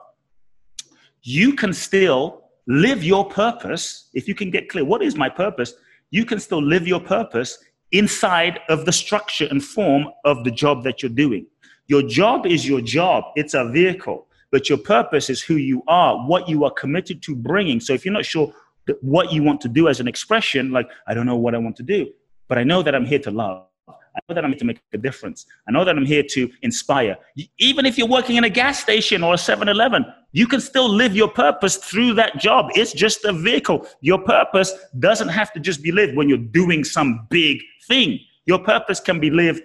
you 1.21 1.53
can 1.53 1.73
still 1.73 2.43
live 2.67 3.03
your 3.03 3.25
purpose. 3.25 4.09
If 4.13 4.27
you 4.27 4.35
can 4.35 4.51
get 4.51 4.69
clear, 4.69 4.85
what 4.85 5.01
is 5.01 5.15
my 5.15 5.29
purpose? 5.29 5.73
You 6.11 6.25
can 6.25 6.39
still 6.39 6.61
live 6.61 6.87
your 6.87 6.99
purpose 6.99 7.57
inside 7.91 8.59
of 8.69 8.85
the 8.85 8.91
structure 8.91 9.47
and 9.49 9.63
form 9.63 10.07
of 10.25 10.43
the 10.43 10.51
job 10.51 10.83
that 10.83 11.01
you're 11.01 11.09
doing. 11.09 11.45
Your 11.87 12.01
job 12.01 12.45
is 12.45 12.67
your 12.67 12.81
job, 12.81 13.25
it's 13.35 13.53
a 13.53 13.69
vehicle, 13.69 14.27
but 14.51 14.69
your 14.69 14.77
purpose 14.77 15.29
is 15.29 15.41
who 15.41 15.55
you 15.55 15.83
are, 15.87 16.17
what 16.27 16.47
you 16.47 16.63
are 16.63 16.71
committed 16.71 17.21
to 17.23 17.35
bringing. 17.35 17.79
So 17.79 17.93
if 17.93 18.05
you're 18.05 18.13
not 18.13 18.25
sure 18.25 18.53
what 19.01 19.31
you 19.33 19.43
want 19.43 19.61
to 19.61 19.67
do 19.67 19.87
as 19.87 19.99
an 19.99 20.07
expression, 20.07 20.71
like, 20.71 20.89
I 21.07 21.13
don't 21.13 21.25
know 21.25 21.35
what 21.35 21.55
I 21.55 21.57
want 21.57 21.75
to 21.77 21.83
do, 21.83 22.09
but 22.47 22.57
I 22.57 22.63
know 22.63 22.81
that 22.83 22.95
I'm 22.95 23.05
here 23.05 23.19
to 23.19 23.31
love. 23.31 23.67
I 24.15 24.19
know 24.27 24.35
that 24.35 24.45
I'm 24.45 24.51
here 24.51 24.59
to 24.59 24.65
make 24.65 24.81
a 24.93 24.97
difference. 24.97 25.45
I 25.67 25.71
know 25.71 25.83
that 25.85 25.95
I'm 25.95 26.05
here 26.05 26.23
to 26.31 26.49
inspire. 26.61 27.17
Even 27.57 27.85
if 27.85 27.97
you're 27.97 28.07
working 28.07 28.35
in 28.35 28.43
a 28.43 28.49
gas 28.49 28.79
station 28.79 29.23
or 29.23 29.33
a 29.33 29.37
7 29.37 29.67
Eleven, 29.67 30.05
you 30.31 30.47
can 30.47 30.61
still 30.61 30.89
live 30.89 31.15
your 31.15 31.29
purpose 31.29 31.77
through 31.77 32.13
that 32.15 32.37
job. 32.37 32.67
It's 32.75 32.93
just 32.93 33.25
a 33.25 33.33
vehicle. 33.33 33.87
Your 34.01 34.19
purpose 34.19 34.73
doesn't 34.99 35.29
have 35.29 35.51
to 35.53 35.59
just 35.59 35.81
be 35.81 35.91
lived 35.91 36.15
when 36.15 36.29
you're 36.29 36.37
doing 36.37 36.83
some 36.83 37.27
big 37.29 37.59
thing. 37.87 38.19
Your 38.45 38.59
purpose 38.59 38.99
can 38.99 39.19
be 39.19 39.29
lived 39.29 39.61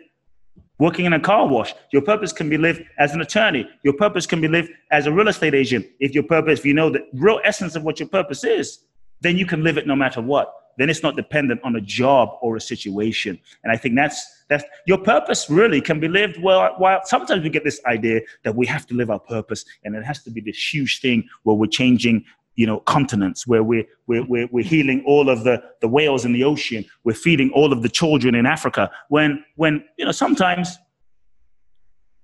working 0.79 1.05
in 1.05 1.13
a 1.13 1.21
car 1.21 1.47
wash. 1.47 1.75
Your 1.93 2.03
purpose 2.03 2.33
can 2.33 2.49
be 2.49 2.57
lived 2.57 2.83
as 2.99 3.13
an 3.13 3.21
attorney. 3.21 3.69
Your 3.83 3.95
purpose 3.95 4.27
can 4.27 4.41
be 4.41 4.49
lived 4.49 4.71
as 4.91 5.07
a 5.07 5.13
real 5.13 5.29
estate 5.29 5.55
agent. 5.55 5.87
If 6.01 6.15
your 6.15 6.23
purpose, 6.23 6.61
if 6.61 6.65
you 6.65 6.75
know 6.75 6.91
the 6.91 7.07
real 7.15 7.41
essence 7.45 7.75
of 7.75 7.83
what 7.83 7.99
your 7.99 8.09
purpose 8.09 8.45
is, 8.45 8.81
then 9.21 9.37
you 9.37 9.47
can 9.47 9.65
live 9.65 9.77
it 9.77 9.87
no 9.87 9.97
matter 9.97 10.23
what. 10.23 10.53
Then 10.79 10.89
it's 10.89 11.03
not 11.03 11.17
dependent 11.17 11.61
on 11.65 11.75
a 11.77 11.81
job 11.81 12.39
or 12.41 12.57
a 12.57 12.61
situation. 12.61 13.39
And 13.65 13.73
I 13.73 13.77
think 13.77 13.97
that's 13.97 14.25
that's 14.49 14.65
your 14.87 14.99
purpose 14.99 15.51
really 15.51 15.81
can 15.81 16.01
be 16.01 16.09
lived 16.09 16.41
well. 16.41 16.75
While 16.79 17.01
sometimes 17.05 17.43
we 17.43 17.51
get 17.51 17.65
this 17.65 17.81
idea 17.85 18.21
that 18.45 18.55
we 18.55 18.65
have 18.67 18.87
to 18.87 18.95
live 18.95 19.11
our 19.11 19.19
purpose, 19.19 19.65
and 19.85 19.95
it 19.95 20.05
has 20.05 20.23
to 20.23 20.31
be 20.31 20.41
this 20.41 20.73
huge 20.73 21.01
thing 21.01 21.29
where 21.43 21.57
we're 21.57 21.67
changing 21.67 22.25
you 22.55 22.67
know 22.67 22.81
continents 22.81 23.47
where 23.47 23.63
we're, 23.63 23.85
we're, 24.09 24.25
we're, 24.25 24.49
we're 24.51 24.65
healing 24.65 25.03
all 25.07 25.29
of 25.31 25.45
the, 25.45 25.63
the 25.81 25.87
whales 25.87 26.25
in 26.25 26.33
the 26.33 26.43
ocean 26.43 26.85
we're 27.05 27.15
feeding 27.15 27.53
all 27.53 27.73
of 27.73 27.85
the 27.85 27.89
children 27.89 28.35
in 28.35 28.47
africa 28.47 28.91
when 29.11 29.45
when 29.55 29.85
you 29.97 30.05
know 30.05 30.11
sometimes 30.11 30.77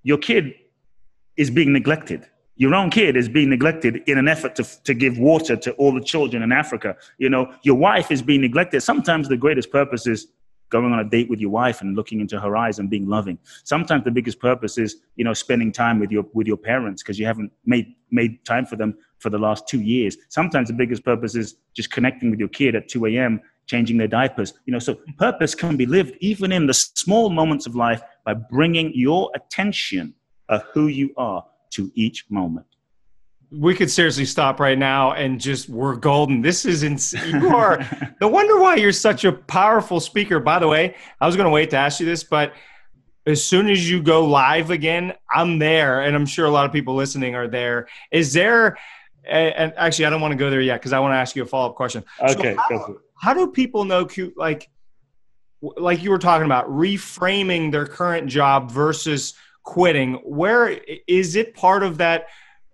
your 0.03 0.19
kid 0.19 0.53
is 1.37 1.51
being 1.51 1.73
neglected 1.73 2.27
your 2.57 2.75
own 2.75 2.91
kid 2.91 3.17
is 3.17 3.29
being 3.29 3.51
neglected 3.51 4.03
in 4.07 4.19
an 4.19 4.29
effort 4.29 4.55
to, 4.55 4.65
to 4.85 4.95
give 4.95 5.19
water 5.19 5.57
to 5.57 5.73
all 5.73 5.93
the 5.93 6.01
children 6.01 6.43
in 6.43 6.53
africa 6.53 6.97
you 7.19 7.29
know 7.29 7.53
your 7.63 7.77
wife 7.77 8.11
is 8.11 8.23
being 8.23 8.41
neglected 8.41 8.81
sometimes 8.81 9.29
the 9.29 9.37
greatest 9.37 9.71
purpose 9.71 10.07
is 10.07 10.29
going 10.71 10.93
on 10.93 10.99
a 10.99 11.05
date 11.05 11.29
with 11.31 11.41
your 11.41 11.51
wife 11.51 11.83
and 11.83 11.95
looking 11.95 12.21
into 12.21 12.41
her 12.41 12.57
eyes 12.57 12.79
and 12.79 12.91
being 12.91 13.07
loving 13.07 13.39
sometimes 13.65 14.03
the 14.05 14.11
biggest 14.11 14.41
purpose 14.41 14.79
is 14.79 14.97
you 15.17 15.25
know 15.25 15.33
spending 15.33 15.71
time 15.71 15.99
with 15.99 16.11
your 16.11 16.25
with 16.33 16.47
your 16.47 16.57
parents 16.57 17.03
because 17.03 17.19
you 17.19 17.27
haven't 17.27 17.51
made 17.65 17.95
made 18.11 18.45
time 18.45 18.65
for 18.65 18.77
them 18.77 18.97
for 19.19 19.31
the 19.31 19.39
last 19.39 19.67
two 19.67 19.81
years. 19.81 20.17
Sometimes 20.29 20.69
the 20.69 20.75
biggest 20.75 21.05
purpose 21.05 21.35
is 21.35 21.57
just 21.75 21.91
connecting 21.91 22.31
with 22.31 22.39
your 22.39 22.49
kid 22.49 22.75
at 22.75 22.89
2 22.89 23.07
a.m., 23.07 23.41
changing 23.67 23.97
their 23.97 24.07
diapers. 24.07 24.53
You 24.67 24.73
know, 24.73 24.79
so 24.79 24.99
purpose 25.19 25.55
can 25.55 25.77
be 25.77 25.87
lived 25.87 26.15
even 26.21 26.53
in 26.53 26.67
the 26.67 26.75
small 26.75 27.31
moments 27.31 27.67
of 27.67 27.75
life 27.75 28.03
by 28.25 28.35
bringing 28.35 28.93
your 28.95 29.31
attention 29.35 30.15
of 30.51 30.63
who 30.75 30.89
you 30.89 31.15
are 31.17 31.43
to 31.75 31.91
each 31.95 32.27
moment. 32.31 32.67
We 33.51 33.75
could 33.75 33.91
seriously 33.91 34.25
stop 34.25 34.59
right 34.59 34.79
now 34.79 35.13
and 35.13 35.41
just 35.41 35.69
we're 35.69 35.95
golden. 35.95 36.43
This 36.43 36.65
is 36.65 36.83
insane. 36.83 37.41
You 37.41 37.55
are 37.55 37.79
no 38.21 38.29
wonder 38.29 38.59
why 38.59 38.77
you're 38.77 38.93
such 38.93 39.25
a 39.25 39.33
powerful 39.33 40.01
speaker. 40.01 40.41
By 40.41 40.59
the 40.59 40.67
way, 40.67 40.97
I 41.21 41.27
was 41.27 41.37
going 41.37 41.47
to 41.47 41.51
wait 41.51 41.71
to 41.71 41.77
ask 41.77 42.01
you 42.01 42.07
this, 42.07 42.25
but 42.25 42.53
as 43.27 43.45
soon 43.45 43.71
as 43.71 43.89
you 43.89 44.03
go 44.03 44.27
live 44.27 44.71
again, 44.71 45.15
I'm 45.33 45.59
there, 45.59 46.03
and 46.03 46.15
I'm 46.15 46.27
sure 46.27 46.47
a 46.47 46.51
lot 46.51 46.67
of 46.67 46.73
people 46.73 46.95
listening 46.95 47.35
are 47.35 47.49
there. 47.49 47.89
Is 48.11 48.33
there 48.33 48.77
and, 49.27 49.73
actually, 49.77 50.07
I 50.07 50.11
don't 50.11 50.21
want 50.21 50.33
to 50.33 50.37
go 50.37 50.51
there 50.51 50.61
yet 50.61 50.81
because 50.81 50.93
I 50.93 50.99
want 50.99 51.13
to 51.13 51.17
ask 51.17 51.35
you 51.35 51.43
a 51.43 51.47
follow 51.47 51.71
up 51.71 51.77
question. 51.77 52.05
Okay, 52.21 52.55
so 52.69 52.79
how, 52.79 52.97
how, 53.17 53.35
do 53.35 53.51
people 53.51 53.85
know, 53.85 54.09
like, 54.37 54.69
like 55.63 56.03
you 56.03 56.11
were 56.11 56.19
talking 56.19 56.45
about, 56.45 56.69
reframing 56.69 57.73
their 57.73 57.87
current 57.87 58.29
job 58.29 58.71
versus 58.71 59.35
quitting? 59.65 60.15
Where 60.23 60.79
is 61.09 61.35
it 61.37 61.55
part 61.55 61.83
of 61.83 61.99
that? 61.99 62.27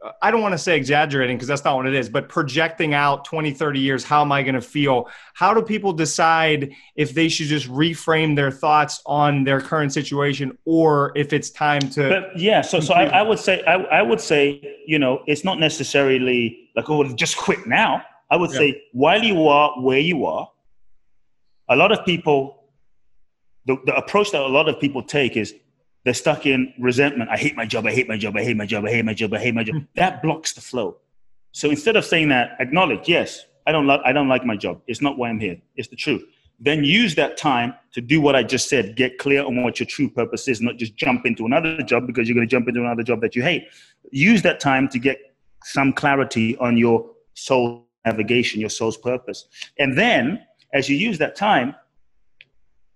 Uh, 0.05 0.13
I 0.21 0.31
don't 0.31 0.43
want 0.43 0.53
to 0.53 0.59
say 0.59 0.77
exaggerating 0.77 1.37
because 1.37 1.49
that's 1.49 1.65
not 1.65 1.77
what 1.77 1.87
it 1.87 1.95
is, 1.95 2.09
but 2.09 2.29
projecting 2.29 2.93
out 2.95 3.25
20, 3.25 3.53
30 3.53 3.81
years, 3.81 4.05
how 4.05 4.21
am 4.21 4.33
I 4.33 4.43
going 4.43 4.55
to 4.55 4.61
feel? 4.61 5.09
How 5.35 5.55
do 5.55 5.63
people 5.63 5.93
decide 5.93 6.75
if 6.97 7.15
they 7.15 7.29
should 7.29 7.47
just 7.47 7.69
reframe 7.69 8.37
their 8.37 8.51
thoughts 8.51 9.01
on 9.07 9.45
their 9.45 9.61
current 9.61 9.93
situation 9.93 10.59
or 10.65 11.13
if 11.17 11.33
it's 11.33 11.51
time 11.51 11.81
to? 11.93 12.09
But 12.09 12.39
yeah, 12.39 12.61
so, 12.61 12.81
so 12.81 12.93
I, 12.93 13.05
I 13.05 13.23
would 13.23 13.39
say, 13.39 13.63
I, 13.65 13.75
I, 13.75 14.03
would 14.03 14.21
say, 14.21 14.77
you 14.87 14.99
know, 14.99 15.23
it's 15.27 15.45
not 15.45 15.59
necessarily 15.59 16.71
like, 16.77 16.91
oh, 16.91 17.05
just 17.15 17.37
quit 17.37 17.67
now. 17.67 18.03
I 18.31 18.37
would 18.37 18.51
yeah. 18.51 18.59
say 18.59 18.83
while 18.93 19.23
you 19.23 19.49
are 19.49 19.81
where 19.81 19.99
you 19.99 20.27
are, 20.27 20.49
a 21.69 21.77
lot 21.77 21.93
of 21.93 22.05
people, 22.05 22.65
the, 23.67 23.77
the 23.87 23.95
approach 23.95 24.33
that 24.33 24.41
a 24.41 24.47
lot 24.47 24.69
of 24.69 24.81
people 24.81 25.03
take 25.03 25.37
is 25.37 25.55
they're 26.05 26.15
stuck 26.15 26.47
in 26.47 26.73
resentment. 26.79 27.31
I 27.31 27.37
hate 27.37 27.57
my 27.57 27.67
job. 27.67 27.87
I 27.87 27.93
hate 27.93 28.09
my 28.09 28.17
job. 28.17 28.37
I 28.37 28.43
hate 28.43 28.57
my 28.57 28.67
job. 28.67 28.85
I 28.85 28.91
hate 28.91 29.05
my 29.05 29.15
job. 29.15 29.35
I 29.35 29.39
hate 29.39 29.55
my 29.55 29.65
job. 29.65 29.77
Hmm. 29.77 29.85
That 29.97 30.23
blocks 30.23 30.53
the 30.53 30.61
flow. 30.61 30.97
So 31.53 31.71
instead 31.71 31.97
of 31.97 32.05
saying 32.05 32.29
that, 32.29 32.57
acknowledge, 32.59 33.09
yes, 33.09 33.45
I 33.67 33.73
don't 33.73 33.87
like, 33.87 34.01
I 34.05 34.13
don't 34.13 34.29
like 34.29 34.45
my 34.45 34.57
job. 34.57 34.81
It's 34.87 35.03
not 35.03 35.19
why 35.19 35.29
I'm 35.29 35.41
here. 35.41 35.57
It's 35.77 35.89
the 35.89 35.97
truth. 35.97 36.25
Then 36.59 36.85
use 36.85 37.15
that 37.15 37.37
time 37.37 37.75
to 37.93 38.01
do 38.01 38.21
what 38.21 38.37
I 38.37 38.43
just 38.43 38.69
said. 38.69 38.95
Get 38.97 39.19
clear 39.19 39.45
on 39.45 39.63
what 39.63 39.81
your 39.81 39.87
true 39.87 40.11
purpose 40.11 40.47
is, 40.47 40.61
not 40.61 40.77
just 40.77 40.95
jump 40.97 41.27
into 41.27 41.47
another 41.47 41.83
job 41.83 42.07
because 42.07 42.29
you're 42.29 42.35
going 42.35 42.47
to 42.47 42.51
jump 42.51 42.69
into 42.69 42.81
another 42.81 43.03
job 43.03 43.21
that 43.23 43.35
you 43.35 43.43
hate. 43.43 43.65
Use 44.11 44.43
that 44.43 44.61
time 44.61 44.89
to 44.91 44.99
get 44.99 45.19
some 45.65 45.93
clarity 45.93 46.57
on 46.59 46.77
your 46.77 47.11
soul 47.35 47.87
navigation, 48.05 48.61
your 48.61 48.71
soul's 48.71 48.97
purpose. 48.97 49.47
And 49.79 49.97
then 49.97 50.41
as 50.73 50.89
you 50.89 50.97
use 50.97 51.19
that 51.19 51.35
time, 51.35 51.75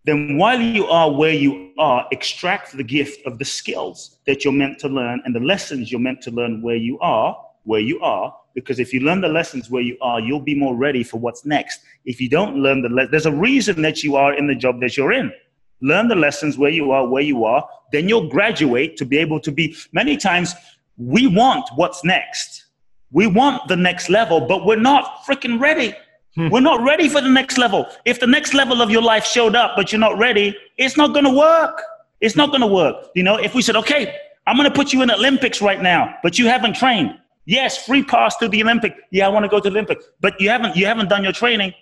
then 0.05 0.37
while 0.37 0.61
you 0.61 0.87
are 0.87 1.11
where 1.11 1.33
you 1.33 1.73
are, 1.79 2.07
extract 2.13 2.77
the 2.77 2.85
gift 2.85 3.25
of 3.27 3.39
the 3.39 3.45
skills 3.45 4.19
that 4.27 4.45
you're 4.45 4.53
meant 4.53 4.79
to 4.81 4.89
learn 4.89 5.23
and 5.25 5.35
the 5.35 5.41
lessons 5.41 5.91
you're 5.91 6.01
meant 6.01 6.21
to 6.23 6.31
learn 6.31 6.61
where 6.61 6.77
you 6.77 6.99
are, 7.01 7.37
where 7.63 7.81
you 7.81 8.01
are. 8.01 8.35
Because 8.55 8.79
if 8.79 8.93
you 8.93 9.01
learn 9.01 9.23
the 9.23 9.29
lessons 9.29 9.71
where 9.71 9.83
you 9.83 9.97
are, 10.03 10.21
you'll 10.21 10.41
be 10.41 10.55
more 10.55 10.77
ready 10.77 11.03
for 11.03 11.19
what's 11.19 11.47
next. 11.47 11.81
If 12.05 12.21
you 12.21 12.29
don't 12.29 12.57
learn 12.57 12.83
the 12.83 12.91
le- 12.91 13.09
there's 13.09 13.27
a 13.27 13.33
reason 13.33 13.81
that 13.83 14.03
you 14.03 14.17
are 14.17 14.35
in 14.35 14.47
the 14.47 14.55
job 14.55 14.81
that 14.81 14.97
you're 14.97 15.13
in. 15.13 15.33
Learn 15.81 16.09
the 16.09 16.15
lessons 16.15 16.59
where 16.59 16.71
you 16.71 16.93
are, 16.93 17.07
where 17.09 17.23
you 17.23 17.45
are, 17.45 17.67
then 17.91 18.09
you'll 18.09 18.29
graduate 18.29 18.97
to 18.99 19.07
be 19.07 19.17
able 19.17 19.41
to 19.41 19.51
be. 19.51 19.75
Many 19.93 20.17
times 20.19 20.55
we 20.99 21.27
want 21.27 21.69
what's 21.77 22.05
next. 22.05 22.67
We 23.11 23.27
want 23.27 23.69
the 23.69 23.77
next 23.77 24.11
level, 24.11 24.47
but 24.47 24.67
we're 24.67 24.77
not 24.77 25.25
freaking 25.27 25.59
ready. 25.59 25.95
Hmm. 26.37 26.49
We're 26.49 26.61
not 26.61 26.83
ready 26.83 27.09
for 27.09 27.21
the 27.21 27.29
next 27.29 27.59
level. 27.59 27.87
If 28.05 28.21
the 28.21 28.27
next 28.27 28.55
level 28.55 28.83
of 28.83 28.91
your 28.91 29.03
life 29.03 29.25
showed 29.25 29.55
up, 29.55 29.73
but 29.77 29.93
you're 29.93 30.01
not 30.01 30.19
ready, 30.19 30.57
it's 30.79 30.97
not 30.97 31.13
going 31.13 31.25
to 31.25 31.31
work. 31.31 31.81
It's 32.21 32.37
not 32.37 32.51
going 32.51 32.61
to 32.61 32.67
work. 32.67 33.11
You 33.15 33.23
know, 33.23 33.37
if 33.37 33.55
we 33.55 33.63
said, 33.63 33.77
okay, 33.77 34.17
I'm 34.47 34.57
going 34.57 34.69
to 34.69 34.75
put 34.75 34.93
you 34.93 35.03
in 35.03 35.11
Olympics 35.11 35.63
right 35.63 35.81
now, 35.81 36.15
but 36.23 36.39
you 36.39 36.47
haven't 36.47 36.75
trained. 36.75 37.19
Yes, 37.47 37.85
free 37.85 38.03
pass 38.03 38.37
to 38.39 38.49
the 38.49 38.63
Olympic. 38.63 38.97
Yeah, 39.11 39.27
I 39.27 39.29
want 39.29 39.45
to 39.45 39.49
go 39.49 39.59
to 39.59 39.69
the 39.69 39.71
Olympic, 39.71 40.01
but 40.21 40.41
you 40.41 40.49
haven't, 40.49 40.77
you 40.77 40.87
haven't 40.87 41.09
done 41.09 41.23
your 41.23 41.33
training. 41.33 41.73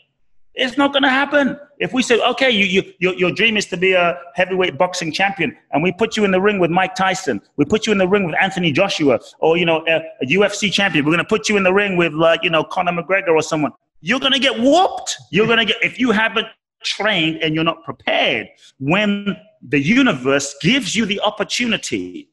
It's 0.55 0.77
not 0.77 0.93
going 0.93 1.05
to 1.05 1.09
happen. 1.09 1.59
If 1.79 1.95
we 1.95 2.03
said, 2.03 2.21
okay, 2.21 2.51
you, 2.51 2.67
you, 2.67 2.93
your, 2.99 3.15
your 3.15 3.31
dream 3.31 3.57
is 3.57 3.67
to 3.67 3.77
be 3.77 3.93
a 3.95 4.19
heavyweight 4.35 4.77
boxing 4.77 5.13
champion, 5.13 5.57
and 5.71 5.83
we 5.83 5.93
put 5.93 6.17
you 6.17 6.25
in 6.25 6.31
the 6.31 6.41
ring 6.41 6.59
with 6.59 6.71
Mike 6.71 6.95
Tyson, 6.95 7.41
we 7.57 7.65
put 7.65 7.87
you 7.87 7.93
in 7.93 7.99
the 7.99 8.09
ring 8.09 8.27
with 8.27 8.35
Anthony 8.39 8.71
Joshua, 8.71 9.19
or 9.39 9.57
you 9.57 9.65
know, 9.65 9.85
a, 9.89 10.03
a 10.21 10.27
UFC 10.27 10.71
champion, 10.71 11.05
we're 11.05 11.13
going 11.13 11.25
to 11.25 11.29
put 11.29 11.49
you 11.49 11.57
in 11.57 11.63
the 11.63 11.73
ring 11.73 11.97
with 11.97 12.13
like 12.13 12.43
you 12.43 12.51
know 12.51 12.65
Conor 12.65 12.93
McGregor 12.93 13.31
or 13.31 13.41
someone 13.41 13.73
you're 14.03 14.21
going 14.21 14.33
to 14.33 14.39
get 14.39 14.59
whooped. 14.59 15.17
You're 15.31 15.47
going 15.47 15.61
to 15.61 15.65
get, 15.65 15.77
if 15.83 15.99
you 15.99 16.11
haven't 16.11 16.49
trained 16.85 17.39
and 17.43 17.55
you're 17.55 17.65
not 17.65 17.83
prepared, 17.85 18.49
when 18.79 19.37
the 19.67 19.81
universe 19.81 20.55
gives 20.61 20.95
you 20.95 21.07
the 21.07 21.21
opportunity, 21.21 22.29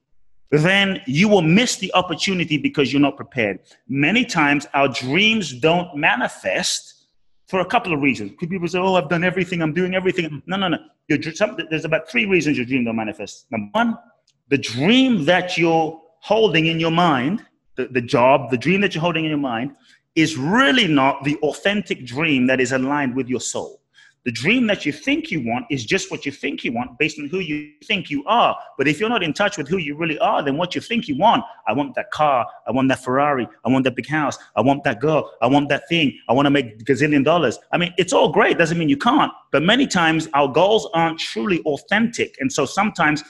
then 0.51 0.99
you 1.05 1.29
will 1.29 1.43
miss 1.43 1.77
the 1.77 1.93
opportunity 1.93 2.57
because 2.57 2.91
you're 2.91 3.01
not 3.01 3.15
prepared. 3.15 3.59
Many 3.87 4.25
times 4.25 4.65
our 4.73 4.87
dreams 4.87 5.53
don't 5.53 5.95
manifest 5.95 7.05
for 7.47 7.59
a 7.59 7.65
couple 7.65 7.93
of 7.93 8.01
reasons. 8.01 8.31
People 8.39 8.67
say, 8.67 8.79
Oh, 8.79 8.95
I've 8.95 9.09
done 9.09 9.23
everything, 9.23 9.61
I'm 9.61 9.73
doing 9.73 9.93
everything. 9.93 10.41
No, 10.47 10.57
no, 10.57 10.69
no. 10.69 10.77
there's 11.07 11.85
about 11.85 12.09
three 12.09 12.25
reasons 12.25 12.57
your 12.57 12.65
dream 12.65 12.83
don't 12.85 12.95
manifest. 12.95 13.45
Number 13.51 13.69
one, 13.73 13.97
the 14.49 14.57
dream 14.57 15.25
that 15.25 15.57
you're 15.57 16.01
holding 16.21 16.65
in 16.65 16.79
your 16.79 16.91
mind, 16.91 17.45
the, 17.75 17.87
the 17.87 18.01
job, 18.01 18.49
the 18.49 18.57
dream 18.57 18.81
that 18.81 18.95
you're 18.95 19.01
holding 19.01 19.25
in 19.25 19.29
your 19.29 19.39
mind, 19.39 19.75
is 20.19 20.37
really 20.37 20.87
not 20.87 21.23
the 21.23 21.37
authentic 21.37 22.05
dream 22.05 22.47
that 22.47 22.59
is 22.59 22.71
aligned 22.71 23.15
with 23.15 23.27
your 23.27 23.39
soul. 23.39 23.79
The 24.25 24.31
dream 24.33 24.67
that 24.67 24.85
you 24.85 24.91
think 24.91 25.31
you 25.31 25.41
want 25.45 25.65
is 25.71 25.85
just 25.85 26.11
what 26.11 26.25
you 26.25 26.31
think 26.31 26.65
you 26.65 26.73
want 26.73 26.99
based 26.99 27.17
on 27.19 27.29
who 27.29 27.39
you 27.39 27.71
think 27.85 28.09
you 28.09 28.23
are. 28.25 28.55
But 28.77 28.87
if 28.87 28.99
you're 28.99 29.09
not 29.09 29.23
in 29.23 29.31
touch 29.31 29.57
with 29.57 29.69
who 29.69 29.77
you 29.77 29.95
really 29.95 30.19
are, 30.19 30.43
then 30.43 30.57
what 30.57 30.75
you 30.75 30.81
think 30.81 31.07
you 31.07 31.17
want, 31.17 31.43
I 31.67 31.73
want 31.73 31.95
that 31.95 32.11
car, 32.11 32.45
I 32.67 32.71
want 32.71 32.89
that 32.89 33.01
Ferrari, 33.01 33.47
I 33.65 33.69
want 33.69 33.85
that 33.85 33.95
big 33.95 34.07
house, 34.07 34.37
I 34.57 34.61
want 34.61 34.83
that 34.83 34.99
girl, 34.99 35.31
I 35.41 35.47
want 35.47 35.69
that 35.69 35.87
thing, 35.87 36.19
I 36.27 36.33
want 36.33 36.47
to 36.47 36.49
make 36.49 36.83
gazillion 36.83 37.23
dollars. 37.23 37.57
I 37.71 37.77
mean, 37.77 37.93
it's 37.97 38.11
all 38.11 38.29
great, 38.31 38.57
doesn't 38.57 38.77
mean 38.77 38.89
you 38.89 38.97
can't. 38.97 39.31
But 39.51 39.63
many 39.63 39.87
times 39.87 40.27
our 40.33 40.49
goals 40.49 40.89
aren't 40.93 41.19
truly 41.19 41.61
authentic. 41.61 42.35
And 42.41 42.51
so 42.51 42.65
sometimes 42.65 43.23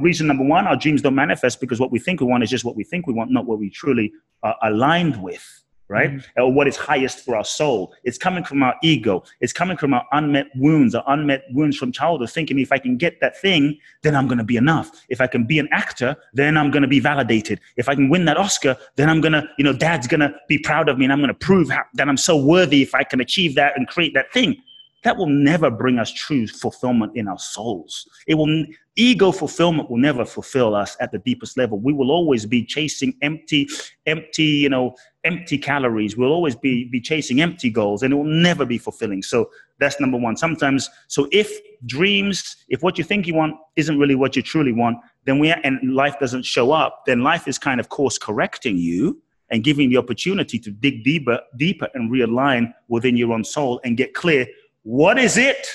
reason 0.00 0.28
number 0.28 0.44
one, 0.44 0.68
our 0.68 0.76
dreams 0.76 1.02
don't 1.02 1.16
manifest 1.16 1.60
because 1.60 1.80
what 1.80 1.90
we 1.90 1.98
think 1.98 2.20
we 2.20 2.26
want 2.26 2.44
is 2.44 2.50
just 2.50 2.64
what 2.64 2.76
we 2.76 2.84
think 2.84 3.08
we 3.08 3.12
want, 3.12 3.32
not 3.32 3.44
what 3.44 3.58
we 3.58 3.70
truly 3.70 4.12
are 4.44 4.56
aligned 4.62 5.20
with 5.20 5.64
right? 5.88 6.10
Mm-hmm. 6.10 6.42
Or 6.42 6.52
what 6.52 6.68
is 6.68 6.76
highest 6.76 7.24
for 7.24 7.36
our 7.36 7.44
soul. 7.44 7.94
It's 8.04 8.18
coming 8.18 8.44
from 8.44 8.62
our 8.62 8.74
ego. 8.82 9.24
It's 9.40 9.52
coming 9.52 9.76
from 9.76 9.94
our 9.94 10.04
unmet 10.12 10.46
wounds, 10.54 10.94
our 10.94 11.04
unmet 11.06 11.44
wounds 11.50 11.76
from 11.76 11.92
childhood, 11.92 12.30
thinking 12.30 12.58
if 12.58 12.72
I 12.72 12.78
can 12.78 12.96
get 12.96 13.20
that 13.20 13.40
thing, 13.40 13.78
then 14.02 14.14
I'm 14.14 14.26
going 14.26 14.38
to 14.38 14.44
be 14.44 14.56
enough. 14.56 14.90
If 15.08 15.20
I 15.20 15.26
can 15.26 15.44
be 15.44 15.58
an 15.58 15.68
actor, 15.72 16.16
then 16.34 16.56
I'm 16.56 16.70
going 16.70 16.82
to 16.82 16.88
be 16.88 17.00
validated. 17.00 17.60
If 17.76 17.88
I 17.88 17.94
can 17.94 18.08
win 18.08 18.24
that 18.26 18.36
Oscar, 18.36 18.76
then 18.96 19.08
I'm 19.08 19.20
going 19.20 19.32
to, 19.32 19.48
you 19.58 19.64
know, 19.64 19.72
dad's 19.72 20.06
going 20.06 20.20
to 20.20 20.34
be 20.48 20.58
proud 20.58 20.88
of 20.88 20.98
me 20.98 21.04
and 21.04 21.12
I'm 21.12 21.20
going 21.20 21.28
to 21.28 21.34
prove 21.34 21.70
how, 21.70 21.84
that 21.94 22.08
I'm 22.08 22.16
so 22.16 22.36
worthy 22.36 22.82
if 22.82 22.94
I 22.94 23.04
can 23.04 23.20
achieve 23.20 23.54
that 23.54 23.76
and 23.76 23.88
create 23.88 24.14
that 24.14 24.32
thing 24.32 24.62
that 25.04 25.16
will 25.16 25.28
never 25.28 25.70
bring 25.70 25.98
us 25.98 26.12
true 26.12 26.46
fulfillment 26.46 27.12
in 27.14 27.28
our 27.28 27.38
souls. 27.38 28.08
It 28.26 28.34
will 28.34 28.64
ego 28.96 29.30
fulfillment 29.30 29.88
will 29.88 29.98
never 29.98 30.24
fulfill 30.24 30.74
us 30.74 30.96
at 31.00 31.12
the 31.12 31.18
deepest 31.18 31.56
level. 31.56 31.78
We 31.78 31.92
will 31.92 32.10
always 32.10 32.46
be 32.46 32.64
chasing 32.64 33.14
empty, 33.22 33.68
empty, 34.06 34.44
you 34.44 34.68
know, 34.68 34.96
empty 35.22 35.56
calories. 35.56 36.16
We'll 36.16 36.32
always 36.32 36.56
be 36.56 36.84
be 36.84 37.00
chasing 37.00 37.40
empty 37.40 37.70
goals, 37.70 38.02
and 38.02 38.12
it 38.12 38.16
will 38.16 38.24
never 38.24 38.64
be 38.64 38.78
fulfilling. 38.78 39.22
So 39.22 39.50
that's 39.78 40.00
number 40.00 40.18
one. 40.18 40.36
Sometimes, 40.36 40.90
so 41.06 41.28
if 41.30 41.48
dreams, 41.86 42.56
if 42.68 42.82
what 42.82 42.98
you 42.98 43.04
think 43.04 43.26
you 43.26 43.34
want 43.34 43.54
isn't 43.76 43.98
really 43.98 44.16
what 44.16 44.34
you 44.34 44.42
truly 44.42 44.72
want, 44.72 44.98
then 45.26 45.38
we 45.38 45.52
and 45.52 45.94
life 45.94 46.18
doesn't 46.18 46.44
show 46.44 46.72
up, 46.72 47.02
then 47.06 47.22
life 47.22 47.46
is 47.46 47.58
kind 47.58 47.78
of 47.78 47.88
course 47.88 48.18
correcting 48.18 48.76
you 48.76 49.22
and 49.50 49.64
giving 49.64 49.88
the 49.88 49.96
opportunity 49.96 50.58
to 50.58 50.70
dig 50.70 51.04
deeper, 51.04 51.40
deeper 51.56 51.88
and 51.94 52.10
realign 52.10 52.72
within 52.88 53.16
your 53.16 53.32
own 53.32 53.44
soul 53.44 53.80
and 53.84 53.96
get 53.96 54.14
clear. 54.14 54.46
What 54.82 55.18
is 55.18 55.36
it 55.36 55.66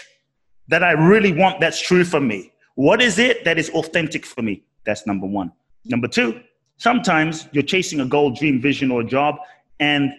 that 0.68 0.84
I 0.84 0.92
really 0.92 1.32
want 1.32 1.60
that's 1.60 1.82
true 1.82 2.04
for 2.04 2.20
me? 2.20 2.52
What 2.76 3.02
is 3.02 3.20
it 3.20 3.46
that 3.46 3.58
is 3.60 3.70
authentic 3.72 4.26
for 4.26 4.42
me? 4.42 4.64
That's 4.86 5.06
number 5.06 5.28
one. 5.28 5.52
Number 5.86 6.08
two, 6.08 6.42
sometimes 6.78 7.48
you're 7.52 7.64
chasing 7.64 8.00
a 8.00 8.06
goal, 8.06 8.32
dream, 8.32 8.62
vision, 8.62 8.92
or 8.92 9.02
a 9.02 9.06
job, 9.06 9.36
and 9.80 10.12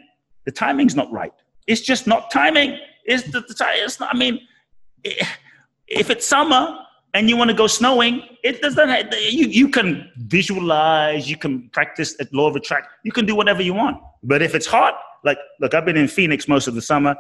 the 0.45 0.53
timing's 0.53 0.95
not 0.95 1.11
right. 1.11 1.33
It's 1.67 1.81
just 1.81 2.07
not 2.07 2.31
timing. 2.31 2.79
It's 3.05 3.25
the, 3.25 3.41
the 3.41 3.55
it's 3.77 4.01
not, 4.01 4.15
I 4.15 4.19
mean, 4.19 4.41
if 5.03 6.11
it's 6.11 6.27
summer 6.27 6.79
and 7.15 7.29
you 7.29 7.37
want 7.37 7.51
to 7.51 7.57
go 7.57 7.67
snowing, 7.67 8.23
it 8.43 8.61
doesn't. 8.61 9.13
You 9.13 9.47
you 9.47 9.69
can 9.69 10.11
visualize, 10.17 11.31
you 11.31 11.37
can 11.37 11.69
practice 11.71 12.17
at 12.21 12.33
law 12.33 12.49
of 12.49 12.57
attraction, 12.57 12.91
you 13.05 13.13
can 13.13 13.27
do 13.27 13.35
whatever 13.35 13.63
you 13.63 13.75
want. 13.75 13.99
But 14.23 14.43
if 14.43 14.55
it's 14.55 14.67
hot, 14.67 14.95
like 15.25 15.39
look, 15.61 15.75
I've 15.75 15.85
been 15.85 15.97
in 15.97 16.09
Phoenix 16.09 16.49
most 16.49 16.67
of 16.67 16.75
the 16.75 16.83
summer. 16.83 17.17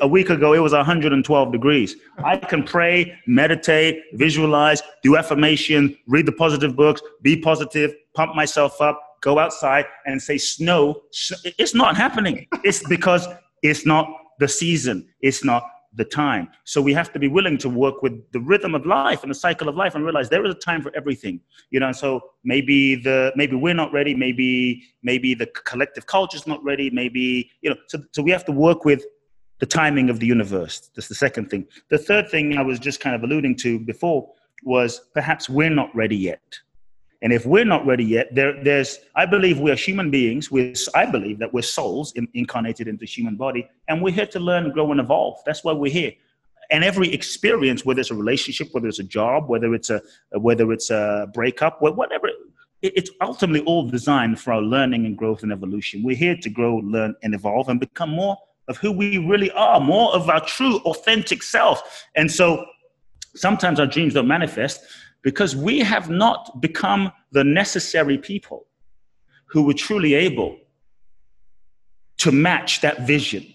A 0.00 0.06
week 0.06 0.28
ago, 0.28 0.52
it 0.52 0.58
was 0.58 0.72
112 0.72 1.52
degrees. 1.52 1.96
I 2.22 2.36
can 2.36 2.62
pray, 2.62 3.18
meditate, 3.26 4.02
visualize, 4.14 4.82
do 5.02 5.16
affirmation, 5.16 5.96
read 6.06 6.26
the 6.26 6.32
positive 6.32 6.76
books, 6.76 7.00
be 7.22 7.40
positive, 7.40 7.94
pump 8.14 8.34
myself 8.34 8.80
up, 8.82 9.00
go 9.22 9.38
outside 9.38 9.86
and 10.04 10.20
say 10.20 10.36
snow. 10.36 11.02
It's 11.44 11.74
not 11.74 11.96
happening. 11.96 12.46
It's 12.64 12.86
because 12.86 13.26
it's 13.62 13.86
not 13.86 14.08
the 14.38 14.48
season. 14.48 15.08
It's 15.20 15.42
not 15.42 15.64
the 15.94 16.04
time. 16.04 16.48
So 16.64 16.82
we 16.82 16.92
have 16.92 17.12
to 17.12 17.18
be 17.18 17.28
willing 17.28 17.58
to 17.58 17.68
work 17.68 18.02
with 18.02 18.12
the 18.32 18.40
rhythm 18.40 18.74
of 18.74 18.84
life 18.84 19.22
and 19.22 19.30
the 19.30 19.34
cycle 19.34 19.68
of 19.68 19.74
life 19.74 19.94
and 19.94 20.04
realize 20.04 20.28
there 20.28 20.44
is 20.44 20.50
a 20.54 20.58
time 20.58 20.82
for 20.82 20.92
everything. 20.94 21.40
You 21.70 21.80
know, 21.80 21.92
so 21.92 22.20
maybe 22.44 22.94
the 22.94 23.32
maybe 23.36 23.56
we're 23.56 23.74
not 23.74 23.92
ready, 23.92 24.14
maybe 24.14 24.82
maybe 25.02 25.34
the 25.34 25.46
collective 25.46 26.06
culture 26.06 26.36
is 26.36 26.46
not 26.46 26.62
ready, 26.62 26.90
maybe 26.90 27.50
you 27.62 27.70
know, 27.70 27.76
so 27.88 27.98
so 28.12 28.22
we 28.22 28.30
have 28.30 28.44
to 28.46 28.52
work 28.52 28.84
with 28.84 29.04
the 29.58 29.66
timing 29.66 30.10
of 30.10 30.20
the 30.20 30.26
universe. 30.26 30.90
That's 30.94 31.08
the 31.08 31.14
second 31.14 31.50
thing. 31.50 31.66
The 31.90 31.98
third 31.98 32.30
thing 32.30 32.56
I 32.56 32.62
was 32.62 32.78
just 32.78 33.00
kind 33.00 33.14
of 33.16 33.22
alluding 33.22 33.56
to 33.56 33.78
before 33.78 34.30
was 34.64 35.00
perhaps 35.14 35.48
we're 35.48 35.70
not 35.70 35.94
ready 35.94 36.16
yet. 36.16 36.58
And 37.20 37.32
if 37.32 37.44
we're 37.46 37.64
not 37.64 37.84
ready 37.84 38.04
yet, 38.04 38.32
there, 38.32 38.62
there's, 38.62 39.00
I 39.16 39.26
believe 39.26 39.58
we 39.58 39.72
are 39.72 39.76
human 39.76 40.10
beings. 40.10 40.52
We're, 40.52 40.74
I 40.94 41.04
believe 41.04 41.40
that 41.40 41.52
we're 41.52 41.62
souls 41.62 42.12
in, 42.12 42.28
incarnated 42.34 42.86
into 42.86 43.04
human 43.04 43.34
body, 43.34 43.68
and 43.88 44.00
we're 44.00 44.14
here 44.14 44.26
to 44.26 44.38
learn, 44.38 44.70
grow, 44.70 44.92
and 44.92 45.00
evolve. 45.00 45.40
That's 45.44 45.64
why 45.64 45.72
we're 45.72 45.92
here. 45.92 46.12
And 46.70 46.84
every 46.84 47.12
experience, 47.12 47.84
whether 47.84 48.00
it's 48.00 48.10
a 48.10 48.14
relationship, 48.14 48.68
whether 48.72 48.86
it's 48.86 49.00
a 49.00 49.04
job, 49.04 49.48
whether 49.48 49.74
it's 49.74 49.90
a, 49.90 50.00
whether 50.32 50.70
it's 50.70 50.90
a 50.90 51.28
breakup, 51.34 51.82
whatever, 51.82 52.28
it's 52.82 53.10
ultimately 53.20 53.62
all 53.62 53.88
designed 53.88 54.38
for 54.38 54.52
our 54.52 54.62
learning 54.62 55.04
and 55.04 55.16
growth 55.16 55.42
and 55.42 55.50
evolution. 55.50 56.04
We're 56.04 56.14
here 56.14 56.36
to 56.36 56.50
grow, 56.50 56.76
learn, 56.76 57.16
and 57.24 57.34
evolve, 57.34 57.68
and 57.68 57.80
become 57.80 58.10
more 58.10 58.36
of 58.68 58.76
who 58.76 58.92
we 58.92 59.18
really 59.18 59.50
are, 59.52 59.80
more 59.80 60.14
of 60.14 60.28
our 60.28 60.44
true, 60.44 60.76
authentic 60.80 61.42
self. 61.42 62.06
And 62.14 62.30
so, 62.30 62.66
sometimes 63.34 63.80
our 63.80 63.86
dreams 63.86 64.14
don't 64.14 64.28
manifest 64.28 64.80
because 65.22 65.56
we 65.56 65.80
have 65.80 66.10
not 66.10 66.60
become 66.60 67.12
the 67.32 67.44
necessary 67.44 68.18
people 68.18 68.66
who 69.46 69.62
were 69.62 69.74
truly 69.74 70.14
able 70.14 70.58
to 72.18 72.32
match 72.32 72.80
that 72.82 73.06
vision. 73.06 73.54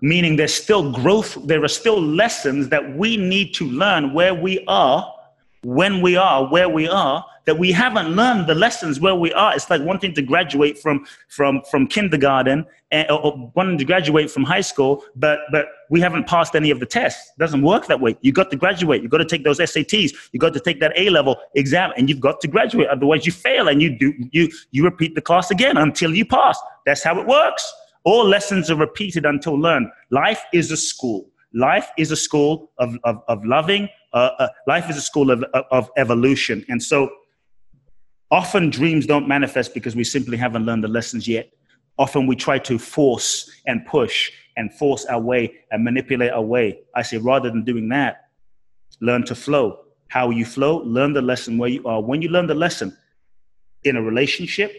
Meaning, 0.00 0.36
there's 0.36 0.54
still 0.54 0.92
growth, 0.92 1.38
there 1.44 1.62
are 1.64 1.68
still 1.68 2.00
lessons 2.00 2.68
that 2.68 2.96
we 2.96 3.16
need 3.16 3.54
to 3.54 3.66
learn 3.66 4.12
where 4.12 4.34
we 4.34 4.64
are, 4.66 5.12
when 5.66 6.00
we 6.00 6.16
are, 6.16 6.46
where 6.46 6.68
we 6.68 6.86
are, 6.86 7.24
that 7.44 7.58
we 7.58 7.72
haven't 7.72 8.14
learned 8.14 8.46
the 8.46 8.54
lessons 8.54 9.00
where 9.00 9.16
we 9.16 9.32
are. 9.32 9.52
It's 9.52 9.68
like 9.68 9.82
wanting 9.82 10.14
to 10.14 10.22
graduate 10.22 10.78
from 10.78 11.04
from 11.28 11.60
from 11.68 11.88
kindergarten 11.88 12.64
eh, 12.92 13.00
and, 13.00 13.10
or 13.10 13.50
wanting 13.56 13.76
to 13.78 13.84
graduate 13.84 14.30
from 14.30 14.44
high 14.44 14.60
school, 14.60 15.02
but 15.16 15.40
but 15.50 15.66
we 15.90 16.00
haven't 16.00 16.28
passed 16.28 16.54
any 16.54 16.70
of 16.70 16.78
the 16.78 16.86
tests. 16.86 17.32
It 17.36 17.40
doesn't 17.40 17.62
work 17.62 17.88
that 17.88 18.00
way. 18.00 18.16
You 18.20 18.30
got 18.30 18.52
to 18.52 18.56
graduate. 18.56 19.02
You 19.02 19.08
got 19.08 19.18
to 19.18 19.24
take 19.24 19.42
those 19.42 19.58
SATs. 19.58 20.12
You 20.32 20.38
got 20.38 20.54
to 20.54 20.60
take 20.60 20.78
that 20.78 20.92
A 20.96 21.10
level 21.10 21.36
exam, 21.56 21.90
and 21.96 22.08
you've 22.08 22.20
got 22.20 22.40
to 22.42 22.48
graduate. 22.48 22.86
Otherwise, 22.86 23.26
you 23.26 23.32
fail, 23.32 23.66
and 23.66 23.82
you 23.82 23.98
do 23.98 24.14
you 24.30 24.48
you 24.70 24.84
repeat 24.84 25.16
the 25.16 25.22
class 25.22 25.50
again 25.50 25.76
until 25.76 26.14
you 26.14 26.24
pass. 26.24 26.56
That's 26.84 27.02
how 27.02 27.18
it 27.18 27.26
works. 27.26 27.64
All 28.04 28.24
lessons 28.24 28.70
are 28.70 28.76
repeated 28.76 29.26
until 29.26 29.58
learned. 29.58 29.88
Life 30.10 30.44
is 30.52 30.70
a 30.70 30.76
school. 30.76 31.28
Life 31.52 31.88
is 31.96 32.10
a 32.10 32.16
school 32.16 32.70
of, 32.78 32.96
of, 33.04 33.22
of 33.28 33.44
loving. 33.44 33.88
Uh, 34.16 34.30
uh, 34.38 34.48
life 34.66 34.88
is 34.90 34.96
a 34.96 35.00
school 35.10 35.30
of, 35.30 35.44
of 35.78 35.90
evolution. 35.96 36.64
And 36.68 36.82
so 36.82 37.10
Often 38.30 38.70
dreams 38.70 39.06
don't 39.06 39.28
manifest 39.28 39.72
because 39.72 39.94
we 39.94 40.02
simply 40.02 40.36
haven't 40.36 40.66
learned 40.66 40.82
the 40.82 40.88
lessons 40.88 41.28
yet. 41.28 41.50
Often 41.98 42.26
we 42.26 42.34
try 42.34 42.58
to 42.58 42.78
force 42.78 43.50
and 43.66 43.86
push 43.86 44.32
and 44.56 44.72
force 44.74 45.04
our 45.06 45.20
way 45.20 45.54
and 45.70 45.84
manipulate 45.84 46.32
our 46.32 46.42
way. 46.42 46.80
I 46.94 47.02
say, 47.02 47.18
rather 47.18 47.50
than 47.50 47.64
doing 47.64 47.88
that, 47.90 48.28
learn 49.00 49.24
to 49.26 49.34
flow. 49.34 49.84
How 50.08 50.30
you 50.30 50.44
flow, 50.44 50.82
learn 50.82 51.12
the 51.12 51.22
lesson 51.22 51.56
where 51.56 51.68
you 51.68 51.86
are. 51.86 52.02
When 52.02 52.20
you 52.20 52.28
learn 52.28 52.46
the 52.46 52.54
lesson 52.54 52.96
in 53.84 53.96
a 53.96 54.02
relationship, 54.02 54.72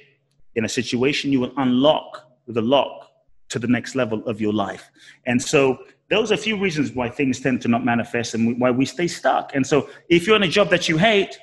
in 0.56 0.66
a 0.66 0.70
situation, 0.70 1.32
you 1.32 1.40
will 1.40 1.54
unlock 1.58 2.30
the 2.48 2.62
lock 2.62 3.12
to 3.50 3.60
the 3.60 3.68
next 3.68 3.96
level 3.96 4.28
of 4.28 4.42
your 4.42 4.54
life. 4.54 4.90
And 5.26 5.42
so 5.42 5.80
those 6.10 6.32
are 6.32 6.36
a 6.36 6.38
few 6.38 6.58
reasons 6.58 6.92
why 6.92 7.10
things 7.10 7.40
tend 7.40 7.62
to 7.62 7.68
not 7.68 7.84
manifest 7.84 8.34
and 8.34 8.60
why 8.60 8.72
we 8.72 8.86
stay 8.86 9.08
stuck. 9.08 9.54
And 9.54 9.66
so 9.66 9.90
if 10.10 10.26
you're 10.26 10.36
in 10.36 10.44
a 10.44 10.48
job 10.48 10.70
that 10.70 10.88
you 10.88 10.98
hate, 10.98 11.38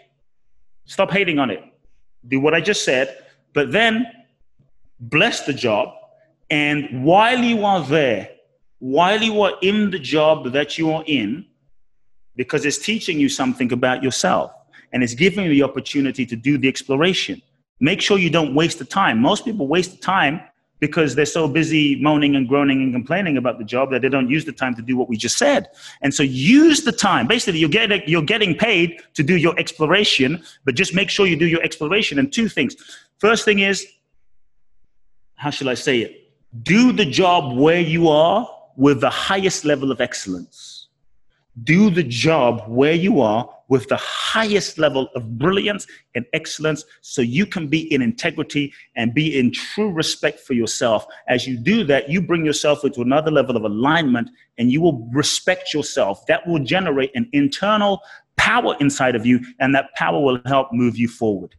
stop 0.87 1.11
hating 1.11 1.39
on 1.39 1.51
it 1.51 1.63
do 2.29 2.41
what 2.41 2.55
I 2.55 2.61
just 2.61 2.85
said, 2.85 3.17
but 3.53 3.73
then 3.73 4.07
bless 5.01 5.47
the 5.47 5.53
job. 5.53 5.91
And 6.51 7.05
while 7.05 7.39
you 7.39 7.65
are 7.65 7.83
there, 7.83 8.31
while 8.79 9.23
you 9.23 9.43
are 9.43 9.55
in 9.63 9.91
the 9.91 9.99
job 9.99 10.53
that 10.53 10.79
you 10.79 10.93
are 10.93 11.05
in, 11.07 11.47
because 12.37 12.65
it's 12.65 12.79
teaching 12.79 13.19
you 13.19 13.29
something 13.29 13.73
about 13.73 14.03
yourself 14.03 14.53
and 14.93 15.03
it's 15.03 15.15
giving 15.15 15.45
you 15.45 15.51
the 15.51 15.63
opportunity 15.63 16.27
to 16.27 16.37
do 16.37 16.59
the 16.59 16.69
exploration. 16.69 17.41
Make 17.81 18.01
sure 18.01 18.19
you 18.19 18.31
don't 18.31 18.55
waste 18.55 18.79
the 18.79 18.85
time. 18.85 19.21
Most 19.21 19.45
people 19.45 19.67
waste 19.67 19.93
the 19.93 19.99
time 19.99 20.41
because 20.87 21.15
they're 21.15 21.35
so 21.41 21.49
busy 21.49 21.97
moaning 22.09 22.37
and 22.37 22.47
groaning 22.47 22.83
and 22.83 22.93
complaining 22.93 23.39
about 23.39 23.57
the 23.59 23.65
job 23.65 23.91
that 23.91 24.03
they 24.03 24.11
don't 24.11 24.29
use 24.29 24.45
the 24.45 24.53
time 24.53 24.75
to 24.75 24.83
do 24.83 24.99
what 24.99 25.09
we 25.09 25.17
just 25.17 25.39
said. 25.39 25.69
And 26.03 26.13
so 26.13 26.23
use 26.23 26.85
the 26.85 26.93
time. 26.93 27.27
Basically, 27.27 27.59
you're 27.59 27.77
getting, 27.81 28.03
you're 28.07 28.29
getting 28.35 28.55
paid 28.55 29.01
to 29.15 29.23
do 29.23 29.37
your 29.37 29.59
exploration, 29.59 30.43
but 30.65 30.75
just 30.75 30.95
make 30.95 31.09
sure 31.09 31.27
you 31.27 31.37
do 31.37 31.47
your 31.47 31.63
exploration. 31.63 32.19
And 32.19 32.31
two 32.31 32.49
things. 32.51 32.77
First 33.19 33.47
thing 33.47 33.61
is, 33.61 33.87
how 35.37 35.51
shall 35.51 35.71
I 35.71 35.75
say 35.75 36.01
it? 36.01 36.11
Do 36.63 36.93
the 36.93 37.07
job 37.07 37.57
where 37.57 37.81
you 37.81 38.09
are 38.09 38.47
with 38.77 39.01
the 39.01 39.11
highest 39.11 39.65
level 39.65 39.91
of 39.91 40.01
excellence. 40.01 40.89
Do 41.63 41.89
the 41.89 42.03
job 42.03 42.65
where 42.69 42.93
you 42.93 43.21
are 43.21 43.49
with 43.69 43.89
the 43.89 43.97
highest 43.97 44.79
level 44.79 45.09
of 45.15 45.39
brilliance 45.39 45.87
and 46.15 46.25
excellence 46.33 46.85
so 47.01 47.23
you 47.23 47.47
can 47.47 47.67
be 47.67 47.93
in 47.93 48.03
integrity 48.03 48.73
and 48.97 49.15
be 49.15 49.39
in 49.39 49.53
true 49.53 49.91
respect 49.91 50.41
for 50.41 50.53
yourself. 50.53 51.07
As 51.29 51.47
you 51.47 51.57
do 51.57 51.85
that, 51.85 52.09
you 52.09 52.21
bring 52.21 52.45
yourself 52.45 52.85
into 52.85 53.01
another 53.01 53.31
level 53.31 53.57
of 53.57 53.65
alignment 53.65 54.31
and 54.59 54.71
you 54.71 54.81
will 54.81 55.09
respect 55.13 55.73
yourself. 55.73 56.27
That 56.27 56.47
will 56.47 56.63
generate 56.63 57.11
an 57.15 57.29
internal 57.33 58.01
power 58.37 58.77
inside 58.81 59.15
of 59.15 59.25
you, 59.25 59.41
and 59.61 59.75
that 59.75 59.95
power 59.95 60.21
will 60.21 60.41
help 60.47 60.73
move 60.73 60.97
you 60.97 61.09
forward. 61.09 61.55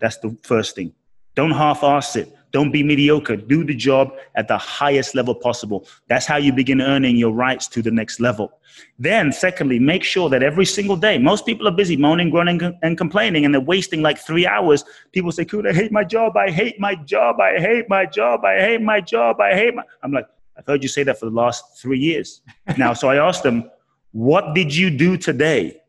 That's 0.00 0.16
the 0.18 0.36
first 0.42 0.74
thing. 0.74 0.94
Don't 1.34 1.50
half 1.50 1.82
ass 1.82 2.16
it. 2.16 2.34
Don't 2.54 2.70
be 2.70 2.84
mediocre. 2.84 3.36
Do 3.36 3.64
the 3.64 3.74
job 3.74 4.12
at 4.36 4.46
the 4.46 4.56
highest 4.56 5.16
level 5.16 5.34
possible. 5.34 5.88
That's 6.06 6.24
how 6.24 6.36
you 6.36 6.52
begin 6.52 6.80
earning 6.80 7.16
your 7.16 7.32
rights 7.32 7.66
to 7.66 7.82
the 7.82 7.90
next 7.90 8.20
level. 8.20 8.60
Then, 8.96 9.32
secondly, 9.32 9.80
make 9.80 10.04
sure 10.04 10.30
that 10.30 10.40
every 10.40 10.64
single 10.64 10.96
day, 10.96 11.18
most 11.18 11.46
people 11.46 11.66
are 11.66 11.72
busy 11.72 11.96
moaning, 11.96 12.30
groaning, 12.30 12.60
and 12.80 12.96
complaining, 12.96 13.44
and 13.44 13.52
they're 13.52 13.60
wasting 13.60 14.02
like 14.02 14.18
three 14.18 14.46
hours. 14.46 14.84
People 15.10 15.32
say, 15.32 15.44
Cool, 15.44 15.66
I 15.66 15.72
hate 15.72 15.90
my 15.90 16.04
job. 16.04 16.36
I 16.36 16.48
hate 16.48 16.78
my 16.78 16.94
job. 16.94 17.40
I 17.40 17.58
hate 17.58 17.88
my 17.88 18.06
job. 18.06 18.44
I 18.44 18.60
hate 18.60 18.80
my 18.80 19.00
job. 19.00 19.40
I 19.40 19.54
hate 19.54 19.74
my. 19.74 19.82
I'm 20.04 20.12
like, 20.12 20.28
I've 20.56 20.64
heard 20.64 20.80
you 20.84 20.88
say 20.88 21.02
that 21.02 21.18
for 21.18 21.26
the 21.26 21.34
last 21.34 21.82
three 21.82 21.98
years. 21.98 22.40
now, 22.78 22.92
so 22.92 23.08
I 23.08 23.16
asked 23.16 23.42
them, 23.42 23.68
What 24.12 24.54
did 24.54 24.72
you 24.72 24.90
do 24.90 25.16
today? 25.16 25.80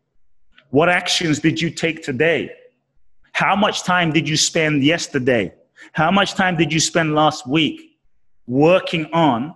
What 0.72 0.90
actions 0.90 1.38
did 1.38 1.62
you 1.62 1.70
take 1.70 2.04
today? 2.04 2.50
How 3.34 3.56
much 3.56 3.84
time 3.84 4.12
did 4.12 4.28
you 4.28 4.36
spend 4.36 4.84
yesterday? 4.84 5.54
How 5.94 6.12
much 6.12 6.34
time 6.34 6.58
did 6.58 6.72
you 6.74 6.80
spend 6.80 7.16
last 7.16 7.48
week 7.48 7.98
working 8.48 9.06
on 9.14 9.56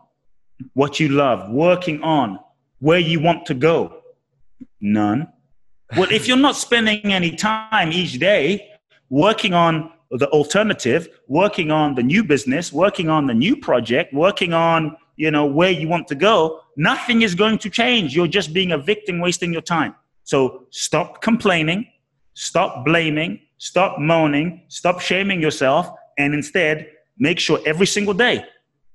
what 0.73 0.99
you 0.99 1.09
love, 1.09 1.49
working 1.49 2.01
on 2.01 2.39
where 2.79 2.99
you 2.99 3.19
want 3.19 3.45
to 3.47 3.53
go? 3.53 4.01
None. 4.81 5.27
Well, 5.97 6.11
if 6.11 6.27
you're 6.27 6.37
not 6.37 6.55
spending 6.55 7.11
any 7.11 7.35
time 7.35 7.91
each 7.91 8.19
day 8.19 8.69
working 9.09 9.53
on 9.53 9.91
the 10.11 10.27
alternative, 10.29 11.07
working 11.27 11.71
on 11.71 11.95
the 11.95 12.03
new 12.03 12.23
business, 12.23 12.71
working 12.73 13.09
on 13.09 13.27
the 13.27 13.33
new 13.33 13.55
project, 13.55 14.13
working 14.13 14.53
on, 14.53 14.95
you 15.17 15.31
know, 15.31 15.45
where 15.45 15.71
you 15.71 15.87
want 15.87 16.07
to 16.07 16.15
go, 16.15 16.61
nothing 16.77 17.21
is 17.21 17.35
going 17.35 17.57
to 17.59 17.69
change. 17.69 18.15
You're 18.15 18.27
just 18.27 18.53
being 18.53 18.71
a 18.71 18.77
victim, 18.77 19.19
wasting 19.19 19.51
your 19.51 19.61
time. 19.61 19.95
So 20.23 20.67
stop 20.69 21.21
complaining, 21.21 21.87
stop 22.33 22.85
blaming, 22.85 23.39
stop 23.57 23.99
moaning, 23.99 24.63
stop 24.67 25.01
shaming 25.01 25.41
yourself, 25.41 25.89
and 26.19 26.35
instead 26.35 26.91
make 27.17 27.39
sure 27.39 27.59
every 27.65 27.87
single 27.87 28.13
day, 28.13 28.45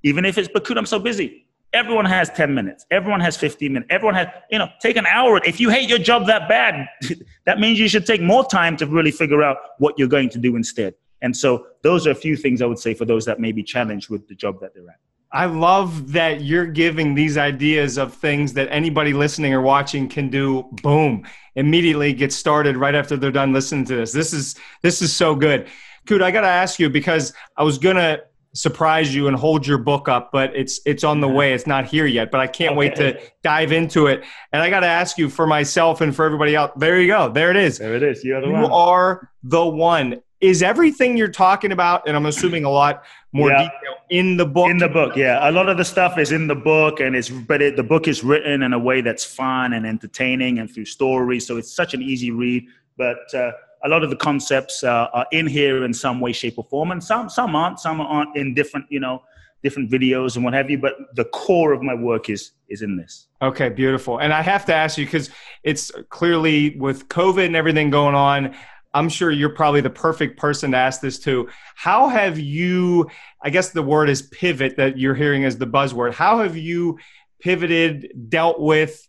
even 0.04 0.24
if 0.24 0.38
it's, 0.38 0.48
but 0.52 0.70
I'm 0.78 0.86
so 0.86 1.00
busy. 1.00 1.46
Everyone 1.72 2.04
has 2.04 2.30
10 2.30 2.54
minutes. 2.54 2.86
Everyone 2.92 3.18
has 3.18 3.36
15 3.36 3.72
minutes. 3.72 3.88
Everyone 3.90 4.14
has, 4.14 4.28
you 4.48 4.60
know, 4.60 4.68
take 4.80 4.96
an 4.96 5.06
hour. 5.06 5.40
If 5.44 5.58
you 5.58 5.70
hate 5.70 5.88
your 5.88 5.98
job 5.98 6.26
that 6.26 6.48
bad, 6.48 6.86
that 7.46 7.58
means 7.58 7.80
you 7.80 7.88
should 7.88 8.06
take 8.06 8.22
more 8.22 8.46
time 8.46 8.76
to 8.76 8.86
really 8.86 9.10
figure 9.10 9.42
out 9.42 9.56
what 9.78 9.98
you're 9.98 10.06
going 10.06 10.28
to 10.30 10.38
do 10.38 10.54
instead. 10.54 10.94
And 11.20 11.36
so 11.36 11.66
those 11.82 12.06
are 12.06 12.12
a 12.12 12.14
few 12.14 12.36
things 12.36 12.62
I 12.62 12.66
would 12.66 12.78
say 12.78 12.94
for 12.94 13.06
those 13.06 13.24
that 13.24 13.40
may 13.40 13.50
be 13.50 13.64
challenged 13.64 14.08
with 14.08 14.28
the 14.28 14.36
job 14.36 14.60
that 14.60 14.74
they're 14.74 14.88
at. 14.88 15.00
I 15.32 15.46
love 15.46 16.12
that 16.12 16.42
you're 16.42 16.66
giving 16.66 17.16
these 17.16 17.36
ideas 17.36 17.98
of 17.98 18.14
things 18.14 18.52
that 18.52 18.68
anybody 18.70 19.12
listening 19.12 19.52
or 19.52 19.60
watching 19.62 20.08
can 20.08 20.28
do. 20.28 20.68
Boom, 20.80 21.26
immediately 21.56 22.12
get 22.12 22.32
started 22.32 22.76
right 22.76 22.94
after 22.94 23.16
they're 23.16 23.32
done 23.32 23.52
listening 23.52 23.84
to 23.86 23.96
this. 23.96 24.12
This 24.12 24.32
is 24.32 24.54
this 24.82 25.02
is 25.02 25.12
so 25.12 25.34
good. 25.34 25.66
Kute, 26.06 26.22
I 26.22 26.30
got 26.30 26.42
to 26.42 26.48
ask 26.48 26.78
you 26.78 26.90
because 26.90 27.32
I 27.56 27.62
was 27.62 27.78
gonna 27.78 28.20
surprise 28.54 29.14
you 29.14 29.26
and 29.26 29.36
hold 29.36 29.66
your 29.66 29.78
book 29.78 30.08
up, 30.08 30.30
but 30.32 30.54
it's 30.54 30.80
it's 30.86 31.04
on 31.04 31.20
the 31.20 31.28
way. 31.28 31.52
It's 31.52 31.66
not 31.66 31.86
here 31.86 32.06
yet, 32.06 32.30
but 32.30 32.40
I 32.40 32.46
can't 32.46 32.70
okay. 32.72 32.78
wait 32.78 32.96
to 32.96 33.20
dive 33.42 33.72
into 33.72 34.06
it. 34.06 34.24
And 34.52 34.62
I 34.62 34.70
got 34.70 34.80
to 34.80 34.86
ask 34.86 35.18
you 35.18 35.28
for 35.28 35.46
myself 35.46 36.00
and 36.00 36.14
for 36.14 36.24
everybody 36.24 36.54
else. 36.54 36.72
There 36.76 37.00
you 37.00 37.08
go. 37.08 37.28
There 37.28 37.50
it 37.50 37.56
is. 37.56 37.78
There 37.78 37.94
it 37.94 38.02
is. 38.02 38.24
You 38.24 38.36
are 38.36 38.40
the 38.40 38.46
you 38.46 38.52
one. 38.52 38.62
You 38.62 38.68
are 38.68 39.30
the 39.42 39.66
one 39.66 40.22
is 40.40 40.62
everything 40.62 41.16
you're 41.16 41.28
talking 41.28 41.72
about, 41.72 42.06
and 42.06 42.16
I'm 42.16 42.26
assuming 42.26 42.64
a 42.64 42.70
lot 42.70 43.04
more 43.32 43.50
yeah. 43.50 43.62
detail 43.62 43.94
in 44.10 44.36
the 44.36 44.44
book. 44.44 44.70
In 44.70 44.78
the 44.78 44.88
book, 44.88 45.16
yeah, 45.16 45.48
a 45.48 45.50
lot 45.50 45.68
of 45.68 45.78
the 45.78 45.84
stuff 45.84 46.18
is 46.18 46.32
in 46.32 46.46
the 46.46 46.54
book, 46.54 47.00
and 47.00 47.16
it's 47.16 47.30
but 47.30 47.62
it, 47.62 47.76
the 47.76 47.82
book 47.82 48.06
is 48.06 48.22
written 48.22 48.62
in 48.62 48.72
a 48.72 48.78
way 48.78 49.00
that's 49.00 49.24
fun 49.24 49.72
and 49.72 49.86
entertaining, 49.86 50.58
and 50.58 50.72
through 50.72 50.84
stories, 50.84 51.46
so 51.46 51.56
it's 51.56 51.74
such 51.74 51.94
an 51.94 52.02
easy 52.02 52.30
read. 52.30 52.66
But 52.96 53.34
uh, 53.34 53.52
a 53.84 53.88
lot 53.88 54.02
of 54.02 54.10
the 54.10 54.16
concepts 54.16 54.82
uh, 54.82 55.08
are 55.12 55.26
in 55.30 55.46
here 55.46 55.84
in 55.84 55.92
some 55.92 56.20
way, 56.20 56.32
shape, 56.32 56.54
or 56.56 56.64
form, 56.64 56.90
and 56.90 57.02
some 57.02 57.28
some 57.28 57.54
aren't. 57.54 57.78
Some 57.80 58.00
aren't 58.00 58.36
in 58.36 58.54
different, 58.54 58.86
you 58.88 59.00
know, 59.00 59.22
different 59.62 59.90
videos 59.90 60.36
and 60.36 60.44
what 60.44 60.54
have 60.54 60.70
you. 60.70 60.78
But 60.78 60.94
the 61.14 61.26
core 61.26 61.72
of 61.72 61.82
my 61.82 61.94
work 61.94 62.30
is 62.30 62.52
is 62.68 62.82
in 62.82 62.96
this. 62.96 63.28
Okay, 63.42 63.68
beautiful. 63.68 64.18
And 64.18 64.32
I 64.32 64.42
have 64.42 64.64
to 64.66 64.74
ask 64.74 64.96
you 64.96 65.04
because 65.04 65.30
it's 65.62 65.90
clearly 66.08 66.76
with 66.78 67.08
COVID 67.08 67.44
and 67.44 67.56
everything 67.56 67.90
going 67.90 68.14
on. 68.14 68.54
I'm 68.94 69.08
sure 69.08 69.30
you're 69.32 69.50
probably 69.50 69.80
the 69.80 69.90
perfect 69.90 70.38
person 70.38 70.70
to 70.70 70.76
ask 70.76 71.00
this 71.00 71.18
to. 71.20 71.48
How 71.74 72.08
have 72.08 72.38
you, 72.38 73.10
I 73.42 73.50
guess 73.50 73.70
the 73.70 73.82
word 73.82 74.08
is 74.08 74.22
pivot 74.22 74.76
that 74.76 74.96
you're 74.96 75.16
hearing 75.16 75.44
as 75.44 75.58
the 75.58 75.66
buzzword. 75.66 76.14
How 76.14 76.38
have 76.38 76.56
you 76.56 76.98
pivoted, 77.40 78.12
dealt 78.28 78.60
with, 78.60 79.06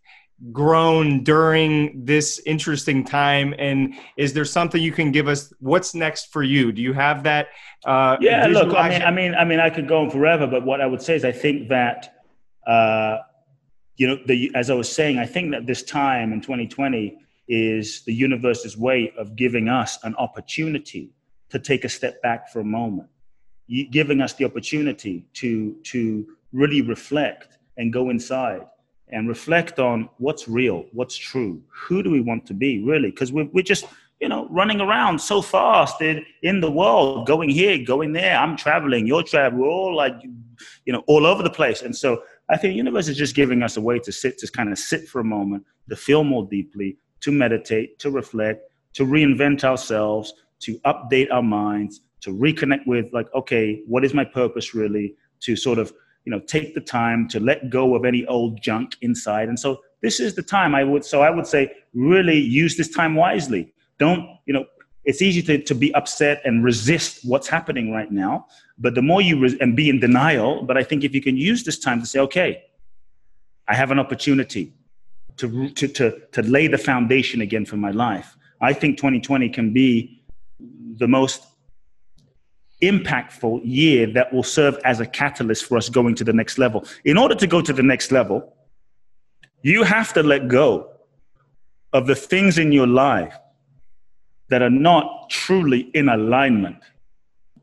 grown 0.51 1.23
during 1.23 2.05
this 2.05 2.41
interesting 2.45 3.03
time? 3.03 3.53
And 3.57 3.95
is 4.17 4.33
there 4.33 4.45
something 4.45 4.81
you 4.81 4.91
can 4.91 5.11
give 5.11 5.27
us? 5.27 5.53
What's 5.59 5.95
next 5.95 6.31
for 6.31 6.43
you? 6.43 6.71
Do 6.71 6.81
you 6.81 6.93
have 6.93 7.23
that? 7.23 7.47
Uh, 7.85 8.17
yeah, 8.19 8.45
look, 8.47 8.75
I 8.75 8.89
mean, 8.89 9.01
I 9.01 9.11
mean, 9.11 9.35
I 9.35 9.45
mean, 9.45 9.59
I 9.59 9.69
could 9.69 9.87
go 9.87 10.01
on 10.01 10.09
forever, 10.09 10.47
but 10.47 10.65
what 10.65 10.81
I 10.81 10.85
would 10.85 11.01
say 11.01 11.15
is 11.15 11.25
I 11.25 11.31
think 11.31 11.69
that, 11.69 12.15
uh, 12.67 13.17
you 13.95 14.07
know, 14.07 14.17
the, 14.25 14.51
as 14.55 14.69
I 14.69 14.73
was 14.73 14.91
saying, 14.91 15.19
I 15.19 15.25
think 15.25 15.51
that 15.51 15.65
this 15.65 15.83
time 15.83 16.33
in 16.33 16.41
2020, 16.41 17.19
is 17.47 18.03
the 18.05 18.13
universe's 18.13 18.77
way 18.77 19.13
of 19.17 19.35
giving 19.35 19.69
us 19.69 19.99
an 20.03 20.15
opportunity 20.15 21.11
to 21.49 21.59
take 21.59 21.83
a 21.83 21.89
step 21.89 22.21
back 22.21 22.49
for 22.49 22.59
a 22.59 22.65
moment, 22.65 23.09
giving 23.91 24.21
us 24.21 24.33
the 24.33 24.45
opportunity 24.45 25.25
to, 25.33 25.75
to 25.83 26.25
really 26.53 26.81
reflect 26.81 27.57
and 27.77 27.93
go 27.93 28.09
inside 28.09 28.65
and 29.09 29.27
reflect 29.27 29.79
on 29.79 30.09
what's 30.17 30.47
real, 30.47 30.85
what's 30.91 31.15
true, 31.15 31.61
who 31.67 32.01
do 32.01 32.09
we 32.09 32.21
want 32.21 32.45
to 32.47 32.53
be 32.53 32.83
really? 32.83 33.11
Because 33.11 33.31
we're, 33.31 33.47
we're 33.53 33.63
just, 33.63 33.85
you 34.19 34.29
know, 34.29 34.47
running 34.49 34.81
around 34.81 35.19
so 35.19 35.41
fast 35.41 36.01
in, 36.01 36.25
in 36.41 36.59
the 36.59 36.71
world, 36.71 37.27
going 37.27 37.49
here, 37.49 37.77
going 37.83 38.13
there. 38.13 38.37
I'm 38.37 38.57
traveling, 38.57 39.05
you're 39.05 39.23
traveling, 39.23 39.61
we're 39.61 39.67
all 39.67 39.95
like, 39.95 40.15
you 40.85 40.93
know, 40.93 41.03
all 41.07 41.25
over 41.25 41.43
the 41.43 41.49
place. 41.49 41.81
And 41.81 41.95
so 41.95 42.23
I 42.49 42.57
think 42.57 42.71
the 42.71 42.77
universe 42.77 43.07
is 43.07 43.17
just 43.17 43.35
giving 43.35 43.61
us 43.61 43.77
a 43.77 43.81
way 43.81 43.99
to 43.99 44.11
sit, 44.11 44.37
to 44.39 44.51
kind 44.51 44.71
of 44.71 44.79
sit 44.79 45.07
for 45.07 45.19
a 45.19 45.23
moment, 45.23 45.65
to 45.89 45.95
feel 45.95 46.23
more 46.23 46.47
deeply, 46.49 46.97
to 47.21 47.31
meditate, 47.31 47.99
to 47.99 48.09
reflect, 48.09 48.61
to 48.93 49.05
reinvent 49.05 49.63
ourselves, 49.63 50.33
to 50.61 50.79
update 50.79 51.31
our 51.31 51.43
minds, 51.43 52.01
to 52.21 52.31
reconnect 52.31 52.87
with 52.87 53.11
like, 53.13 53.27
okay, 53.35 53.81
what 53.85 54.03
is 54.05 54.13
my 54.13 54.25
purpose 54.25 54.73
really? 54.73 55.15
To 55.41 55.55
sort 55.55 55.77
of, 55.77 55.93
you 56.25 56.31
know, 56.31 56.39
take 56.39 56.73
the 56.73 56.81
time 56.81 57.27
to 57.29 57.39
let 57.39 57.69
go 57.69 57.95
of 57.95 58.03
any 58.03 58.25
old 58.25 58.61
junk 58.61 58.95
inside. 59.01 59.47
And 59.47 59.59
so 59.59 59.81
this 60.01 60.19
is 60.19 60.35
the 60.35 60.41
time 60.41 60.75
I 60.75 60.83
would, 60.83 61.05
so 61.05 61.21
I 61.21 61.29
would 61.29 61.47
say, 61.47 61.71
really 61.93 62.37
use 62.37 62.75
this 62.75 62.89
time 62.89 63.15
wisely. 63.15 63.73
Don't, 63.99 64.27
you 64.45 64.53
know, 64.53 64.65
it's 65.05 65.21
easy 65.21 65.41
to, 65.43 65.63
to 65.63 65.75
be 65.75 65.93
upset 65.93 66.41
and 66.43 66.63
resist 66.63 67.19
what's 67.23 67.47
happening 67.47 67.91
right 67.91 68.11
now. 68.11 68.47
But 68.79 68.95
the 68.95 69.03
more 69.03 69.21
you, 69.21 69.55
and 69.61 69.75
be 69.75 69.89
in 69.89 69.99
denial, 69.99 70.63
but 70.63 70.77
I 70.77 70.83
think 70.83 71.03
if 71.03 71.13
you 71.13 71.21
can 71.21 71.37
use 71.37 71.63
this 71.63 71.79
time 71.79 71.99
to 72.01 72.07
say, 72.07 72.19
okay, 72.19 72.63
I 73.67 73.75
have 73.75 73.91
an 73.91 73.99
opportunity 73.99 74.73
to, 75.37 75.69
to, 75.69 75.87
to, 75.87 76.21
to 76.31 76.41
lay 76.41 76.67
the 76.67 76.77
foundation 76.77 77.41
again 77.41 77.65
for 77.65 77.77
my 77.77 77.91
life. 77.91 78.35
I 78.61 78.73
think 78.73 78.97
2020 78.97 79.49
can 79.49 79.73
be 79.73 80.23
the 80.97 81.07
most 81.07 81.45
impactful 82.81 83.61
year 83.63 84.07
that 84.13 84.33
will 84.33 84.43
serve 84.43 84.77
as 84.83 84.99
a 84.99 85.05
catalyst 85.05 85.65
for 85.65 85.77
us 85.77 85.89
going 85.89 86.15
to 86.15 86.23
the 86.23 86.33
next 86.33 86.57
level. 86.57 86.85
In 87.03 87.17
order 87.17 87.35
to 87.35 87.47
go 87.47 87.61
to 87.61 87.73
the 87.73 87.83
next 87.83 88.11
level, 88.11 88.53
you 89.61 89.83
have 89.83 90.13
to 90.13 90.23
let 90.23 90.47
go 90.47 90.91
of 91.93 92.07
the 92.07 92.15
things 92.15 92.57
in 92.57 92.71
your 92.71 92.87
life 92.87 93.35
that 94.49 94.61
are 94.61 94.69
not 94.69 95.29
truly 95.29 95.89
in 95.93 96.09
alignment. 96.09 96.77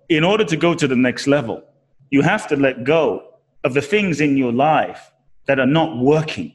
In 0.09 0.25
order 0.25 0.45
to 0.45 0.57
go 0.57 0.75
to 0.75 0.89
the 0.89 0.97
next 0.97 1.27
level, 1.27 1.63
you 2.11 2.23
have 2.23 2.49
to 2.49 2.57
let 2.57 2.85
go 2.85 3.23
of 3.65 3.75
the 3.75 3.83
things 3.83 4.21
in 4.21 4.37
your 4.37 4.53
life 4.53 5.13
that 5.47 5.61
are 5.61 5.67
not 5.67 5.99
working 5.99 6.55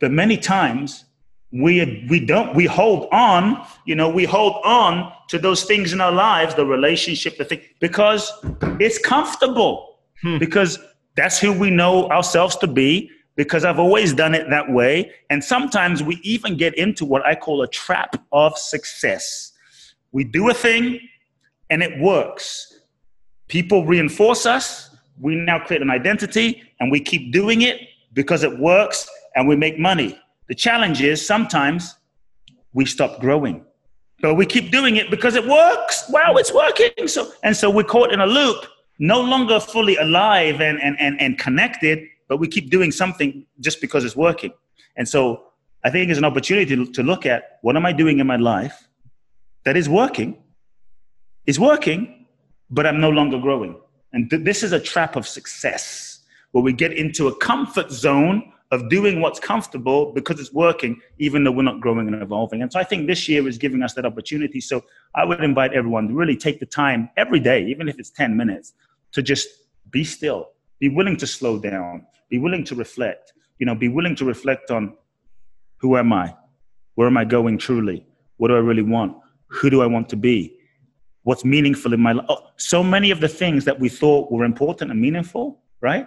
but 0.00 0.10
many 0.10 0.36
times 0.36 1.04
we 1.52 2.06
we 2.08 2.24
don't 2.24 2.54
we 2.54 2.64
hold 2.64 3.08
on 3.10 3.66
you 3.84 3.94
know 3.94 4.08
we 4.08 4.24
hold 4.24 4.62
on 4.64 5.12
to 5.28 5.38
those 5.38 5.64
things 5.64 5.92
in 5.92 6.00
our 6.00 6.12
lives 6.12 6.54
the 6.54 6.64
relationship 6.64 7.36
the 7.38 7.44
thing 7.44 7.60
because 7.80 8.32
it's 8.78 8.98
comfortable. 8.98 9.86
Hmm. 10.22 10.36
because 10.36 10.78
that's 11.16 11.38
who 11.38 11.50
we 11.50 11.70
know 11.70 12.06
ourselves 12.10 12.54
to 12.56 12.66
be 12.66 13.10
because 13.36 13.64
i've 13.64 13.78
always 13.78 14.12
done 14.12 14.34
it 14.34 14.50
that 14.50 14.70
way. 14.70 15.10
And 15.30 15.42
sometimes 15.42 16.02
we 16.02 16.16
even 16.22 16.56
get 16.56 16.74
into 16.76 17.04
what 17.04 17.24
i 17.24 17.34
call 17.34 17.62
a 17.62 17.68
trap 17.68 18.22
of 18.32 18.56
success. 18.56 19.52
We 20.12 20.24
do 20.24 20.50
a 20.50 20.54
thing 20.54 21.00
and 21.70 21.82
it 21.82 21.98
works. 22.00 22.80
People 23.48 23.86
reinforce 23.86 24.44
us. 24.44 24.90
We 25.20 25.36
now 25.36 25.58
create 25.58 25.82
an 25.82 25.90
identity 25.90 26.62
and 26.80 26.90
we 26.90 27.00
keep 27.00 27.32
doing 27.32 27.62
it 27.62 27.80
because 28.12 28.42
it 28.42 28.58
works 28.58 29.08
and 29.34 29.48
we 29.48 29.56
make 29.56 29.78
money. 29.78 30.18
The 30.50 30.56
challenge 30.56 31.00
is 31.00 31.24
sometimes 31.24 31.94
we 32.72 32.84
stop 32.84 33.20
growing. 33.20 33.64
But 34.20 34.34
we 34.34 34.44
keep 34.46 34.72
doing 34.72 34.96
it 34.96 35.08
because 35.08 35.36
it 35.36 35.46
works. 35.46 36.04
Wow, 36.10 36.34
it's 36.38 36.52
working. 36.52 37.06
So 37.06 37.30
and 37.44 37.56
so 37.56 37.70
we're 37.70 37.84
caught 37.84 38.12
in 38.12 38.18
a 38.18 38.26
loop, 38.26 38.66
no 38.98 39.20
longer 39.20 39.60
fully 39.60 39.96
alive 39.96 40.60
and, 40.60 40.82
and, 40.82 40.96
and, 40.98 41.20
and 41.20 41.38
connected, 41.38 42.00
but 42.26 42.38
we 42.38 42.48
keep 42.48 42.68
doing 42.68 42.90
something 42.90 43.46
just 43.60 43.80
because 43.80 44.04
it's 44.04 44.16
working. 44.16 44.52
And 44.96 45.08
so 45.08 45.44
I 45.84 45.90
think 45.90 46.10
it's 46.10 46.18
an 46.18 46.24
opportunity 46.24 46.84
to, 46.84 47.02
look 47.04 47.26
at 47.26 47.60
what 47.62 47.76
am 47.76 47.86
I 47.86 47.92
doing 47.92 48.18
in 48.18 48.26
my 48.26 48.36
life 48.36 48.88
that 49.64 49.76
is 49.76 49.88
working, 49.88 50.36
is 51.46 51.60
working, 51.60 52.26
but 52.70 52.88
I'm 52.88 53.00
no 53.00 53.10
longer 53.10 53.38
growing. 53.38 53.80
And 54.12 54.28
th- 54.28 54.42
this 54.42 54.64
is 54.64 54.72
a 54.72 54.80
trap 54.80 55.14
of 55.14 55.28
success 55.28 56.24
where 56.50 56.64
we 56.64 56.72
get 56.72 56.92
into 56.92 57.28
a 57.28 57.36
comfort 57.36 57.92
zone 57.92 58.52
of 58.70 58.88
doing 58.88 59.20
what's 59.20 59.40
comfortable 59.40 60.12
because 60.12 60.38
it's 60.38 60.52
working, 60.52 61.00
even 61.18 61.42
though 61.42 61.50
we're 61.50 61.62
not 61.62 61.80
growing 61.80 62.06
and 62.06 62.22
evolving. 62.22 62.62
And 62.62 62.72
so 62.72 62.78
I 62.78 62.84
think 62.84 63.08
this 63.08 63.28
year 63.28 63.46
is 63.48 63.58
giving 63.58 63.82
us 63.82 63.94
that 63.94 64.06
opportunity. 64.06 64.60
So 64.60 64.84
I 65.14 65.24
would 65.24 65.42
invite 65.42 65.72
everyone 65.72 66.08
to 66.08 66.14
really 66.14 66.36
take 66.36 66.60
the 66.60 66.66
time 66.66 67.10
every 67.16 67.40
day, 67.40 67.64
even 67.66 67.88
if 67.88 67.98
it's 67.98 68.10
10 68.10 68.36
minutes, 68.36 68.74
to 69.12 69.22
just 69.22 69.48
be 69.90 70.04
still, 70.04 70.50
be 70.78 70.88
willing 70.88 71.16
to 71.16 71.26
slow 71.26 71.58
down, 71.58 72.06
be 72.28 72.38
willing 72.38 72.62
to 72.64 72.76
reflect, 72.76 73.32
you 73.58 73.66
know, 73.66 73.74
be 73.74 73.88
willing 73.88 74.14
to 74.16 74.24
reflect 74.24 74.70
on 74.70 74.96
who 75.78 75.96
am 75.96 76.12
I? 76.12 76.34
Where 76.94 77.08
am 77.08 77.16
I 77.16 77.24
going 77.24 77.58
truly? 77.58 78.06
What 78.36 78.48
do 78.48 78.54
I 78.54 78.60
really 78.60 78.82
want? 78.82 79.16
Who 79.48 79.68
do 79.68 79.82
I 79.82 79.86
want 79.86 80.08
to 80.10 80.16
be? 80.16 80.56
What's 81.24 81.44
meaningful 81.44 81.92
in 81.92 82.00
my 82.00 82.12
life? 82.12 82.26
Oh, 82.28 82.46
so 82.56 82.84
many 82.84 83.10
of 83.10 83.20
the 83.20 83.28
things 83.28 83.64
that 83.64 83.80
we 83.80 83.88
thought 83.88 84.30
were 84.30 84.44
important 84.44 84.92
and 84.92 85.00
meaningful, 85.00 85.60
right? 85.80 86.06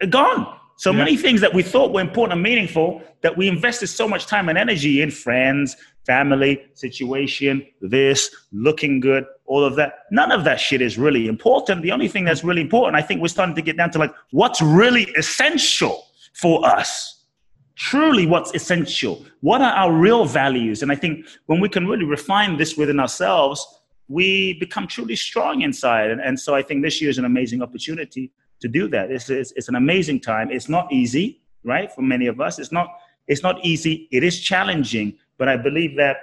Are 0.00 0.06
gone 0.06 0.56
so 0.76 0.90
yeah. 0.90 0.98
many 0.98 1.16
things 1.16 1.40
that 1.40 1.52
we 1.52 1.62
thought 1.62 1.92
were 1.92 2.00
important 2.00 2.34
and 2.34 2.42
meaningful 2.42 3.02
that 3.22 3.36
we 3.36 3.48
invested 3.48 3.86
so 3.86 4.06
much 4.06 4.26
time 4.26 4.48
and 4.48 4.58
energy 4.58 5.00
in 5.00 5.10
friends, 5.10 5.76
family, 6.04 6.64
situation, 6.74 7.66
this, 7.80 8.34
looking 8.52 9.00
good, 9.00 9.24
all 9.46 9.64
of 9.64 9.74
that. 9.76 10.00
None 10.10 10.30
of 10.30 10.44
that 10.44 10.60
shit 10.60 10.82
is 10.82 10.98
really 10.98 11.28
important. 11.28 11.82
The 11.82 11.92
only 11.92 12.08
thing 12.08 12.24
that's 12.24 12.44
really 12.44 12.60
important, 12.60 12.94
I 12.94 13.02
think 13.02 13.20
we're 13.20 13.28
starting 13.28 13.54
to 13.54 13.62
get 13.62 13.76
down 13.76 13.90
to 13.92 13.98
like 13.98 14.14
what's 14.30 14.60
really 14.60 15.04
essential 15.16 16.04
for 16.34 16.64
us. 16.66 17.24
Truly, 17.74 18.26
what's 18.26 18.54
essential? 18.54 19.24
What 19.40 19.60
are 19.60 19.72
our 19.72 19.92
real 19.92 20.24
values? 20.24 20.82
And 20.82 20.92
I 20.92 20.94
think 20.94 21.26
when 21.46 21.60
we 21.60 21.68
can 21.68 21.86
really 21.86 22.04
refine 22.04 22.56
this 22.56 22.76
within 22.76 23.00
ourselves, 23.00 23.66
we 24.08 24.54
become 24.60 24.86
truly 24.86 25.16
strong 25.16 25.62
inside. 25.62 26.10
And, 26.10 26.20
and 26.20 26.38
so 26.38 26.54
I 26.54 26.62
think 26.62 26.82
this 26.82 27.00
year 27.00 27.10
is 27.10 27.18
an 27.18 27.24
amazing 27.24 27.62
opportunity 27.62 28.30
to 28.60 28.68
do 28.68 28.88
that. 28.88 29.10
It's, 29.10 29.28
it's, 29.30 29.52
it's, 29.52 29.68
an 29.68 29.74
amazing 29.74 30.20
time. 30.20 30.50
It's 30.50 30.68
not 30.68 30.90
easy, 30.92 31.42
right? 31.64 31.92
For 31.92 32.02
many 32.02 32.26
of 32.26 32.40
us, 32.40 32.58
it's 32.58 32.72
not, 32.72 32.88
it's 33.26 33.42
not 33.42 33.64
easy. 33.64 34.08
It 34.12 34.24
is 34.24 34.40
challenging, 34.40 35.18
but 35.38 35.48
I 35.48 35.56
believe 35.56 35.96
that 35.96 36.16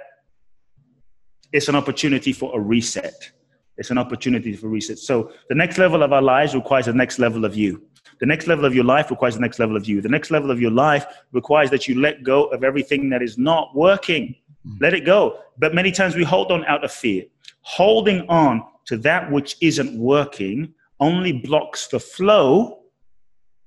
it's 1.52 1.68
an 1.68 1.76
opportunity 1.76 2.32
for 2.32 2.56
a 2.56 2.60
reset. 2.60 3.30
It's 3.76 3.90
an 3.90 3.98
opportunity 3.98 4.54
for 4.54 4.68
reset. 4.68 4.98
So 4.98 5.32
the 5.48 5.54
next 5.54 5.78
level 5.78 6.02
of 6.02 6.12
our 6.12 6.22
lives 6.22 6.54
requires 6.54 6.86
the 6.86 6.92
next 6.92 7.18
level 7.18 7.44
of 7.44 7.56
you. 7.56 7.82
The 8.20 8.26
next 8.26 8.46
level 8.46 8.64
of 8.64 8.74
your 8.74 8.84
life 8.84 9.10
requires 9.10 9.34
the 9.34 9.40
next 9.40 9.58
level 9.58 9.76
of 9.76 9.88
you. 9.88 10.00
The 10.00 10.08
next 10.08 10.30
level 10.30 10.50
of 10.50 10.60
your 10.60 10.70
life 10.70 11.06
requires 11.32 11.70
that 11.70 11.88
you 11.88 12.00
let 12.00 12.22
go 12.22 12.44
of 12.46 12.62
everything 12.62 13.08
that 13.10 13.22
is 13.22 13.38
not 13.38 13.74
working. 13.74 14.34
Mm. 14.66 14.80
Let 14.80 14.94
it 14.94 15.04
go. 15.04 15.40
But 15.58 15.74
many 15.74 15.90
times 15.90 16.14
we 16.14 16.24
hold 16.24 16.52
on 16.52 16.64
out 16.66 16.84
of 16.84 16.92
fear. 16.92 17.24
Holding 17.62 18.28
on 18.28 18.62
to 18.86 18.96
that 18.98 19.30
which 19.30 19.56
isn't 19.60 19.98
working 19.98 20.74
only 21.00 21.32
blocks 21.32 21.88
the 21.88 22.00
flow 22.00 22.80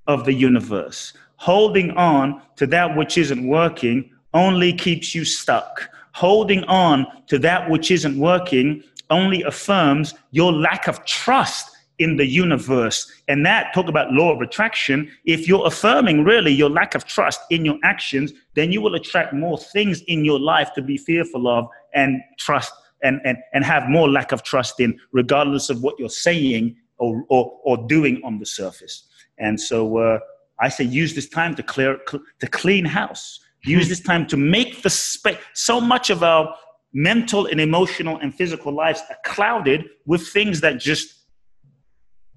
of 0.08 0.26
the 0.26 0.34
universe. 0.34 1.14
Holding 1.38 1.92
on 1.92 2.42
to 2.56 2.66
that 2.68 2.96
which 2.96 3.18
isn't 3.18 3.48
working 3.48 4.10
only 4.34 4.74
keeps 4.74 5.14
you 5.14 5.26
stuck. 5.26 5.90
Holding 6.14 6.64
on 6.64 7.06
to 7.28 7.38
that 7.40 7.70
which 7.70 7.92
isn't 7.92 8.18
working 8.18 8.84
only 9.10 9.44
affirms 9.44 10.14
your 10.32 10.52
lack 10.52 10.88
of 10.88 11.06
trust 11.06 11.70
in 12.00 12.18
the 12.18 12.26
universe. 12.26 13.12
And 13.28 13.46
that, 13.46 13.74
talk 13.74 13.88
about 13.88 14.12
law 14.12 14.34
of 14.34 14.42
attraction. 14.42 15.12
If 15.26 15.48
you're 15.48 15.66
affirming 15.66 16.24
really 16.24 16.52
your 16.52 16.70
lack 16.70 16.96
of 16.96 17.06
trust 17.06 17.42
in 17.50 17.66
your 17.66 17.78
actions, 17.84 18.34
then 18.56 18.72
you 18.72 18.82
will 18.82 18.96
attract 18.96 19.34
more 19.34 19.58
things 19.58 20.02
in 20.08 20.24
your 20.24 20.40
life 20.40 20.74
to 20.76 20.82
be 20.82 20.98
fearful 20.98 21.48
of 21.48 21.68
and 21.94 22.22
trust 22.38 22.72
and, 23.04 23.20
and, 23.24 23.38
and 23.54 23.64
have 23.64 23.88
more 23.90 24.10
lack 24.10 24.32
of 24.32 24.44
trust 24.44 24.80
in, 24.80 25.00
regardless 25.12 25.70
of 25.70 25.82
what 25.84 26.00
you're 26.00 26.10
saying 26.10 26.76
or, 26.98 27.24
or, 27.30 27.60
or 27.64 27.88
doing 27.88 28.22
on 28.24 28.40
the 28.40 28.46
surface. 28.46 29.08
And 29.38 29.60
so 29.60 29.98
uh, 29.98 30.20
I 30.60 30.70
say 30.70 30.84
use 30.84 31.14
this 31.16 31.30
time 31.30 31.56
to 31.56 31.64
clear, 31.64 32.00
to 32.40 32.48
clean 32.48 32.86
house. 32.86 33.40
Use 33.64 33.90
this 33.90 34.00
time 34.00 34.28
to 34.28 34.38
make 34.38 34.82
the 34.82 34.90
space. 34.90 35.38
So 35.54 35.82
much 35.82 36.10
of 36.10 36.24
our 36.24 36.56
mental 36.94 37.48
and 37.48 37.60
emotional 37.60 38.18
and 38.20 38.34
physical 38.34 38.72
lives 38.74 39.02
are 39.10 39.18
clouded 39.26 39.86
with 40.06 40.28
things 40.28 40.62
that 40.62 40.80
just 40.80 41.14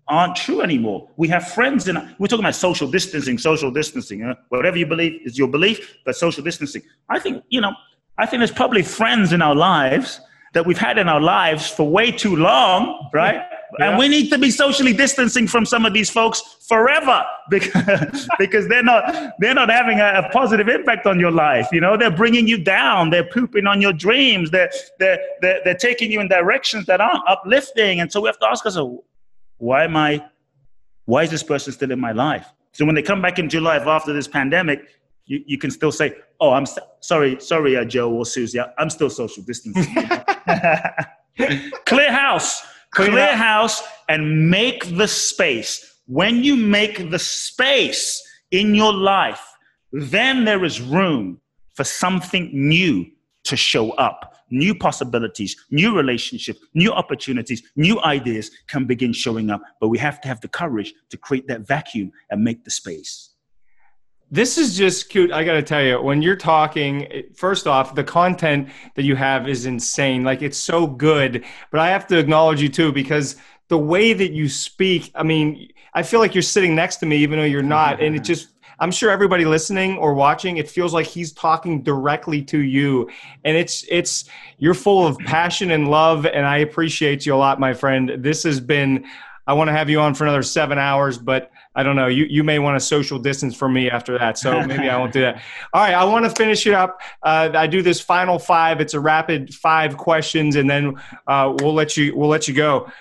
aren't 0.09 0.35
true 0.35 0.61
anymore. 0.61 1.09
We 1.17 1.29
have 1.29 1.49
friends 1.49 1.87
and 1.87 1.97
we're 2.19 2.27
talking 2.27 2.45
about 2.45 2.57
social 2.57 2.91
distancing, 2.91 3.39
social 3.39 3.71
distancing. 3.71 4.23
Huh? 4.23 4.35
Whatever 4.49 4.77
you 4.77 4.87
believe 4.87 5.21
is 5.25 5.39
your 5.39 5.49
belief, 5.49 5.97
but 6.05 6.17
social 6.17 6.43
distancing. 6.43 6.83
I 7.09 7.21
think, 7.21 7.45
you 7.49 7.61
know, 7.61 7.73
I 8.19 8.27
think 8.27 8.41
there's 8.41 8.51
probably 8.51 8.83
friends 8.83 9.33
in 9.33 9.41
our 9.41 9.55
lives 9.55 10.21
that 10.53 10.67
we've 10.67 10.79
had 10.79 10.99
in 10.99 11.09
our 11.09 11.21
lives 11.21 11.69
for 11.69 11.89
way 11.89 12.11
too 12.11 12.37
long, 12.37 13.09
right? 13.13 13.41
Yeah. 13.79 13.91
And 13.91 13.99
we 13.99 14.09
need 14.09 14.31
to 14.31 14.39
be 14.39 14.51
socially 14.51 14.93
distancing 14.93 15.47
from 15.47 15.65
some 15.65 15.87
of 15.87 15.93
these 15.93 16.11
folks 16.11 16.43
forever 16.67 17.25
because, 17.51 18.29
because 18.39 18.67
they're 18.69 18.83
not 18.83 19.33
they're 19.39 19.55
not 19.55 19.71
having 19.71 20.01
a, 20.01 20.25
a, 20.27 20.29
positive 20.31 20.69
impact 20.69 21.07
on 21.07 21.21
your 21.21 21.31
life. 21.31 21.69
You 21.73 21.81
know, 21.81 21.97
they're 21.97 22.11
bringing 22.11 22.49
you 22.49 22.63
down. 22.63 23.11
They're 23.11 23.25
pooping 23.25 23.67
on 23.67 23.81
your 23.81 23.93
dreams. 23.93 24.51
They're 24.51 24.71
they're 24.99 25.19
they're, 25.41 25.61
they're 25.65 25.75
taking 25.75 26.11
you 26.11 26.21
in 26.21 26.29
directions 26.29 26.87
that 26.87 27.01
aren't 27.01 27.27
uplifting. 27.29 28.01
And 28.01 28.11
so 28.11 28.21
we 28.21 28.29
have 28.29 28.39
to 28.41 28.47
ask 28.47 28.65
ourselves, 28.65 29.03
why 29.59 29.85
am 29.85 29.97
I? 29.97 30.25
Why 31.05 31.23
is 31.23 31.31
this 31.31 31.43
person 31.43 31.73
still 31.73 31.93
in 31.93 32.01
my 32.01 32.13
life? 32.13 32.47
So 32.73 32.85
when 32.85 32.95
they 32.95 33.03
come 33.03 33.21
back 33.21 33.39
in 33.39 33.49
July 33.49 33.77
after 33.77 34.13
this 34.13 34.29
pandemic, 34.29 34.87
you, 35.31 35.45
you 35.47 35.59
can 35.59 35.71
still 35.71 35.93
say, 35.93 36.17
"Oh, 36.41 36.51
I'm 36.51 36.67
so, 36.67 36.83
sorry, 36.99 37.41
sorry, 37.41 37.77
uh, 37.77 37.85
Joe 37.85 38.11
or 38.13 38.27
Susie, 38.27 38.59
I'm 38.79 38.91
still 38.91 39.09
social 39.09 39.45
distancing." 39.45 39.95
Clear 41.87 42.13
house, 42.13 42.63
clear, 42.91 43.11
clear 43.11 43.37
house, 43.37 43.83
and 44.09 44.51
make 44.51 44.97
the 44.99 45.07
space. 45.07 46.01
When 46.07 46.43
you 46.43 46.57
make 46.57 47.11
the 47.11 47.19
space 47.19 48.21
in 48.51 48.75
your 48.75 48.93
life, 48.93 49.41
then 49.93 50.45
there 50.45 50.65
is 50.65 50.81
room 50.81 51.41
for 51.75 51.85
something 51.85 52.51
new 52.53 53.07
to 53.45 53.57
show 53.57 53.93
up. 53.93 54.35
New 54.51 54.75
possibilities, 54.75 55.57
new 55.71 55.97
relationships, 55.97 56.61
new 56.75 56.93
opportunities, 56.93 57.63
new 57.77 58.03
ideas 58.03 58.51
can 58.67 58.85
begin 58.85 59.13
showing 59.13 59.49
up. 59.49 59.63
But 59.81 59.89
we 59.89 59.99
have 59.99 60.21
to 60.23 60.29
have 60.29 60.41
the 60.41 60.49
courage 60.49 60.93
to 61.11 61.17
create 61.17 61.47
that 61.47 61.61
vacuum 61.61 62.11
and 62.31 62.43
make 62.43 62.65
the 62.65 62.71
space. 62.71 63.30
This 64.33 64.59
is 64.59 64.77
just 64.77 65.09
cute. 65.09 65.33
I 65.33 65.43
got 65.43 65.55
to 65.55 65.63
tell 65.63 65.83
you, 65.83 66.01
when 66.01 66.23
you're 66.23 66.37
talking, 66.37 67.25
first 67.35 67.67
off, 67.67 67.97
the 67.97 68.05
content 68.05 68.69
that 68.95 69.03
you 69.03 69.17
have 69.17 69.49
is 69.49 69.67
insane. 69.67 70.23
Like 70.23 70.41
it's 70.41 70.59
so 70.59 70.87
good. 70.87 71.45
But 71.73 71.81
I 71.81 71.89
have 71.89 72.07
to 72.09 72.19
acknowledge 72.19 72.63
you 72.63 72.69
too 72.69 72.93
because 72.93 73.37
the 73.69 73.79
way 73.79 74.13
that 74.13 74.31
you 74.31 74.49
speak, 74.49 75.11
I 75.17 75.25
mean, 75.25 75.73
I 75.95 76.05
feel 76.05 76.21
like 76.21 76.33
you're 76.35 76.43
sitting 76.43 76.77
next 76.77 76.97
to 76.99 77.07
me 77.07 77.17
even 77.17 77.41
though 77.41 77.45
you're 77.45 77.63
not. 77.63 78.01
And 78.01 78.15
it 78.15 78.23
just, 78.25 78.51
I'm 78.79 78.93
sure 78.93 79.11
everybody 79.11 79.45
listening 79.45 79.99
or 79.99 80.15
watching, 80.15 80.59
it 80.59 80.71
feels 80.71 80.95
like 80.95 81.07
he's 81.07 81.33
talking 81.33 81.83
directly 81.83 82.41
to 82.45 82.59
you. 82.59 83.11
And 83.45 83.57
it's, 83.57 83.85
it's, 83.89 84.27
you're 84.59 84.75
full 84.75 85.09
of 85.09 85.19
passion 85.19 85.73
and 85.73 85.91
love. 85.91 86.25
And 86.25 86.47
I 86.47 86.59
appreciate 86.59 87.27
you 87.27 87.35
a 87.35 87.37
lot, 87.37 87.59
my 87.59 87.75
friend. 87.75 88.13
This 88.19 88.45
has 88.45 88.61
been, 88.61 89.07
I 89.51 89.53
want 89.53 89.67
to 89.67 89.73
have 89.73 89.91
you 89.91 89.99
on 89.99 90.15
for 90.15 90.23
another 90.23 90.45
seven 90.45 90.79
hours, 90.79 91.19
but 91.19 91.51
I 91.75 91.83
don't 91.83 91.97
know. 91.97 92.07
You 92.07 92.25
you 92.27 92.45
may 92.45 92.61
want 92.61 92.79
to 92.79 92.87
social 92.87 93.19
distance 93.19 93.57
from 93.57 93.73
me 93.73 93.91
after 93.91 94.17
that, 94.17 94.39
so 94.39 94.65
maybe 94.67 94.89
I 94.89 94.97
won't 94.97 95.13
do 95.13 95.23
that. 95.23 95.43
All 95.73 95.83
right, 95.83 95.93
I 95.93 96.05
want 96.05 96.25
to 96.25 96.31
finish 96.31 96.69
it 96.69 96.73
up. 96.73 97.01
Uh, 97.25 97.51
I 97.53 97.67
do 97.67 97.83
this 97.83 98.01
final 98.01 98.39
five. 98.39 98.81
It's 98.81 98.95
a 98.95 99.01
rapid 99.01 99.53
five 99.53 99.97
questions, 99.97 100.55
and 100.55 100.71
then 100.71 100.95
uh, 101.27 101.53
we'll 101.59 101.75
let 101.75 101.97
you 101.97 102.15
we'll 102.15 102.29
let 102.29 102.47
you 102.47 102.55
go. 102.55 102.93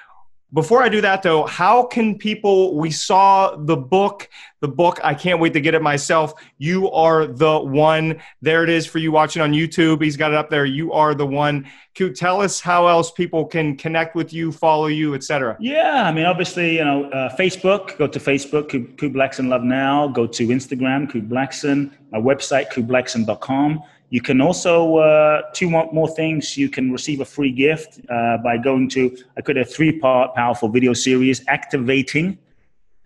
Before 0.51 0.81
I 0.81 0.89
do 0.89 0.99
that, 1.01 1.21
though, 1.21 1.45
how 1.45 1.83
can 1.83 2.17
people? 2.17 2.75
We 2.75 2.89
saw 2.89 3.55
the 3.55 3.77
book. 3.77 4.27
The 4.61 4.67
book. 4.67 4.99
I 5.03 5.13
can't 5.13 5.39
wait 5.39 5.53
to 5.53 5.61
get 5.61 5.75
it 5.75 5.81
myself. 5.83 6.33
You 6.57 6.89
are 6.89 7.27
the 7.27 7.59
one. 7.59 8.19
There 8.41 8.63
it 8.63 8.69
is 8.69 8.87
for 8.87 8.97
you 8.97 9.11
watching 9.11 9.43
on 9.43 9.53
YouTube. 9.53 10.01
He's 10.01 10.17
got 10.17 10.31
it 10.31 10.37
up 10.37 10.49
there. 10.49 10.65
You 10.65 10.91
are 10.91 11.13
the 11.13 11.25
one. 11.25 11.67
Could 11.93 12.15
tell 12.15 12.41
us 12.41 12.59
how 12.59 12.87
else 12.87 13.11
people 13.11 13.45
can 13.45 13.77
connect 13.77 14.15
with 14.15 14.33
you, 14.33 14.51
follow 14.51 14.87
you, 14.87 15.13
etc. 15.13 15.55
Yeah, 15.59 16.05
I 16.05 16.11
mean, 16.11 16.25
obviously, 16.25 16.77
you 16.77 16.83
know, 16.83 17.05
uh, 17.11 17.35
Facebook. 17.35 17.95
Go 17.99 18.07
to 18.07 18.19
Facebook, 18.19 18.69
Kute 18.69 19.13
Blackson 19.13 19.49
Love 19.49 19.63
Now. 19.63 20.07
Go 20.07 20.25
to 20.25 20.47
Instagram, 20.47 21.11
Kute 21.11 21.29
Blackson. 21.29 21.91
My 22.11 22.19
website, 22.19 22.71
kuteblackson.com. 22.71 23.83
You 24.11 24.21
can 24.21 24.41
also, 24.41 24.97
uh, 24.97 25.43
two 25.53 25.69
more 25.69 26.07
things, 26.07 26.57
you 26.57 26.67
can 26.67 26.91
receive 26.91 27.21
a 27.21 27.25
free 27.25 27.51
gift 27.51 28.01
uh, 28.09 28.37
by 28.37 28.57
going 28.57 28.89
to, 28.89 29.15
I 29.37 29.41
could 29.41 29.57
a 29.57 29.65
three 29.65 29.99
part 29.99 30.33
powerful 30.33 30.67
video 30.67 30.93
series, 30.93 31.45
Activating, 31.47 32.39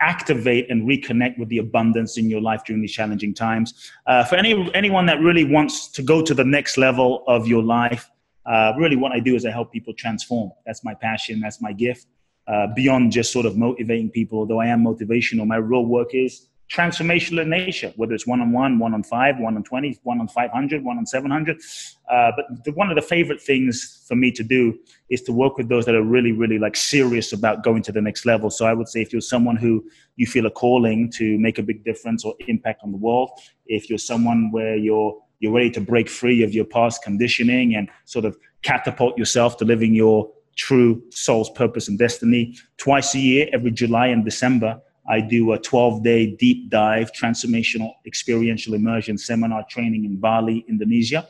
Activate 0.00 0.70
and 0.70 0.88
reconnect 0.88 1.38
with 1.38 1.48
the 1.48 1.58
abundance 1.58 2.16
in 2.16 2.30
your 2.30 2.40
life 2.40 2.64
during 2.64 2.80
these 2.80 2.92
challenging 2.92 3.34
times. 3.34 3.90
Uh, 4.06 4.24
for 4.24 4.36
any 4.36 4.70
anyone 4.74 5.06
that 5.06 5.20
really 5.20 5.44
wants 5.44 5.88
to 5.88 6.02
go 6.02 6.22
to 6.22 6.34
the 6.34 6.44
next 6.44 6.78
level 6.78 7.24
of 7.26 7.46
your 7.46 7.62
life, 7.62 8.10
uh, 8.46 8.72
really 8.78 8.96
what 8.96 9.12
I 9.12 9.20
do 9.20 9.34
is 9.36 9.44
I 9.44 9.50
help 9.50 9.72
people 9.72 9.94
transform. 9.94 10.50
That's 10.66 10.82
my 10.84 10.94
passion. 10.94 11.40
That's 11.40 11.60
my 11.60 11.72
gift. 11.72 12.06
Uh, 12.46 12.66
beyond 12.74 13.12
just 13.12 13.32
sort 13.32 13.46
of 13.46 13.56
motivating 13.56 14.10
people, 14.10 14.40
although 14.40 14.60
I 14.60 14.66
am 14.66 14.82
motivational, 14.82 15.46
my 15.46 15.56
real 15.56 15.86
work 15.86 16.14
is 16.14 16.48
transformational 16.70 17.42
in 17.42 17.50
nature, 17.50 17.92
whether 17.96 18.14
it's 18.14 18.26
one 18.26 18.40
on 18.40 18.52
one, 18.52 18.78
one 18.78 18.94
on 18.94 19.02
five, 19.02 19.38
one 19.38 19.56
on 19.56 19.64
20, 19.64 20.00
one 20.04 20.20
on 20.20 20.28
500, 20.28 20.84
one 20.84 20.98
on 20.98 21.04
700. 21.06 21.60
Uh, 22.08 22.30
but 22.36 22.64
the, 22.64 22.72
one 22.72 22.88
of 22.88 22.94
the 22.96 23.02
favorite 23.02 23.42
things 23.42 24.04
for 24.06 24.14
me 24.14 24.30
to 24.30 24.44
do 24.44 24.78
is 25.10 25.20
to 25.22 25.32
work 25.32 25.58
with 25.58 25.68
those 25.68 25.84
that 25.84 25.96
are 25.96 26.02
really, 26.02 26.30
really 26.30 26.58
like 26.58 26.76
serious 26.76 27.32
about 27.32 27.64
going 27.64 27.82
to 27.82 27.92
the 27.92 28.00
next 28.00 28.24
level. 28.24 28.50
So 28.50 28.66
I 28.66 28.72
would 28.72 28.88
say 28.88 29.02
if 29.02 29.12
you're 29.12 29.20
someone 29.20 29.56
who 29.56 29.84
you 30.16 30.26
feel 30.26 30.46
a 30.46 30.50
calling 30.50 31.10
to 31.16 31.38
make 31.38 31.58
a 31.58 31.62
big 31.62 31.84
difference 31.84 32.24
or 32.24 32.34
impact 32.46 32.82
on 32.84 32.92
the 32.92 32.98
world, 32.98 33.30
if 33.66 33.88
you're 33.88 33.98
someone 33.98 34.50
where 34.52 34.76
you're 34.76 35.16
you're 35.40 35.52
ready 35.52 35.70
to 35.70 35.80
break 35.80 36.08
free 36.08 36.42
of 36.42 36.52
your 36.52 36.66
past 36.66 37.02
conditioning 37.02 37.74
and 37.74 37.88
sort 38.04 38.26
of 38.26 38.36
catapult 38.62 39.16
yourself 39.16 39.56
to 39.56 39.64
living 39.64 39.94
your 39.94 40.30
true 40.56 41.02
soul's 41.10 41.48
purpose 41.50 41.88
and 41.88 41.98
destiny. 41.98 42.54
Twice 42.76 43.14
a 43.14 43.18
year, 43.18 43.48
every 43.52 43.70
July 43.70 44.08
and 44.08 44.22
December, 44.22 44.78
I 45.10 45.20
do 45.20 45.52
a 45.52 45.58
12 45.58 46.02
day 46.04 46.36
deep 46.36 46.70
dive 46.70 47.10
transformational 47.12 47.94
experiential 48.06 48.74
immersion 48.74 49.18
seminar 49.18 49.66
training 49.68 50.04
in 50.04 50.20
Bali, 50.20 50.64
Indonesia. 50.68 51.26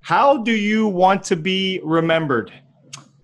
How 0.00 0.38
do 0.38 0.50
you 0.50 0.88
want 0.88 1.22
to 1.26 1.36
be 1.36 1.80
remembered? 1.84 2.52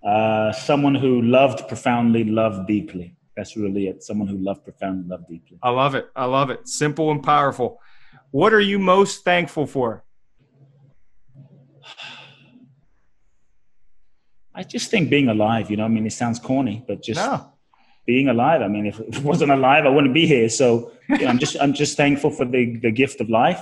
Uh, 0.07 0.53
someone 0.53 0.94
who 0.94 1.22
loved 1.22 1.66
profoundly, 1.66 2.22
loved 2.22 2.68
deeply. 2.68 3.16
That's 3.36 3.57
really 3.57 3.88
it. 3.88 4.05
Someone 4.05 4.28
who 4.28 4.36
loved 4.38 4.62
profoundly, 4.62 5.09
loved 5.09 5.26
deeply. 5.28 5.59
I 5.61 5.70
love 5.70 5.96
it. 5.96 6.09
I 6.14 6.26
love 6.26 6.51
it. 6.51 6.68
Simple 6.68 7.11
and 7.11 7.20
powerful. 7.20 7.80
What 8.31 8.53
are 8.53 8.61
you 8.61 8.79
most 8.79 9.24
thankful 9.24 9.66
for? 9.66 10.05
I 14.55 14.64
just 14.64 14.91
think 14.91 15.09
being 15.09 15.29
alive, 15.29 15.70
you 15.70 15.76
know, 15.76 15.85
I 15.85 15.89
mean, 15.89 16.07
it 16.07 16.12
sounds 16.12 16.39
corny, 16.39 16.85
but 16.87 17.03
just 17.03 17.20
No. 17.20 17.53
being 18.07 18.29
alive. 18.29 18.61
I 18.61 18.68
mean, 18.68 18.87
if 18.87 18.99
it 18.99 19.22
wasn't 19.22 19.53
alive, 19.53 19.87
I 19.87 19.89
wouldn't 19.89 20.14
be 20.14 20.26
here. 20.26 20.49
So 20.49 20.93
you 21.09 21.18
know, 21.18 21.26
I'm 21.29 21.39
just, 21.39 21.57
I'm 21.61 21.72
just 21.72 21.97
thankful 21.97 22.31
for 22.31 22.45
the, 22.45 22.76
the 22.76 22.91
gift 22.91 23.20
of 23.20 23.31
life 23.31 23.61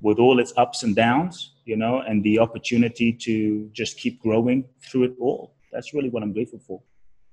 with 0.00 0.18
all 0.18 0.40
its 0.40 0.52
ups 0.56 0.82
and 0.82 0.96
downs, 0.96 1.52
you 1.64 1.76
know, 1.76 2.00
and 2.00 2.24
the 2.24 2.38
opportunity 2.40 3.12
to 3.12 3.70
just 3.72 3.96
keep 3.98 4.20
growing 4.20 4.64
through 4.82 5.04
it 5.04 5.14
all. 5.20 5.54
That's 5.72 5.94
really 5.94 6.10
what 6.10 6.22
I'm 6.24 6.32
grateful 6.32 6.58
for. 6.58 6.82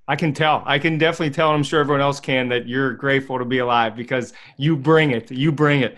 I 0.07 0.15
can 0.15 0.33
tell. 0.33 0.63
I 0.65 0.79
can 0.79 0.97
definitely 0.97 1.33
tell, 1.33 1.49
and 1.49 1.57
I'm 1.57 1.63
sure 1.63 1.79
everyone 1.79 2.01
else 2.01 2.19
can, 2.19 2.49
that 2.49 2.67
you're 2.67 2.93
grateful 2.93 3.37
to 3.39 3.45
be 3.45 3.59
alive 3.59 3.95
because 3.95 4.33
you 4.57 4.75
bring 4.75 5.11
it. 5.11 5.29
You 5.31 5.51
bring 5.51 5.81
it. 5.81 5.97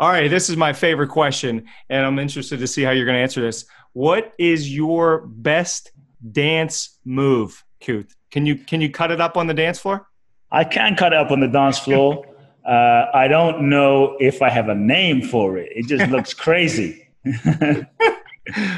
All 0.00 0.08
right, 0.08 0.30
this 0.30 0.48
is 0.48 0.56
my 0.56 0.72
favorite 0.72 1.08
question, 1.08 1.66
and 1.90 2.06
I'm 2.06 2.20
interested 2.20 2.60
to 2.60 2.68
see 2.68 2.84
how 2.84 2.92
you're 2.92 3.04
going 3.04 3.16
to 3.16 3.22
answer 3.22 3.40
this. 3.40 3.64
What 3.94 4.32
is 4.38 4.72
your 4.72 5.26
best 5.26 5.90
dance 6.30 6.98
move, 7.04 7.64
Kute? 7.80 8.12
Can 8.30 8.46
you 8.46 8.54
can 8.54 8.80
you 8.80 8.90
cut 8.90 9.10
it 9.10 9.20
up 9.20 9.36
on 9.36 9.48
the 9.48 9.54
dance 9.54 9.80
floor? 9.80 10.06
I 10.52 10.62
can 10.62 10.94
cut 10.94 11.12
it 11.12 11.18
up 11.18 11.32
on 11.32 11.40
the 11.40 11.48
dance 11.48 11.80
floor. 11.80 12.24
Uh, 12.64 13.06
I 13.12 13.26
don't 13.26 13.68
know 13.68 14.16
if 14.20 14.40
I 14.40 14.50
have 14.50 14.68
a 14.68 14.74
name 14.74 15.22
for 15.22 15.58
it. 15.58 15.70
It 15.74 15.86
just 15.86 16.10
looks 16.12 16.32
crazy. 16.32 17.08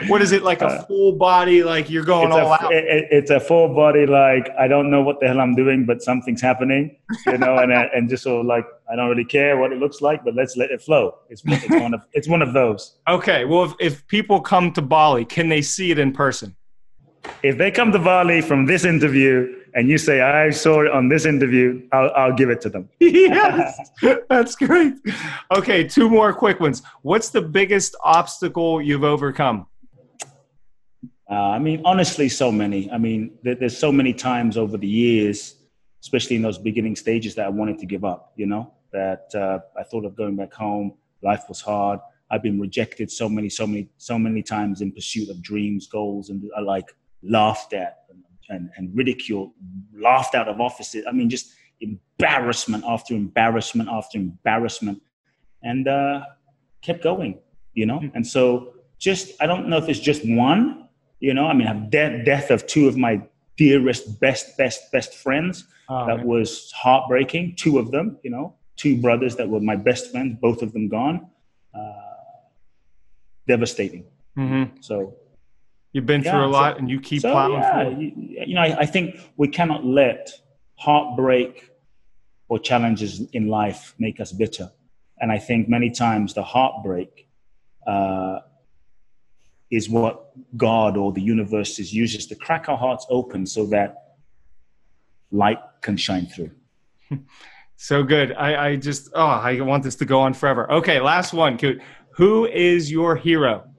What 0.08 0.22
is 0.22 0.32
it 0.32 0.42
like 0.42 0.62
a 0.62 0.82
full 0.86 1.12
body? 1.12 1.62
Like 1.62 1.88
you're 1.90 2.04
going 2.04 2.28
it's, 2.28 2.36
all 2.36 2.52
a, 2.52 2.64
out? 2.64 2.72
it- 2.72 2.84
it- 2.84 3.08
it's 3.10 3.30
a 3.30 3.40
full 3.40 3.74
body 3.74 4.06
like 4.06 4.50
I 4.58 4.66
don't 4.68 4.90
know 4.90 5.02
what 5.02 5.20
the 5.20 5.28
hell 5.28 5.40
I'm 5.40 5.54
doing, 5.54 5.84
but 5.86 6.02
something's 6.02 6.40
happening, 6.40 6.96
you 7.26 7.38
know, 7.38 7.58
and 7.58 7.72
uh, 7.72 7.86
and 7.94 8.08
just 8.08 8.22
sort 8.24 8.40
of 8.40 8.46
like 8.46 8.64
I 8.90 8.96
don't 8.96 9.08
really 9.08 9.24
care 9.24 9.56
what 9.56 9.72
it 9.72 9.78
looks 9.78 10.00
like, 10.00 10.24
but 10.24 10.34
let's 10.34 10.56
let 10.56 10.70
it 10.70 10.82
flow. 10.82 11.14
It's, 11.28 11.42
it's 11.46 11.70
one 11.70 11.94
of 11.94 12.02
it's 12.12 12.28
one 12.28 12.42
of 12.42 12.52
those. 12.52 12.96
Okay. 13.08 13.44
Well, 13.44 13.64
if, 13.64 13.74
if 13.80 14.06
people 14.08 14.40
come 14.40 14.72
to 14.72 14.82
Bali, 14.82 15.24
can 15.24 15.48
they 15.48 15.62
see 15.62 15.90
it 15.90 15.98
in 15.98 16.12
person? 16.12 16.56
If 17.42 17.58
they 17.58 17.70
come 17.70 17.92
to 17.92 17.98
Bali 17.98 18.40
from 18.40 18.66
this 18.66 18.84
interview 18.84 19.56
and 19.74 19.88
you 19.88 19.98
say 19.98 20.20
I 20.20 20.50
saw 20.50 20.82
it 20.82 20.90
on 20.90 21.08
this 21.08 21.24
interview, 21.24 21.86
I'll 21.92 22.10
I'll 22.16 22.32
give 22.34 22.50
it 22.50 22.60
to 22.62 22.70
them. 22.70 22.88
yes, 23.00 23.78
that's 24.28 24.56
great. 24.56 24.94
Okay, 25.54 25.84
two 25.84 26.08
more 26.08 26.32
quick 26.32 26.60
ones. 26.60 26.82
What's 27.02 27.30
the 27.30 27.42
biggest 27.42 27.96
obstacle 28.02 28.82
you've 28.82 29.04
overcome? 29.04 29.66
Uh, 31.30 31.34
I 31.34 31.58
mean, 31.60 31.80
honestly, 31.84 32.28
so 32.28 32.50
many. 32.50 32.90
I 32.90 32.98
mean, 32.98 33.38
there, 33.42 33.54
there's 33.54 33.76
so 33.76 33.92
many 33.92 34.12
times 34.12 34.56
over 34.56 34.76
the 34.76 34.88
years, 34.88 35.54
especially 36.02 36.36
in 36.36 36.42
those 36.42 36.58
beginning 36.58 36.96
stages, 36.96 37.36
that 37.36 37.46
I 37.46 37.50
wanted 37.50 37.78
to 37.78 37.86
give 37.86 38.04
up. 38.04 38.32
You 38.36 38.46
know, 38.46 38.72
that 38.92 39.30
uh, 39.34 39.60
I 39.78 39.84
thought 39.84 40.04
of 40.04 40.16
going 40.16 40.36
back 40.36 40.52
home. 40.52 40.94
Life 41.22 41.44
was 41.48 41.60
hard. 41.60 42.00
I've 42.30 42.42
been 42.42 42.60
rejected 42.60 43.10
so 43.10 43.28
many, 43.28 43.48
so 43.48 43.66
many, 43.66 43.88
so 43.96 44.18
many 44.18 44.42
times 44.42 44.80
in 44.80 44.92
pursuit 44.92 45.28
of 45.30 45.42
dreams, 45.42 45.86
goals, 45.86 46.30
and 46.30 46.42
I 46.56 46.60
like 46.60 46.94
laughed 47.22 47.72
at 47.72 48.04
and, 48.48 48.70
and, 48.76 48.96
ridiculed, 48.96 49.52
laughed 49.94 50.34
out 50.34 50.48
of 50.48 50.60
offices. 50.60 51.04
I 51.08 51.12
mean, 51.12 51.30
just 51.30 51.52
embarrassment 51.80 52.84
after 52.86 53.14
embarrassment 53.14 53.88
after 53.88 54.18
embarrassment, 54.18 55.00
and 55.62 55.86
uh, 55.86 56.22
kept 56.82 57.02
going. 57.02 57.38
You 57.74 57.86
know, 57.86 58.02
and 58.14 58.26
so 58.26 58.74
just 58.98 59.40
I 59.40 59.46
don't 59.46 59.68
know 59.68 59.76
if 59.76 59.88
it's 59.88 60.00
just 60.00 60.22
one 60.24 60.88
you 61.20 61.34
know, 61.34 61.46
I 61.46 61.52
mean, 61.52 61.68
I've 61.68 61.90
de- 61.90 62.24
death 62.24 62.50
of 62.50 62.66
two 62.66 62.88
of 62.88 62.96
my 62.96 63.22
dearest, 63.56 64.18
best, 64.20 64.56
best, 64.56 64.90
best 64.90 65.14
friends. 65.14 65.64
Oh, 65.88 66.06
that 66.06 66.18
man. 66.18 66.26
was 66.26 66.72
heartbreaking. 66.72 67.56
Two 67.56 67.78
of 67.78 67.90
them, 67.90 68.18
you 68.22 68.30
know, 68.30 68.56
two 68.76 69.00
brothers 69.00 69.36
that 69.36 69.48
were 69.48 69.60
my 69.60 69.76
best 69.76 70.10
friends, 70.10 70.38
both 70.40 70.62
of 70.62 70.72
them 70.72 70.88
gone. 70.88 71.28
Uh, 71.74 71.92
devastating. 73.46 74.04
Mhm. 74.36 74.82
So, 74.82 75.14
You've 75.92 76.06
been 76.06 76.22
Yeah, 76.22 76.32
through 76.32 76.42
a 76.42 76.52
so- 76.52 76.58
lot, 76.60 76.78
and 76.78 76.88
you 76.88 77.00
keep 77.00 77.22
so 77.22 77.32
plowing 77.32 77.52
yeah, 77.60 77.82
forward. 77.84 77.98
you, 78.00 78.12
you 78.46 78.54
know, 78.54 78.60
I, 78.62 78.80
I 78.80 78.86
think 78.86 79.20
we 79.36 79.48
cannot 79.48 79.84
let 79.84 80.30
heartbreak 80.76 81.70
or 82.48 82.58
challenges 82.58 83.20
in 83.32 83.48
life 83.48 83.94
make 83.98 84.20
us 84.20 84.32
bitter. 84.32 84.70
And 85.20 85.30
I 85.30 85.38
think 85.38 85.68
many 85.68 85.90
times 85.90 86.32
the 86.34 86.42
heartbreak 86.42 87.28
uh, 87.86 88.40
is 89.70 89.88
what 89.88 90.30
God 90.56 90.96
or 90.96 91.12
the 91.12 91.20
universe 91.20 91.78
is 91.78 91.92
uses 91.92 92.26
to 92.28 92.34
crack 92.34 92.68
our 92.68 92.76
hearts 92.78 93.06
open 93.10 93.46
so 93.46 93.66
that 93.66 93.94
light 95.30 95.58
can 95.82 95.96
shine 95.96 96.26
through. 96.26 96.50
So 97.82 98.02
good. 98.02 98.34
I, 98.34 98.66
I 98.72 98.76
just 98.76 99.08
oh, 99.14 99.24
I 99.24 99.58
want 99.62 99.84
this 99.84 99.96
to 99.96 100.04
go 100.04 100.20
on 100.20 100.34
forever. 100.34 100.70
Okay, 100.70 101.00
last 101.00 101.32
one. 101.32 101.58
Who 102.16 102.44
is 102.44 102.90
your 102.92 103.16
hero? 103.16 103.69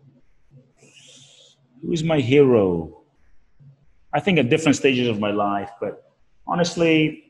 Who's 1.82 2.04
my 2.04 2.20
hero? 2.20 3.02
I 4.14 4.20
think 4.20 4.38
at 4.40 4.50
different 4.50 4.76
stages 4.76 5.08
of 5.08 5.20
my 5.20 5.32
life, 5.32 5.72
but 5.80 6.12
honestly, 6.46 7.24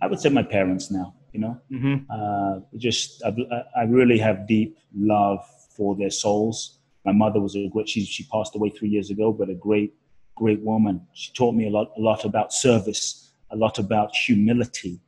I 0.00 0.06
would 0.06 0.20
say 0.20 0.28
my 0.28 0.42
parents 0.42 0.90
now. 0.90 1.14
You 1.32 1.40
know, 1.40 1.60
hmm 1.70 1.96
uh, 2.10 2.60
just 2.76 3.22
I, 3.24 3.34
I 3.76 3.82
really 3.84 4.18
have 4.18 4.46
deep 4.48 4.78
love 4.96 5.44
for 5.76 5.94
their 5.94 6.10
souls. 6.10 6.78
My 7.04 7.12
mother 7.12 7.40
was 7.40 7.54
a 7.54 7.68
great. 7.68 7.88
She 7.88 8.04
she 8.04 8.24
passed 8.24 8.56
away 8.56 8.70
three 8.70 8.88
years 8.88 9.10
ago, 9.10 9.32
but 9.32 9.48
a 9.50 9.54
great 9.54 9.94
great 10.36 10.60
woman. 10.60 11.06
She 11.12 11.32
taught 11.32 11.54
me 11.54 11.66
a 11.66 11.70
lot 11.70 11.92
a 11.96 12.00
lot 12.00 12.24
about 12.24 12.52
service, 12.52 13.30
a 13.50 13.56
lot 13.56 13.78
about 13.78 14.16
humility, 14.16 15.00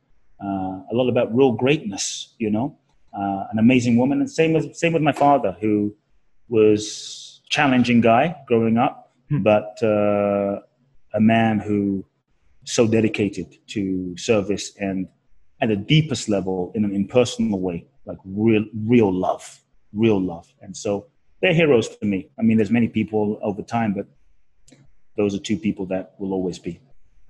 uh, 0.43 0.81
a 0.91 0.93
lot 0.93 1.09
about 1.09 1.35
real 1.35 1.51
greatness. 1.53 2.35
You 2.37 2.51
know, 2.51 2.77
uh, 3.17 3.47
an 3.51 3.57
amazing 3.59 3.97
woman. 3.97 4.19
And 4.21 4.29
same 4.29 4.53
with 4.53 4.75
same 4.75 4.93
with 4.93 5.01
my 5.01 5.13
father, 5.13 5.57
who 5.59 5.95
was 6.47 7.20
challenging 7.51 8.01
guy 8.01 8.35
growing 8.47 8.77
up, 8.77 8.97
Hmm. 9.29 9.43
but 9.43 9.71
uh, 9.81 10.59
a 11.13 11.21
man 11.21 11.59
who 11.59 12.03
so 12.65 12.85
dedicated 12.87 13.47
to 13.67 13.81
service 14.17 14.65
and 14.77 15.07
at 15.61 15.69
the 15.69 15.75
deepest 15.95 16.27
level 16.27 16.57
in 16.75 16.83
an 16.83 16.93
impersonal 16.93 17.59
way, 17.67 17.85
like 18.05 18.17
real, 18.25 18.65
real 18.93 19.11
love, 19.27 19.45
real 19.93 20.19
love. 20.19 20.47
And 20.63 20.75
so 20.75 21.07
they're 21.41 21.53
heroes 21.53 21.87
to 21.97 22.05
me. 22.05 22.19
I 22.37 22.41
mean, 22.41 22.57
there's 22.57 22.71
many 22.79 22.89
people 22.99 23.39
over 23.41 23.61
time, 23.61 23.93
but 23.93 24.07
those 25.17 25.33
are 25.35 25.39
two 25.49 25.57
people 25.57 25.85
that 25.93 26.13
will 26.19 26.33
always 26.33 26.59
be. 26.59 26.79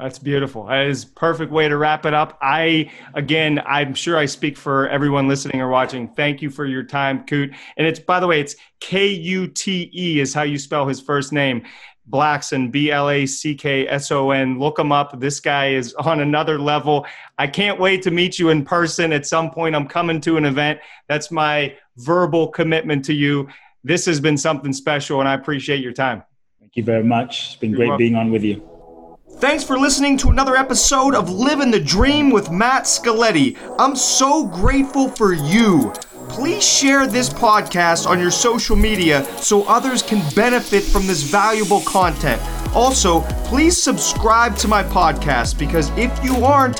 That's 0.02 0.18
beautiful. 0.18 0.66
That 0.66 0.88
is 0.88 1.06
perfect 1.06 1.52
way 1.52 1.70
to 1.70 1.78
wrap 1.78 2.08
it 2.08 2.14
up. 2.16 2.39
I 2.41 2.89
again, 3.14 3.62
I'm 3.68 3.93
sure 3.93 4.18
I 4.18 4.26
speak 4.26 4.58
for 4.58 4.89
everyone 4.89 5.28
listening 5.28 5.62
or 5.62 5.68
watching. 5.68 6.08
Thank 6.08 6.41
you 6.41 6.49
for 6.49 6.66
your 6.66 6.82
time, 6.82 7.24
Kute. 7.28 7.54
And 7.78 7.86
it's 7.86 7.99
by 7.99 8.20
the 8.20 8.26
way, 8.26 8.39
it's 8.39 8.56
K 8.80 9.10
U 9.10 9.45
T 9.45 9.91
E 9.93 10.20
is 10.20 10.34
how 10.34 10.41
you 10.41 10.58
spell 10.58 10.88
his 10.88 10.99
first 10.99 11.32
name. 11.32 11.62
Blackson, 12.10 12.72
B 12.72 12.89
L 12.89 13.12
A 13.12 13.28
C 13.28 13.54
K 13.54 13.88
S 13.88 14.12
O 14.12 14.32
N. 14.32 14.58
Look 14.58 14.80
him 14.80 14.91
up. 14.91 15.20
This 15.20 15.39
guy 15.39 15.74
is 15.74 15.93
on 15.93 16.20
another 16.20 16.58
level. 16.58 17.06
I 17.38 17.45
can't 17.45 17.80
wait 17.80 18.02
to 18.02 18.10
meet 18.10 18.39
you 18.39 18.49
in 18.49 18.66
person 18.66 19.14
at 19.14 19.28
some 19.28 19.52
point. 19.52 19.76
I'm 19.76 19.88
coming 19.88 20.20
to 20.22 20.36
an 20.36 20.45
event. 20.45 20.80
That's 21.10 21.30
my 21.30 21.78
verbal 21.97 22.47
commitment 22.47 23.06
to 23.06 23.14
you. 23.14 23.49
This 23.84 24.08
has 24.08 24.20
been 24.20 24.38
something 24.38 24.74
special, 24.74 25.20
and 25.20 25.30
I 25.30 25.36
appreciate 25.36 25.80
your 25.80 25.93
time. 25.93 26.24
Thank 26.60 26.76
you 26.76 26.84
very 26.84 27.04
much. 27.04 27.49
It's 27.52 27.56
been 27.58 27.70
You're 27.70 27.78
great 27.78 27.88
welcome. 27.89 27.99
being 27.99 28.16
on 28.16 28.32
with 28.32 28.43
you. 28.43 28.70
Thanks 29.42 29.64
for 29.64 29.80
listening 29.80 30.18
to 30.18 30.30
another 30.30 30.56
episode 30.56 31.16
of 31.16 31.32
Living 31.32 31.72
the 31.72 31.80
Dream 31.80 32.30
with 32.30 32.52
Matt 32.52 32.84
Scaletti. 32.84 33.58
I'm 33.80 33.96
so 33.96 34.46
grateful 34.46 35.10
for 35.10 35.34
you. 35.34 35.92
Please 36.30 36.64
share 36.64 37.08
this 37.08 37.28
podcast 37.28 38.06
on 38.06 38.20
your 38.20 38.30
social 38.30 38.76
media 38.76 39.26
so 39.39 39.64
others 39.64 40.04
can 40.04 40.22
benefit 40.36 40.84
from 40.84 41.08
this 41.08 41.24
valuable 41.24 41.82
content. 41.82 42.39
Also, 42.76 43.22
please 43.46 43.82
subscribe 43.82 44.56
to 44.58 44.68
my 44.68 44.84
podcast 44.84 45.58
because 45.58 45.89
if 45.98 46.24
you 46.24 46.46
aren't, 46.46 46.80